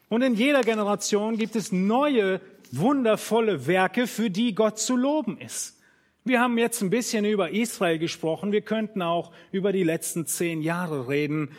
Und 0.09 0.23
in 0.23 0.35
jeder 0.35 0.63
Generation 0.63 1.37
gibt 1.37 1.57
es 1.57 1.73
neue, 1.73 2.41
wundervolle 2.73 3.67
Werke, 3.67 4.07
für 4.07 4.31
die 4.31 4.55
Gott 4.55 4.79
zu 4.79 4.97
loben 4.97 5.37
ist. 5.39 5.79
Wir 6.25 6.41
haben 6.41 6.57
jetzt 6.57 6.81
ein 6.81 6.89
bisschen 6.89 7.27
über 7.27 7.51
Israel 7.51 7.99
gesprochen. 7.99 8.51
Wir 8.51 8.63
könnten 8.63 9.03
auch 9.03 9.31
über 9.53 9.73
die 9.73 9.83
letzten 9.83 10.25
zehn 10.25 10.63
Jahre 10.63 11.07
reden. 11.07 11.51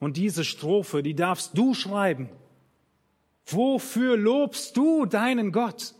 Und 0.00 0.18
diese 0.18 0.44
Strophe, 0.44 1.02
die 1.02 1.14
darfst 1.14 1.56
du 1.56 1.72
schreiben. 1.72 2.28
Wofür 3.46 4.18
lobst 4.18 4.76
du 4.76 5.06
deinen 5.06 5.50
Gott? 5.50 5.94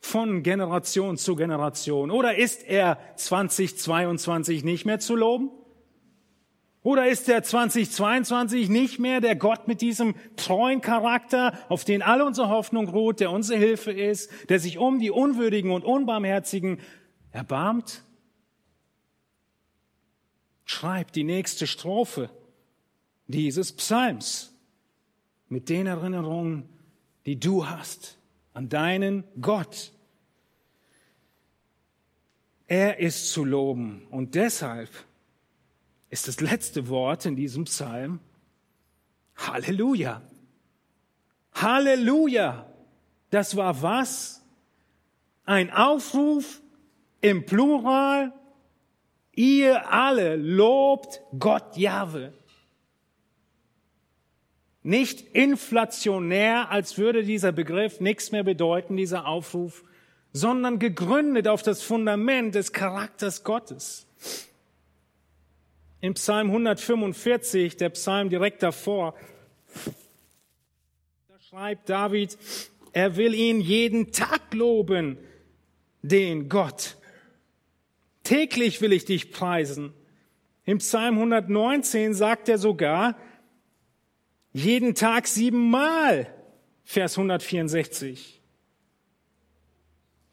Von 0.00 0.42
Generation 0.42 1.16
zu 1.16 1.36
Generation. 1.36 2.10
Oder 2.10 2.36
ist 2.36 2.66
er 2.66 2.98
2022 3.14 4.64
nicht 4.64 4.86
mehr 4.86 4.98
zu 4.98 5.14
loben? 5.14 5.52
Oder 6.82 7.08
ist 7.08 7.28
er 7.28 7.44
2022 7.44 8.68
nicht 8.68 8.98
mehr 8.98 9.20
der 9.20 9.36
Gott 9.36 9.68
mit 9.68 9.80
diesem 9.80 10.16
treuen 10.36 10.80
Charakter, 10.80 11.56
auf 11.68 11.84
den 11.84 12.02
alle 12.02 12.24
unsere 12.24 12.48
Hoffnung 12.48 12.88
ruht, 12.88 13.20
der 13.20 13.30
unsere 13.30 13.58
Hilfe 13.58 13.92
ist, 13.92 14.30
der 14.48 14.58
sich 14.58 14.78
um 14.78 14.98
die 14.98 15.12
Unwürdigen 15.12 15.70
und 15.70 15.84
Unbarmherzigen 15.84 16.80
erbarmt? 17.30 18.02
Schreib 20.64 21.12
die 21.12 21.22
nächste 21.22 21.68
Strophe 21.68 22.30
dieses 23.28 23.72
Psalms 23.72 24.52
mit 25.48 25.68
den 25.68 25.86
Erinnerungen, 25.86 26.68
die 27.26 27.38
du 27.38 27.68
hast 27.68 28.18
an 28.54 28.68
deinen 28.68 29.22
Gott. 29.40 29.92
Er 32.66 32.98
ist 32.98 33.30
zu 33.30 33.44
loben 33.44 34.06
und 34.10 34.34
deshalb 34.34 34.90
ist 36.12 36.28
das 36.28 36.42
letzte 36.42 36.88
Wort 36.88 37.24
in 37.24 37.36
diesem 37.36 37.64
Psalm 37.64 38.20
Halleluja. 39.34 40.20
Halleluja. 41.54 42.66
Das 43.30 43.56
war 43.56 43.80
was? 43.80 44.44
Ein 45.46 45.70
Aufruf 45.70 46.60
im 47.22 47.46
Plural, 47.46 48.34
ihr 49.34 49.90
alle 49.90 50.36
lobt 50.36 51.22
Gott 51.38 51.78
Jahwe. 51.78 52.34
Nicht 54.82 55.22
inflationär, 55.34 56.70
als 56.70 56.98
würde 56.98 57.22
dieser 57.22 57.52
Begriff 57.52 58.00
nichts 58.00 58.32
mehr 58.32 58.44
bedeuten, 58.44 58.98
dieser 58.98 59.26
Aufruf, 59.26 59.82
sondern 60.34 60.78
gegründet 60.78 61.48
auf 61.48 61.62
das 61.62 61.82
Fundament 61.82 62.54
des 62.54 62.74
Charakters 62.74 63.44
Gottes. 63.44 64.06
Im 66.02 66.12
Psalm 66.14 66.48
145, 66.48 67.78
der 67.78 67.88
Psalm 67.88 68.28
direkt 68.28 68.62
davor, 68.62 69.14
da 71.28 71.40
schreibt 71.40 71.88
David, 71.88 72.36
er 72.92 73.16
will 73.16 73.32
ihn 73.32 73.62
jeden 73.62 74.12
Tag 74.12 74.52
loben, 74.52 75.16
den 76.02 76.50
Gott 76.50 76.98
Täglich 78.22 78.80
will 78.80 78.92
ich 78.92 79.04
dich 79.04 79.32
preisen. 79.32 79.92
Im 80.64 80.78
Psalm 80.78 81.16
119 81.16 82.14
sagt 82.14 82.48
er 82.48 82.58
sogar, 82.58 83.16
jeden 84.52 84.94
Tag 84.94 85.26
siebenmal, 85.26 86.32
Vers 86.84 87.18
164. 87.18 88.40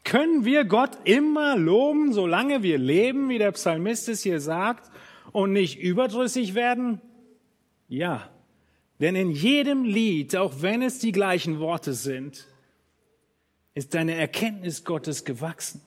Können 0.04 0.44
wir 0.44 0.64
Gott 0.64 0.98
immer 1.04 1.56
loben, 1.56 2.12
solange 2.12 2.62
wir 2.62 2.78
leben, 2.78 3.28
wie 3.28 3.38
der 3.38 3.52
Psalmist 3.52 4.08
es 4.08 4.22
hier 4.22 4.40
sagt, 4.40 4.90
und 5.32 5.52
nicht 5.52 5.78
überdrüssig 5.78 6.54
werden? 6.54 7.00
Ja, 7.88 8.30
denn 9.00 9.16
in 9.16 9.30
jedem 9.30 9.84
Lied, 9.84 10.36
auch 10.36 10.60
wenn 10.60 10.82
es 10.82 10.98
die 10.98 11.12
gleichen 11.12 11.58
Worte 11.58 11.94
sind, 11.94 12.46
ist 13.74 13.94
deine 13.94 14.14
Erkenntnis 14.14 14.84
Gottes 14.84 15.24
gewachsen 15.24 15.80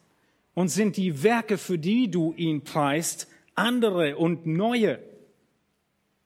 und 0.53 0.69
sind 0.69 0.97
die 0.97 1.23
Werke, 1.23 1.57
für 1.57 1.77
die 1.77 2.09
du 2.09 2.33
ihn 2.33 2.63
preist, 2.63 3.27
andere 3.55 4.17
und 4.17 4.45
neue. 4.47 4.99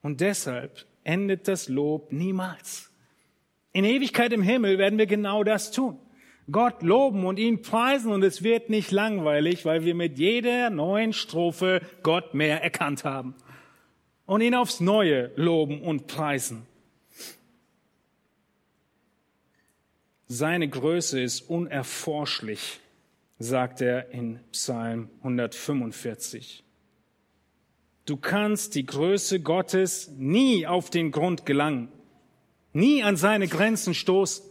Und 0.02 0.22
deshalb 0.22 0.86
endet 1.04 1.48
das 1.48 1.68
Lob 1.68 2.12
niemals. 2.12 2.90
In 3.74 3.84
Ewigkeit 3.84 4.32
im 4.32 4.42
Himmel 4.42 4.78
werden 4.78 4.98
wir 4.98 5.08
genau 5.08 5.44
das 5.44 5.72
tun. 5.72 6.00
Gott 6.52 6.82
loben 6.82 7.26
und 7.26 7.40
ihn 7.40 7.62
preisen 7.62 8.12
und 8.12 8.24
es 8.24 8.44
wird 8.44 8.70
nicht 8.70 8.92
langweilig, 8.92 9.66
weil 9.66 9.84
wir 9.84 9.96
mit 9.96 10.18
jeder 10.18 10.70
neuen 10.70 11.14
Strophe 11.14 11.82
Gott 12.04 12.34
mehr 12.34 12.64
erkannt 12.64 13.04
haben 13.04 13.36
und 14.26 14.42
ihn 14.42 14.56
aufs 14.56 14.80
Neue 14.80 15.32
loben 15.36 15.82
und 15.82 16.08
preisen. 16.08 16.66
Seine 20.28 20.68
Größe 20.68 21.22
ist 21.22 21.42
unerforschlich 21.50 22.80
sagt 23.40 23.82
er 23.82 24.10
in 24.12 24.40
Psalm 24.52 25.10
145. 25.22 26.64
Du 28.06 28.18
kannst 28.18 28.76
die 28.76 28.86
Größe 28.86 29.42
Gottes 29.42 30.10
nie 30.18 30.66
auf 30.66 30.90
den 30.90 31.12
Grund 31.12 31.46
gelangen, 31.46 31.90
nie 32.74 33.04
an 33.04 33.18
seine 33.18 33.48
Grenzen 33.48 33.94
stoßen. 33.94 34.47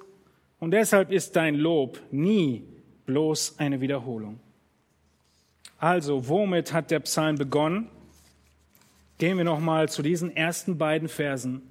Und 0.66 0.72
deshalb 0.72 1.12
ist 1.12 1.36
dein 1.36 1.54
Lob 1.54 2.00
nie 2.10 2.64
bloß 3.04 3.60
eine 3.60 3.80
Wiederholung. 3.80 4.40
Also, 5.78 6.26
womit 6.26 6.72
hat 6.72 6.90
der 6.90 6.98
Psalm 6.98 7.36
begonnen? 7.36 7.88
Gehen 9.18 9.36
wir 9.36 9.44
nochmal 9.44 9.88
zu 9.88 10.02
diesen 10.02 10.36
ersten 10.36 10.76
beiden 10.76 11.06
Versen. 11.06 11.62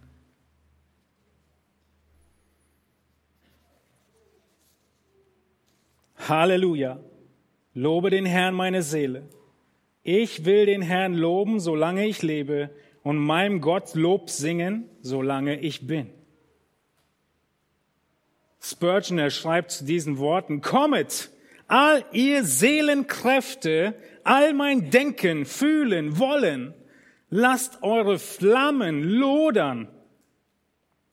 Halleluja. 6.16 6.98
Lobe 7.74 8.10
den 8.10 8.26
Herrn 8.26 8.56
meine 8.56 8.82
Seele. 8.82 9.28
Ich 10.04 10.46
will 10.46 10.68
den 10.68 10.82
Herrn 10.82 11.16
loben, 11.16 11.60
solange 11.60 12.08
ich 12.08 12.22
lebe, 12.22 12.70
und 13.04 13.18
meinem 13.18 13.60
Gott 13.60 13.94
Lob 13.94 14.30
singen, 14.30 14.90
solange 15.02 15.60
ich 15.60 15.86
bin. 15.86 16.15
Spurgeon, 18.68 19.20
er 19.20 19.30
schreibt 19.30 19.72
zu 19.72 19.86
diesen 19.86 20.18
Worten, 20.18 20.62
Kommet, 20.62 21.30
all 21.68 22.04
ihr 22.12 22.44
Seelenkräfte, 22.44 23.94
all 24.24 24.54
mein 24.54 24.90
Denken, 24.90 25.46
Fühlen, 25.46 26.18
Wollen, 26.18 26.74
lasst 27.30 27.84
eure 27.84 28.18
Flammen 28.18 29.04
lodern, 29.04 29.88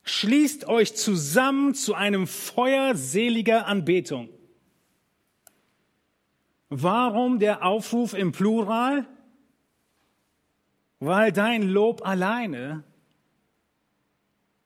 schließt 0.03 0.67
euch 0.67 0.97
zusammen 0.97 1.75
zu 1.75 1.95
einem 1.95 2.27
Feuer 2.27 2.95
seliger 2.95 3.67
Anbetung. 3.67 4.31
Warum 6.71 7.39
der 7.39 7.67
Aufruf 7.67 8.15
im 8.15 8.33
Plural? 8.33 9.07
Weil 11.01 11.33
dein 11.33 11.63
Lob 11.63 12.07
alleine 12.07 12.83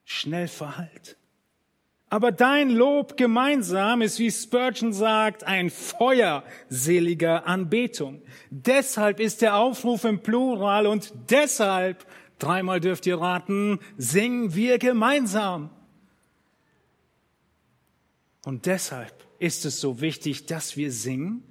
schnell 0.05 0.47
verhallt. 0.47 1.17
Aber 2.09 2.31
dein 2.31 2.71
Lob 2.71 3.17
gemeinsam 3.17 4.01
ist, 4.01 4.19
wie 4.21 4.31
Spurgeon 4.31 4.93
sagt, 4.93 5.43
ein 5.45 5.71
Feuer 5.71 6.45
seliger 6.69 7.47
Anbetung. 7.47 8.23
Deshalb 8.51 9.19
ist 9.19 9.43
der 9.43 9.57
Aufruf 9.57 10.05
im 10.05 10.23
Plural 10.23 10.87
und 10.87 11.13
deshalb, 11.31 12.07
dreimal 12.39 12.81
dürft 12.81 13.07
ihr 13.07 13.21
raten, 13.21 13.81
singen 13.97 14.55
wir 14.55 14.79
gemeinsam. 14.79 15.71
Und 18.45 18.67
deshalb 18.67 19.13
ist 19.41 19.65
es 19.65 19.81
so 19.81 20.01
wichtig, 20.01 20.47
dass 20.47 20.77
wir 20.77 20.93
singen, 20.93 21.43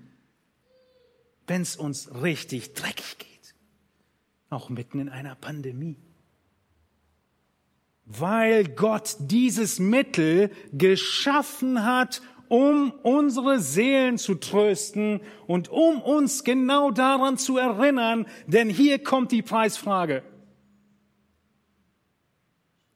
wenn 1.48 1.62
es 1.62 1.76
uns 1.76 2.10
richtig 2.22 2.74
dreckig 2.74 3.18
geht. 3.18 3.56
Auch 4.50 4.70
mitten 4.70 5.00
in 5.00 5.10
einer 5.10 5.36
Pandemie 5.36 5.98
weil 8.06 8.66
Gott 8.66 9.16
dieses 9.20 9.80
Mittel 9.80 10.52
geschaffen 10.72 11.84
hat, 11.84 12.22
um 12.48 12.92
unsere 13.02 13.60
Seelen 13.60 14.18
zu 14.18 14.36
trösten 14.36 15.22
und 15.48 15.70
um 15.70 16.02
uns 16.02 16.44
genau 16.44 16.92
daran 16.92 17.38
zu 17.38 17.58
erinnern, 17.58 18.28
denn 18.46 18.70
hier 18.70 19.00
kommt 19.00 19.32
die 19.32 19.42
Preisfrage. 19.42 20.24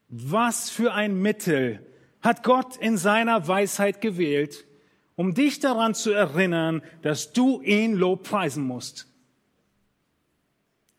Was 0.08 0.70
für 0.70 0.94
ein 0.94 1.20
Mittel 1.20 1.86
hat 2.22 2.44
Gott 2.44 2.78
in 2.78 2.98
seiner 2.98 3.48
Weisheit 3.48 4.02
gewählt, 4.02 4.66
um 5.16 5.34
dich 5.34 5.60
daran 5.60 5.96
zu 5.96 6.12
erinnern, 6.12 6.82
dass 7.02 7.34
du 7.34 7.62
ihn 7.62 7.94
lobpreisen 7.94 8.64
musst? 8.64 9.08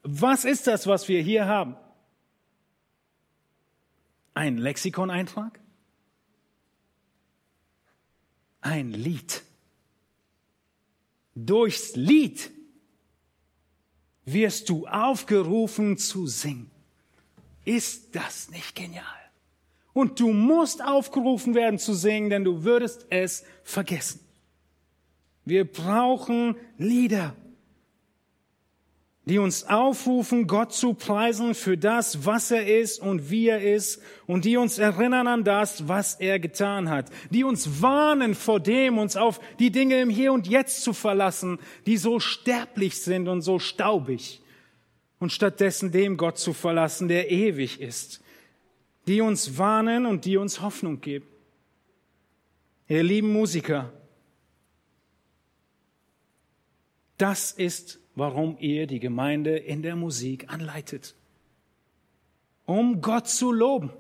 Was 0.03 0.45
ist 0.45 0.67
das, 0.67 0.87
was 0.87 1.09
wir 1.09 1.23
hier 1.23 1.47
haben? 1.47 1.77
Ein 4.41 4.57
Lexikoneintrag? 4.57 5.61
Ein 8.62 8.91
Lied. 8.91 9.43
Durchs 11.34 11.95
Lied 11.95 12.51
wirst 14.24 14.70
du 14.70 14.86
aufgerufen 14.86 15.99
zu 15.99 16.26
singen. 16.26 16.70
Ist 17.66 18.16
das 18.16 18.49
nicht 18.49 18.74
genial? 18.74 19.05
Und 19.93 20.20
du 20.20 20.32
musst 20.32 20.82
aufgerufen 20.82 21.55
werden 21.55 21.78
zu 21.78 21.93
singen, 21.93 22.30
denn 22.30 22.45
du 22.45 22.64
würdest 22.64 23.09
es 23.11 23.45
vergessen. 23.62 24.20
Wir 25.45 25.70
brauchen 25.70 26.57
Lieder 26.78 27.36
die 29.31 29.39
uns 29.39 29.62
aufrufen, 29.62 30.49
Gott 30.49 30.72
zu 30.72 30.93
preisen 30.93 31.55
für 31.55 31.78
das, 31.78 32.26
was 32.26 32.51
er 32.51 32.66
ist 32.66 32.99
und 32.99 33.31
wie 33.31 33.47
er 33.47 33.62
ist 33.62 34.03
und 34.26 34.45
die 34.45 34.57
uns 34.57 34.76
erinnern 34.78 35.28
an 35.28 35.45
das, 35.45 35.87
was 35.87 36.16
er 36.16 36.41
getan 36.41 36.91
hat, 36.91 37.12
die 37.31 37.45
uns 37.45 37.81
warnen 37.81 38.35
vor 38.35 38.59
dem, 38.59 38.99
uns 38.99 39.16
auf 39.16 39.39
die 39.61 39.70
Dinge 39.70 40.01
im 40.01 40.11
Hier 40.11 40.33
und 40.33 40.49
Jetzt 40.49 40.83
zu 40.83 40.93
verlassen, 40.93 41.61
die 41.87 41.97
so 41.97 42.18
sterblich 42.18 43.01
sind 43.01 43.28
und 43.28 43.43
so 43.43 43.61
staubig 43.61 44.43
und 45.20 45.31
stattdessen 45.31 45.93
dem 45.93 46.16
Gott 46.16 46.37
zu 46.37 46.53
verlassen, 46.53 47.07
der 47.07 47.31
ewig 47.31 47.81
ist, 47.81 48.24
die 49.07 49.20
uns 49.20 49.57
warnen 49.57 50.07
und 50.07 50.24
die 50.24 50.39
uns 50.39 50.61
Hoffnung 50.61 51.01
geben. 51.01 51.28
Ihr 52.89 53.05
lieben 53.05 53.33
Musiker, 53.33 53.93
das 57.16 57.53
ist 57.53 58.01
warum 58.15 58.57
ihr 58.59 58.87
die 58.87 59.01
Gemeinde 59.01 59.57
in 59.57 59.83
der 59.83 59.97
Musik 59.97 60.53
anleitet. 60.53 61.15
Um 62.67 63.01
Gott 63.01 63.29
zu 63.29 63.53
loben. 63.53 63.91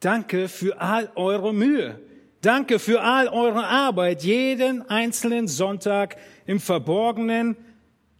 Danke 0.00 0.48
für 0.48 0.80
all 0.80 1.10
eure 1.14 1.54
Mühe. 1.54 2.00
Danke 2.42 2.78
für 2.78 3.02
all 3.02 3.28
eure 3.28 3.66
Arbeit, 3.66 4.22
jeden 4.22 4.88
einzelnen 4.88 5.48
Sonntag 5.48 6.16
im 6.44 6.60
Verborgenen, 6.60 7.56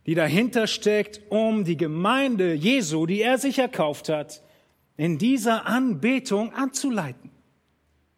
die 0.07 0.15
dahinter 0.15 0.67
steckt, 0.67 1.21
um 1.29 1.65
die 1.65 1.77
Gemeinde 1.77 2.55
Jesu, 2.55 3.07
die 3.07 3.21
er 3.21 3.39
sich 3.39 3.59
erkauft 3.59 4.09
hat, 4.09 4.43
in 4.97 5.19
dieser 5.19 5.67
Anbetung 5.67 6.53
anzuleiten 6.55 7.31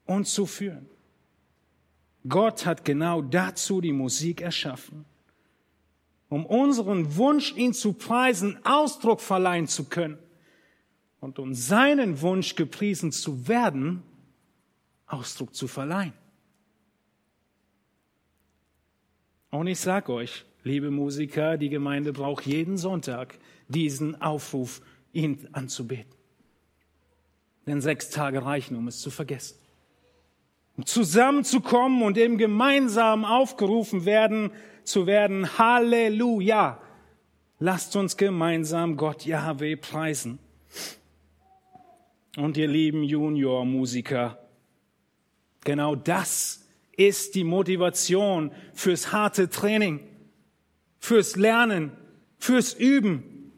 und 0.07 0.27
zu 0.27 0.47
führen. 0.47 0.89
Gott 2.27 2.65
hat 2.65 2.85
genau 2.85 3.21
dazu 3.21 3.81
die 3.81 3.93
Musik 3.93 4.41
erschaffen 4.41 5.05
um 6.29 6.45
unseren 6.45 7.17
Wunsch, 7.17 7.55
ihn 7.57 7.73
zu 7.73 7.93
preisen, 7.95 8.59
Ausdruck 8.65 9.21
verleihen 9.21 9.67
zu 9.67 9.85
können 9.85 10.19
und 11.21 11.39
um 11.39 11.55
seinen 11.55 12.21
Wunsch, 12.21 12.55
gepriesen 12.55 13.13
zu 13.13 13.49
werden, 13.49 14.03
Ausdruck 15.07 15.55
zu 15.55 15.67
verleihen. 15.67 16.13
Und 19.51 19.67
ich 19.67 19.81
sage 19.81 20.13
euch, 20.13 20.45
liebe 20.63 20.91
Musiker, 20.91 21.57
die 21.57 21.71
Gemeinde 21.71 22.13
braucht 22.13 22.47
jeden 22.47 22.77
Sonntag 22.77 23.39
diesen 23.69 24.21
Aufruf, 24.21 24.83
ihn 25.13 25.49
anzubeten. 25.53 26.13
Denn 27.67 27.81
sechs 27.81 28.11
Tage 28.11 28.45
reichen, 28.45 28.77
um 28.77 28.89
es 28.89 29.01
zu 29.01 29.11
vergessen. 29.11 29.59
Um 30.77 30.87
zusammenzukommen 30.87 32.03
und 32.03 32.17
im 32.19 32.39
gemeinsam 32.39 33.25
aufgerufen 33.25 34.05
werden, 34.05 34.53
zu 34.89 35.07
werden. 35.07 35.59
Halleluja! 35.59 36.81
Lasst 37.61 37.97
uns 37.97 38.17
gemeinsam 38.17 38.97
Gott 38.97 39.27
Yahweh 39.27 39.77
preisen. 39.77 40.39
Und 42.37 42.57
ihr 42.57 42.69
lieben 42.69 43.03
Junior-Musiker, 43.03 44.39
genau 45.65 45.97
das 45.97 46.65
ist 46.97 47.35
die 47.35 47.45
Motivation 47.45 48.53
fürs 48.75 49.13
harte 49.13 49.49
Training, 49.49 50.01
fürs 50.99 51.37
Lernen, 51.37 51.93
fürs 52.39 52.75
Üben. 52.75 53.53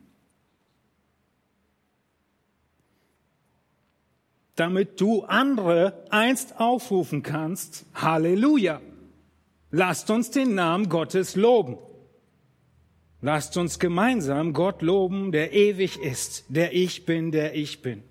Damit 4.57 5.01
du 5.01 5.24
andere 5.24 6.05
einst 6.11 6.59
aufrufen 6.59 7.22
kannst, 7.22 7.87
Halleluja. 7.95 8.81
Lasst 9.71 10.11
uns 10.11 10.31
den 10.31 10.55
Namen 10.55 10.89
Gottes 10.89 11.37
loben. 11.37 11.79
Lasst 13.23 13.57
uns 13.57 13.79
gemeinsam 13.79 14.53
Gott 14.53 14.83
loben, 14.83 15.31
der 15.31 15.53
ewig 15.53 15.99
ist, 15.99 16.45
der 16.49 16.75
ich 16.75 17.05
bin, 17.05 17.31
der 17.31 17.55
ich 17.55 17.83
bin. 17.83 18.03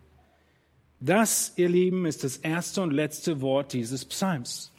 Das, 1.00 1.54
ihr 1.56 1.70
Lieben, 1.70 2.06
ist 2.06 2.24
das 2.24 2.38
erste 2.38 2.82
und 2.82 2.92
letzte 2.92 3.42
Wort 3.42 3.74
dieses 3.74 4.06
Psalms. 4.06 4.72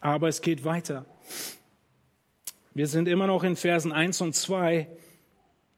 Aber 0.00 0.28
es 0.28 0.40
geht 0.40 0.64
weiter. 0.64 1.06
Wir 2.74 2.86
sind 2.86 3.06
immer 3.06 3.26
noch 3.26 3.44
in 3.44 3.56
Versen 3.56 3.92
1 3.92 4.20
und 4.20 4.34
2. 4.34 4.88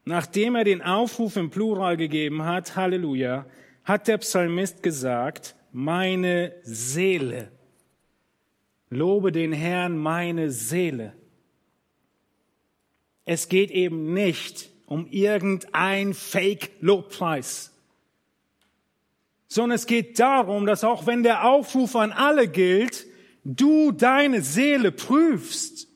Nachdem 0.05 0.55
er 0.55 0.63
den 0.63 0.81
Aufruf 0.81 1.35
im 1.35 1.49
Plural 1.49 1.97
gegeben 1.97 2.43
hat, 2.43 2.75
Halleluja, 2.75 3.45
hat 3.83 4.07
der 4.07 4.17
Psalmist 4.17 4.81
gesagt, 4.81 5.55
meine 5.71 6.53
Seele 6.63 7.51
Lobe 8.95 9.31
den 9.31 9.51
Herrn 9.51 9.97
meine 9.97 10.51
Seele. 10.51 11.13
Es 13.25 13.49
geht 13.49 13.71
eben 13.71 14.13
nicht 14.13 14.69
um 14.85 15.07
irgendein 15.07 16.13
Fake-Lobpreis, 16.13 17.71
sondern 19.47 19.75
es 19.75 19.85
geht 19.85 20.19
darum, 20.19 20.65
dass 20.65 20.83
auch 20.83 21.07
wenn 21.07 21.23
der 21.23 21.45
Aufruf 21.45 21.95
an 21.95 22.11
alle 22.11 22.47
gilt, 22.47 23.05
du 23.43 23.91
deine 23.91 24.41
Seele 24.41 24.91
prüfst 24.91 25.87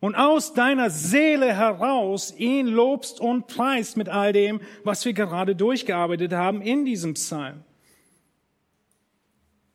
und 0.00 0.14
aus 0.14 0.54
deiner 0.54 0.90
Seele 0.90 1.54
heraus 1.54 2.34
ihn 2.36 2.66
lobst 2.66 3.20
und 3.20 3.46
preist 3.46 3.96
mit 3.96 4.08
all 4.08 4.32
dem, 4.32 4.60
was 4.82 5.04
wir 5.04 5.12
gerade 5.12 5.54
durchgearbeitet 5.54 6.32
haben 6.32 6.62
in 6.62 6.84
diesem 6.84 7.14
Psalm. 7.14 7.64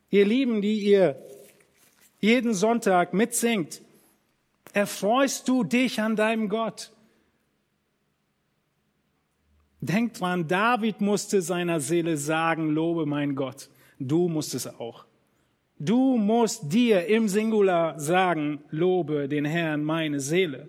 Ihr 0.10 0.26
Lieben, 0.26 0.62
die 0.62 0.80
ihr 0.80 1.22
jeden 2.26 2.56
Sonntag 2.56 3.14
mitsingt, 3.14 3.84
erfreust 4.74 5.48
du 5.48 5.64
dich 5.64 6.02
an 6.02 6.16
deinem 6.16 6.50
Gott. 6.50 6.92
Denk 9.80 10.16
dran, 10.16 10.48
David 10.48 11.02
musste 11.02 11.44
seiner 11.44 11.80
Seele 11.80 12.18
sagen, 12.18 12.72
lobe 12.72 13.06
mein 13.06 13.36
Gott. 13.36 13.70
Du 14.00 14.28
musst 14.28 14.56
es 14.56 14.66
auch. 14.66 15.06
Du 15.78 16.18
musst 16.18 16.74
dir 16.74 17.06
im 17.06 17.28
Singular 17.28 18.00
sagen, 18.00 18.64
lobe 18.72 19.28
den 19.28 19.46
Herrn 19.46 19.84
meine 19.84 20.20
Seele. 20.20 20.68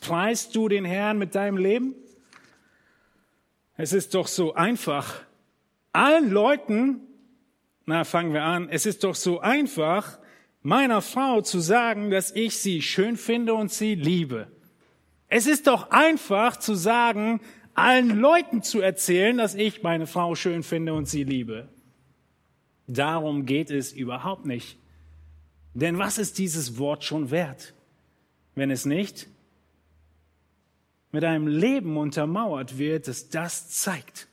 Preist 0.00 0.56
du 0.56 0.68
den 0.70 0.86
Herrn 0.86 1.18
mit 1.18 1.34
deinem 1.34 1.58
Leben? 1.58 1.94
Es 3.76 3.92
ist 3.92 4.14
doch 4.14 4.26
so 4.26 4.54
einfach. 4.54 5.20
Allen 5.92 6.30
Leuten, 6.30 7.00
na 7.84 8.04
fangen 8.04 8.32
wir 8.32 8.44
an, 8.44 8.70
es 8.70 8.86
ist 8.86 9.04
doch 9.04 9.14
so 9.14 9.40
einfach, 9.40 10.18
meiner 10.62 11.02
Frau 11.02 11.40
zu 11.40 11.60
sagen, 11.60 12.10
dass 12.10 12.30
ich 12.30 12.58
sie 12.58 12.82
schön 12.82 13.16
finde 13.16 13.54
und 13.54 13.72
sie 13.72 13.94
liebe. 13.94 14.48
Es 15.28 15.46
ist 15.46 15.66
doch 15.66 15.90
einfach 15.90 16.56
zu 16.56 16.74
sagen, 16.74 17.40
allen 17.74 18.18
Leuten 18.18 18.62
zu 18.62 18.80
erzählen, 18.80 19.36
dass 19.36 19.54
ich 19.54 19.82
meine 19.82 20.06
Frau 20.06 20.34
schön 20.34 20.62
finde 20.62 20.94
und 20.94 21.06
sie 21.06 21.24
liebe. 21.24 21.68
Darum 22.86 23.46
geht 23.46 23.70
es 23.70 23.92
überhaupt 23.92 24.46
nicht. 24.46 24.78
Denn 25.74 25.98
was 25.98 26.18
ist 26.18 26.38
dieses 26.38 26.78
Wort 26.78 27.04
schon 27.04 27.30
wert, 27.30 27.74
wenn 28.54 28.70
es 28.70 28.84
nicht 28.84 29.28
mit 31.12 31.24
einem 31.24 31.46
Leben 31.46 31.96
untermauert 31.96 32.78
wird, 32.78 33.06
das 33.06 33.28
das 33.28 33.68
zeigt? 33.68 34.28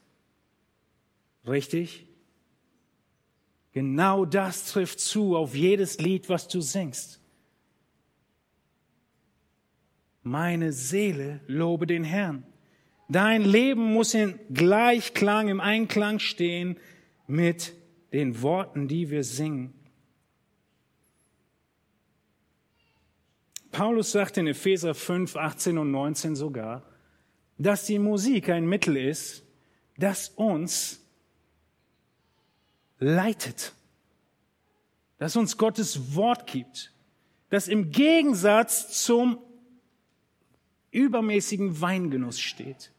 Richtig? 1.47 2.04
Genau 3.75 4.23
das 4.23 4.71
trifft 4.71 5.01
zu 5.01 5.35
auf 5.35 5.53
jedes 5.53 5.99
Lied, 5.99 6.29
was 6.29 6.47
du 6.47 6.61
singst. 6.61 7.19
Meine 10.23 10.71
Seele 10.71 11.41
lobe 11.45 11.85
den 11.85 12.05
Herrn. 12.05 12.45
Dein 13.09 13.43
Leben 13.43 13.91
muss 13.91 14.13
in 14.13 14.39
Gleichklang, 14.53 15.49
im 15.49 15.59
Einklang 15.59 16.19
stehen 16.19 16.77
mit 17.27 17.73
den 18.13 18.41
Worten, 18.41 18.87
die 18.87 19.09
wir 19.09 19.25
singen. 19.25 19.73
Paulus 23.73 24.13
sagt 24.13 24.37
in 24.37 24.47
Epheser 24.47 24.95
5, 24.95 25.35
18 25.35 25.77
und 25.77 25.91
19 25.91 26.37
sogar, 26.37 26.81
dass 27.57 27.85
die 27.85 27.99
Musik 27.99 28.47
ein 28.47 28.67
Mittel 28.67 28.95
ist, 28.95 29.43
das 29.97 30.29
uns 30.29 31.04
leitet, 32.99 33.73
das 35.17 35.35
uns 35.35 35.57
Gottes 35.57 36.15
Wort 36.15 36.47
gibt, 36.47 36.93
das 37.49 37.67
im 37.67 37.91
Gegensatz 37.91 39.03
zum 39.03 39.37
übermäßigen 40.91 41.81
Weingenuss 41.81 42.39
steht. 42.39 42.91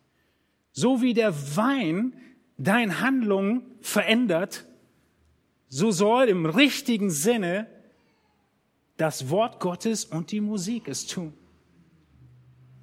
So 0.73 1.01
wie 1.03 1.15
der 1.15 1.57
Wein 1.57 2.15
dein 2.59 3.01
Handlung 3.01 3.63
verändert, 3.81 4.67
so 5.69 5.91
soll 5.91 6.29
im 6.29 6.47
richtigen 6.47 7.11
Sinne 7.11 7.67
das 8.97 9.31
Wort 9.31 9.61
Gottes 9.61 10.05
und 10.05 10.31
die 10.31 10.41
Musik 10.41 10.89
es 10.89 11.07
tun. 11.07 11.33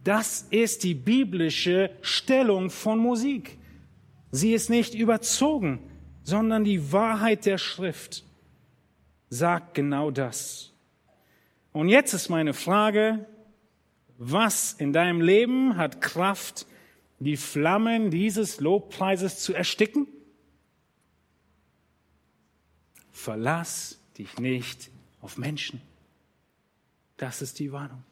Das 0.03 0.47
ist 0.49 0.83
die 0.83 0.95
biblische 0.95 1.91
Stellung 2.01 2.69
von 2.69 2.99
Musik. 2.99 3.57
Sie 4.31 4.53
ist 4.53 4.69
nicht 4.69 4.95
überzogen, 4.95 5.79
sondern 6.23 6.63
die 6.63 6.91
Wahrheit 6.91 7.45
der 7.45 7.57
Schrift 7.57 8.23
sagt 9.29 9.73
genau 9.73 10.11
das. 10.11 10.71
Und 11.71 11.89
jetzt 11.89 12.13
ist 12.13 12.29
meine 12.29 12.53
Frage, 12.53 13.25
was 14.17 14.73
in 14.73 14.93
deinem 14.93 15.21
Leben 15.21 15.75
hat 15.75 16.01
Kraft, 16.01 16.67
die 17.19 17.37
Flammen 17.37 18.11
dieses 18.11 18.59
Lobpreises 18.59 19.39
zu 19.39 19.53
ersticken? 19.53 20.07
Verlass 23.11 23.99
dich 24.17 24.37
nicht 24.39 24.91
auf 25.21 25.37
Menschen. 25.37 25.81
Das 27.17 27.41
ist 27.41 27.59
die 27.59 27.71
Warnung. 27.71 28.03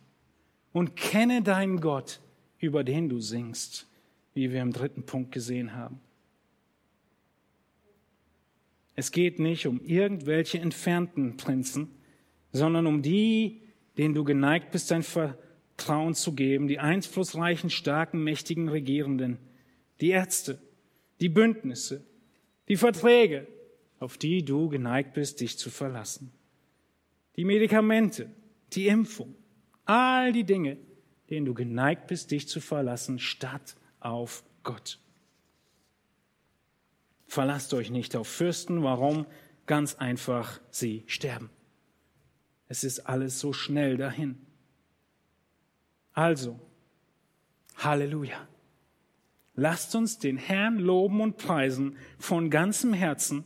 Und 0.74 0.96
kenne 0.96 1.42
deinen 1.42 1.82
Gott, 1.82 2.20
über 2.60 2.84
den 2.84 3.10
du 3.10 3.20
singst, 3.20 3.88
wie 4.34 4.52
wir 4.52 4.62
im 4.62 4.72
dritten 4.72 5.04
Punkt 5.04 5.32
gesehen 5.32 5.76
haben. 5.76 6.00
Es 9.02 9.12
geht 9.12 9.40
nicht 9.40 9.66
um 9.66 9.82
irgendwelche 9.84 10.60
entfernten 10.60 11.36
Prinzen, 11.36 11.90
sondern 12.52 12.86
um 12.86 13.02
die, 13.02 13.64
denen 13.98 14.14
du 14.14 14.24
geneigt 14.24 14.70
bist, 14.70 14.92
dein 14.92 15.02
Vertrauen 15.02 16.14
zu 16.14 16.36
geben, 16.36 16.68
die 16.68 16.78
einflussreichen, 16.78 17.72
starken, 17.72 18.24
mächtigen 18.24 18.70
Regierenden, 18.70 19.40
die 20.02 20.10
Ärzte, 20.10 20.62
die 21.20 21.30
Bündnisse, 21.30 22.06
die 22.68 22.76
Verträge, 22.76 23.48
auf 23.98 24.20
die 24.20 24.46
du 24.46 24.70
geneigt 24.70 25.16
bist, 25.16 25.42
dich 25.42 25.58
zu 25.58 25.72
verlassen, 25.72 26.32
die 27.38 27.46
Medikamente, 27.46 28.30
die 28.74 28.86
Impfung, 28.86 29.34
all 29.86 30.32
die 30.32 30.44
Dinge, 30.44 30.78
denen 31.32 31.48
du 31.48 31.56
geneigt 31.56 32.06
bist, 32.06 32.30
dich 32.30 32.48
zu 32.48 32.62
verlassen, 32.62 33.18
statt 33.18 33.76
auf 34.00 34.44
Gott. 34.62 35.00
Verlasst 37.32 37.74
euch 37.74 37.92
nicht 37.92 38.18
auf 38.18 38.28
Fürsten. 38.28 38.84
Warum? 38.84 39.26
Ganz 39.66 39.96
einfach, 39.96 40.60
sie 40.70 41.06
sterben. 41.08 41.50
Es 42.68 42.84
ist 42.84 43.08
alles 43.08 43.40
so 43.40 43.54
schnell 43.54 43.96
dahin. 43.96 44.36
Also, 46.12 46.60
Halleluja. 47.78 48.36
Lasst 49.56 49.96
uns 49.96 50.20
den 50.20 50.36
Herrn 50.36 50.78
loben 50.78 51.22
und 51.22 51.38
preisen 51.38 51.96
von 52.20 52.50
ganzem 52.50 52.92
Herzen, 52.92 53.46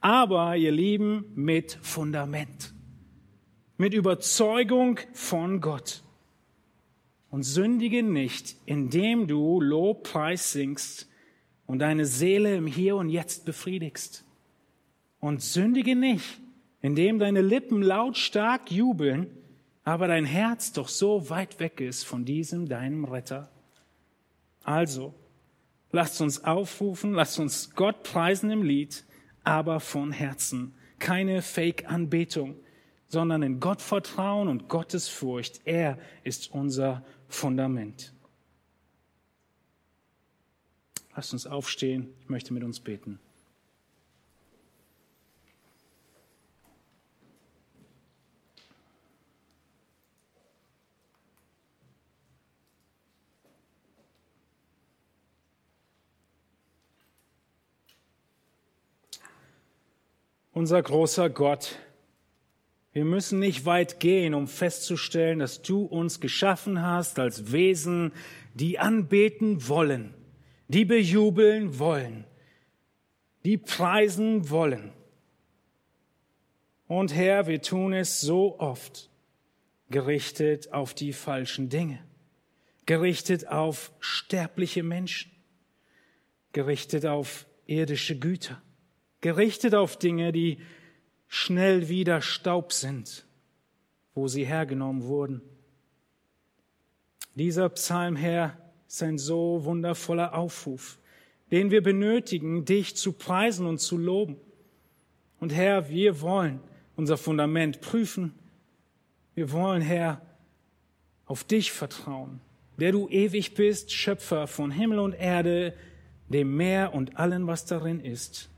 aber 0.00 0.58
ihr 0.58 0.72
Lieben 0.72 1.32
mit 1.34 1.78
Fundament, 1.80 2.74
mit 3.78 3.94
Überzeugung 3.94 5.00
von 5.14 5.62
Gott. 5.62 6.02
Und 7.30 7.44
sündige 7.44 8.02
nicht, 8.02 8.56
indem 8.66 9.28
du 9.28 9.62
Lobpreis 9.62 10.52
singst, 10.52 11.08
und 11.66 11.78
deine 11.78 12.06
Seele 12.06 12.56
im 12.56 12.66
Hier 12.66 12.96
und 12.96 13.08
Jetzt 13.08 13.44
befriedigst. 13.44 14.24
Und 15.20 15.42
sündige 15.42 15.96
nicht, 15.96 16.40
indem 16.82 17.18
deine 17.18 17.40
Lippen 17.40 17.82
lautstark 17.82 18.70
jubeln, 18.70 19.30
aber 19.84 20.08
dein 20.08 20.24
Herz 20.24 20.72
doch 20.72 20.88
so 20.88 21.28
weit 21.30 21.60
weg 21.60 21.80
ist 21.80 22.04
von 22.04 22.24
diesem 22.24 22.68
deinem 22.68 23.04
Retter. 23.04 23.50
Also, 24.62 25.14
lasst 25.92 26.20
uns 26.20 26.44
aufrufen, 26.44 27.12
lasst 27.12 27.38
uns 27.38 27.74
Gott 27.74 28.02
preisen 28.02 28.50
im 28.50 28.62
Lied, 28.62 29.04
aber 29.44 29.80
von 29.80 30.10
Herzen. 30.10 30.74
Keine 30.98 31.42
Fake-Anbetung, 31.42 32.56
sondern 33.06 33.42
in 33.42 33.60
Gott 33.60 33.82
vertrauen 33.82 34.48
und 34.48 34.68
Gottes 34.68 35.08
Furcht. 35.08 35.60
Er 35.64 35.98
ist 36.22 36.52
unser 36.52 37.04
Fundament. 37.28 38.13
Lasst 41.16 41.32
uns 41.32 41.46
aufstehen. 41.46 42.12
Ich 42.22 42.28
möchte 42.28 42.52
mit 42.52 42.64
uns 42.64 42.80
beten. 42.80 43.20
Unser 60.52 60.82
großer 60.82 61.30
Gott, 61.30 61.78
wir 62.92 63.04
müssen 63.04 63.40
nicht 63.40 63.66
weit 63.66 63.98
gehen, 63.98 64.34
um 64.34 64.46
festzustellen, 64.46 65.40
dass 65.40 65.62
du 65.62 65.84
uns 65.84 66.20
geschaffen 66.20 66.80
hast 66.80 67.18
als 67.18 67.50
Wesen, 67.50 68.12
die 68.54 68.78
anbeten 68.78 69.68
wollen 69.68 70.14
die 70.68 70.84
bejubeln 70.84 71.78
wollen, 71.78 72.24
die 73.44 73.58
preisen 73.58 74.50
wollen. 74.50 74.92
Und 76.86 77.14
Herr, 77.14 77.46
wir 77.46 77.60
tun 77.62 77.92
es 77.92 78.20
so 78.20 78.58
oft, 78.58 79.10
gerichtet 79.90 80.72
auf 80.72 80.94
die 80.94 81.12
falschen 81.12 81.68
Dinge, 81.68 81.98
gerichtet 82.86 83.46
auf 83.48 83.92
sterbliche 84.00 84.82
Menschen, 84.82 85.30
gerichtet 86.52 87.06
auf 87.06 87.46
irdische 87.66 88.18
Güter, 88.18 88.60
gerichtet 89.20 89.74
auf 89.74 89.98
Dinge, 89.98 90.32
die 90.32 90.58
schnell 91.28 91.88
wieder 91.88 92.20
Staub 92.22 92.72
sind, 92.72 93.26
wo 94.14 94.28
sie 94.28 94.44
hergenommen 94.44 95.04
wurden. 95.04 95.42
Dieser 97.34 97.68
Psalm, 97.70 98.16
Ist 98.94 99.02
ein 99.02 99.18
so 99.18 99.64
wundervoller 99.64 100.34
Aufruf, 100.34 101.00
den 101.50 101.72
wir 101.72 101.82
benötigen, 101.82 102.64
dich 102.64 102.94
zu 102.94 103.10
preisen 103.10 103.66
und 103.66 103.78
zu 103.78 103.98
loben. 103.98 104.36
Und 105.40 105.52
Herr, 105.52 105.88
wir 105.88 106.20
wollen 106.20 106.60
unser 106.94 107.16
Fundament 107.16 107.80
prüfen. 107.80 108.34
Wir 109.34 109.50
wollen, 109.50 109.82
Herr, 109.82 110.22
auf 111.26 111.42
dich 111.42 111.72
vertrauen, 111.72 112.38
der 112.78 112.92
du 112.92 113.08
ewig 113.08 113.54
bist, 113.54 113.90
Schöpfer 113.90 114.46
von 114.46 114.70
Himmel 114.70 115.00
und 115.00 115.14
Erde, 115.14 115.74
dem 116.28 116.56
Meer 116.56 116.94
und 116.94 117.18
allem, 117.18 117.48
was 117.48 117.64
darin 117.64 117.98
ist. 117.98 118.48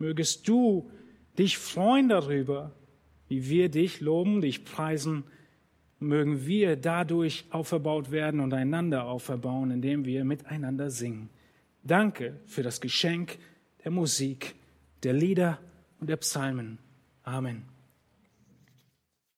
Mögest 0.00 0.48
du 0.48 0.90
dich 1.38 1.58
freuen 1.58 2.08
darüber, 2.08 2.72
wie 3.28 3.48
wir 3.48 3.68
dich 3.68 4.00
loben, 4.00 4.40
dich 4.40 4.64
preisen 4.64 5.22
mögen 5.98 6.46
wir 6.46 6.76
dadurch 6.76 7.44
auferbaut 7.50 8.10
werden 8.10 8.40
und 8.40 8.52
einander 8.52 9.06
auferbauen, 9.06 9.70
indem 9.70 10.04
wir 10.04 10.24
miteinander 10.24 10.90
singen. 10.90 11.30
Danke 11.82 12.40
für 12.46 12.62
das 12.62 12.80
Geschenk 12.80 13.38
der 13.84 13.92
Musik, 13.92 14.54
der 15.02 15.12
Lieder 15.12 15.58
und 16.00 16.10
der 16.10 16.16
Psalmen. 16.16 16.78
Amen. 17.22 17.75